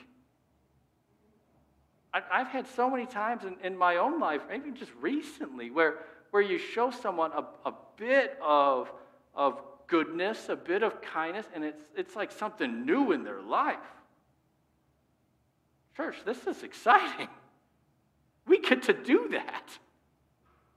I've 2.13 2.47
had 2.47 2.67
so 2.67 2.89
many 2.89 3.05
times 3.05 3.43
in, 3.43 3.55
in 3.63 3.77
my 3.77 3.97
own 3.97 4.19
life, 4.19 4.41
maybe 4.49 4.71
just 4.71 4.91
recently, 4.99 5.69
where, 5.69 5.99
where 6.31 6.41
you 6.41 6.57
show 6.57 6.89
someone 6.89 7.31
a, 7.33 7.45
a 7.69 7.73
bit 7.97 8.37
of, 8.43 8.91
of 9.35 9.61
goodness, 9.85 10.49
a 10.49 10.55
bit 10.55 10.81
of 10.81 11.01
kindness, 11.01 11.45
and 11.53 11.63
it's, 11.63 11.83
it's 11.95 12.15
like 12.15 12.31
something 12.31 12.83
new 12.85 13.11
in 13.11 13.23
their 13.23 13.41
life. 13.41 13.77
Church, 15.95 16.15
this 16.25 16.47
is 16.47 16.63
exciting. 16.63 17.27
We 18.47 18.59
get 18.59 18.83
to 18.83 18.93
do 18.93 19.29
that. 19.31 19.69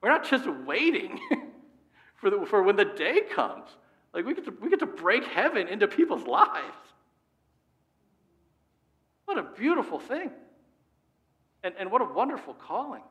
We're 0.02 0.10
not 0.10 0.28
just 0.28 0.46
waiting 0.66 1.18
for, 2.16 2.28
the, 2.28 2.44
for 2.44 2.62
when 2.62 2.76
the 2.76 2.84
day 2.84 3.20
comes. 3.20 3.68
Like 4.12 4.26
we 4.26 4.34
get, 4.34 4.44
to, 4.44 4.54
we 4.60 4.68
get 4.68 4.80
to 4.80 4.86
break 4.86 5.24
heaven 5.24 5.68
into 5.68 5.88
people's 5.88 6.26
lives. 6.26 6.76
What 9.24 9.38
a 9.38 9.44
beautiful 9.44 9.98
thing. 9.98 10.30
And, 11.64 11.74
and 11.78 11.90
what 11.90 12.02
a 12.02 12.04
wonderful 12.04 12.54
calling. 12.54 13.02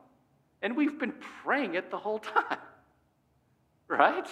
And 0.60 0.76
we've 0.76 0.98
been 0.98 1.14
praying 1.42 1.74
it 1.74 1.90
the 1.90 1.98
whole 1.98 2.18
time. 2.18 2.58
Right? 3.88 4.26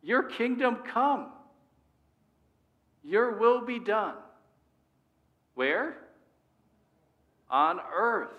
Your 0.00 0.22
kingdom 0.22 0.76
come. 0.86 1.26
Your 3.02 3.36
will 3.36 3.64
be 3.64 3.80
done. 3.80 4.14
Where? 5.54 5.96
On 7.50 7.80
earth 7.92 8.30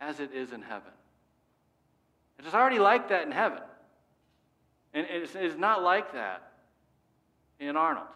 as 0.00 0.20
it 0.20 0.32
is 0.32 0.52
in 0.52 0.62
heaven. 0.62 0.92
It 2.38 2.46
is 2.46 2.54
already 2.54 2.78
like 2.78 3.08
that 3.10 3.26
in 3.26 3.32
heaven. 3.32 3.60
And 4.94 5.06
it 5.06 5.34
is 5.36 5.56
not 5.56 5.82
like 5.82 6.12
that 6.12 6.52
in 7.60 7.76
Arnold. 7.76 8.06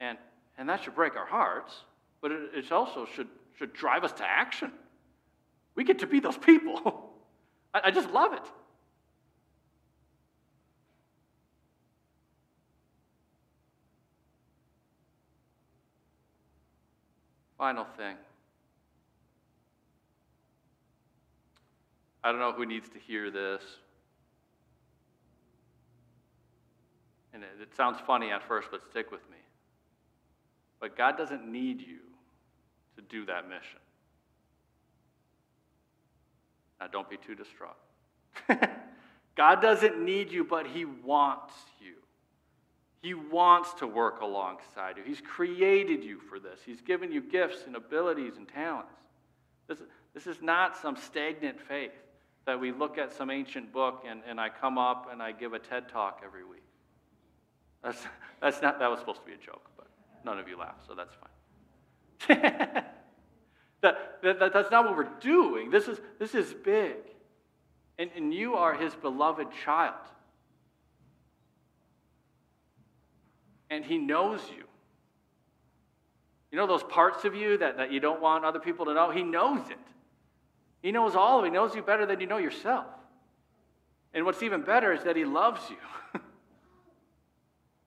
And, 0.00 0.18
and 0.58 0.68
that 0.68 0.82
should 0.84 0.94
break 0.94 1.16
our 1.16 1.26
hearts, 1.26 1.74
but 2.20 2.30
it, 2.30 2.50
it 2.54 2.72
also 2.72 3.06
should, 3.14 3.28
should 3.58 3.72
drive 3.72 4.04
us 4.04 4.12
to 4.12 4.24
action. 4.24 4.72
We 5.74 5.84
get 5.84 6.00
to 6.00 6.06
be 6.06 6.20
those 6.20 6.38
people. 6.38 7.10
I, 7.74 7.82
I 7.84 7.90
just 7.90 8.10
love 8.10 8.32
it. 8.32 8.42
Final 17.58 17.86
thing. 17.96 18.16
I 22.22 22.30
don't 22.30 22.40
know 22.40 22.52
who 22.52 22.66
needs 22.66 22.88
to 22.90 22.98
hear 22.98 23.30
this. 23.30 23.62
And 27.32 27.42
it, 27.42 27.48
it, 27.60 27.76
sounds 27.76 27.98
funny 28.06 28.30
at 28.30 28.46
first, 28.46 28.68
but 28.70 28.82
stick 28.90 29.10
with 29.10 29.20
me. 29.30 29.36
But 30.80 30.96
God 30.96 31.16
doesn't 31.16 31.50
need 31.50 31.80
you 31.80 32.03
to 32.96 33.02
do 33.02 33.26
that 33.26 33.48
mission. 33.48 33.80
Now, 36.80 36.86
don't 36.88 37.08
be 37.08 37.16
too 37.16 37.34
distraught. 37.34 37.76
God 39.36 39.60
doesn't 39.60 40.02
need 40.02 40.30
you, 40.30 40.44
but 40.44 40.66
He 40.66 40.84
wants 40.84 41.54
you. 41.80 41.94
He 43.02 43.14
wants 43.14 43.74
to 43.74 43.86
work 43.86 44.22
alongside 44.22 44.96
you. 44.96 45.02
He's 45.04 45.20
created 45.20 46.02
you 46.02 46.18
for 46.20 46.38
this. 46.38 46.60
He's 46.64 46.80
given 46.80 47.12
you 47.12 47.20
gifts 47.20 47.64
and 47.66 47.76
abilities 47.76 48.38
and 48.38 48.48
talents. 48.48 48.94
This, 49.68 49.78
this 50.14 50.26
is 50.26 50.40
not 50.40 50.76
some 50.76 50.96
stagnant 50.96 51.60
faith 51.60 51.92
that 52.46 52.58
we 52.58 52.72
look 52.72 52.98
at 52.98 53.12
some 53.12 53.30
ancient 53.30 53.72
book 53.72 54.04
and, 54.08 54.22
and 54.28 54.40
I 54.40 54.48
come 54.48 54.78
up 54.78 55.08
and 55.10 55.22
I 55.22 55.32
give 55.32 55.52
a 55.52 55.58
TED 55.58 55.88
talk 55.88 56.22
every 56.24 56.44
week. 56.44 56.62
That's, 57.82 58.02
that's 58.40 58.62
not, 58.62 58.78
that 58.78 58.90
was 58.90 59.00
supposed 59.00 59.20
to 59.20 59.26
be 59.26 59.32
a 59.32 59.36
joke, 59.36 59.68
but 59.76 59.86
none 60.24 60.38
of 60.38 60.48
you 60.48 60.58
laughed, 60.58 60.86
so 60.86 60.94
that's 60.94 61.14
fine. 62.28 62.58
that, 64.24 64.40
that, 64.40 64.52
that's 64.52 64.70
not 64.70 64.84
what 64.84 64.96
we're 64.96 65.20
doing. 65.20 65.70
This 65.70 65.88
is, 65.88 65.98
this 66.18 66.34
is 66.34 66.52
big. 66.52 66.96
And, 67.98 68.10
and 68.16 68.34
you 68.34 68.54
are 68.54 68.74
his 68.74 68.94
beloved 68.94 69.48
child. 69.64 69.94
and 73.74 73.84
He 73.84 73.98
knows 73.98 74.40
you. 74.56 74.64
You 76.50 76.58
know 76.58 76.66
those 76.66 76.84
parts 76.84 77.24
of 77.24 77.34
you 77.34 77.58
that, 77.58 77.76
that 77.78 77.92
you 77.92 77.98
don't 77.98 78.22
want 78.22 78.44
other 78.44 78.60
people 78.60 78.84
to 78.86 78.94
know? 78.94 79.10
He 79.10 79.22
knows 79.22 79.68
it. 79.68 79.78
He 80.82 80.92
knows 80.92 81.16
all 81.16 81.40
of 81.40 81.44
it. 81.44 81.48
He 81.48 81.54
knows 81.54 81.74
you 81.74 81.82
better 81.82 82.06
than 82.06 82.20
you 82.20 82.26
know 82.26 82.36
yourself. 82.36 82.86
And 84.12 84.24
what's 84.24 84.42
even 84.42 84.62
better 84.62 84.92
is 84.92 85.02
that 85.04 85.16
He 85.16 85.24
loves 85.24 85.60
you. 85.68 86.20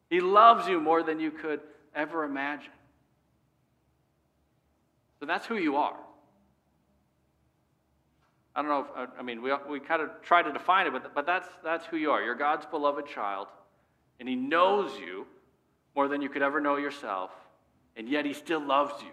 he 0.10 0.20
loves 0.20 0.68
you 0.68 0.82
more 0.82 1.02
than 1.04 1.20
you 1.20 1.32
could 1.32 1.62
ever 1.96 2.26
imagine. 2.26 2.74
So 5.20 5.26
that's 5.26 5.46
who 5.46 5.56
you 5.56 5.78
are. 5.78 5.96
I 8.58 8.64
don't 8.64 8.72
know 8.72 8.88
if, 9.04 9.10
I 9.20 9.22
mean, 9.22 9.44
we, 9.44 9.52
we 9.70 9.80
kind 9.80 10.02
of 10.02 10.10
try 10.24 10.42
to 10.42 10.52
define 10.52 10.88
it, 10.88 10.92
but, 10.92 11.14
but 11.14 11.28
that's, 11.28 11.48
that's 11.64 11.86
who 11.86 11.96
you 11.96 12.10
are. 12.10 12.24
You're 12.24 12.34
God's 12.34 12.66
beloved 12.66 13.06
child, 13.06 13.50
and 14.20 14.28
He 14.28 14.36
knows 14.36 15.00
you 15.00 15.28
more 15.96 16.08
than 16.08 16.24
you 16.24 16.30
could 16.30 16.42
ever 16.42 16.60
know 16.60 16.78
yourself, 16.78 17.30
and 17.96 18.10
yet 18.10 18.26
He 18.26 18.34
still 18.34 18.60
loves 18.60 19.00
you 19.04 19.12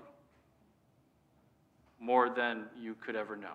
more 2.01 2.31
than 2.31 2.65
you 2.81 2.95
could 2.95 3.17
ever 3.17 3.37
know. 3.37 3.53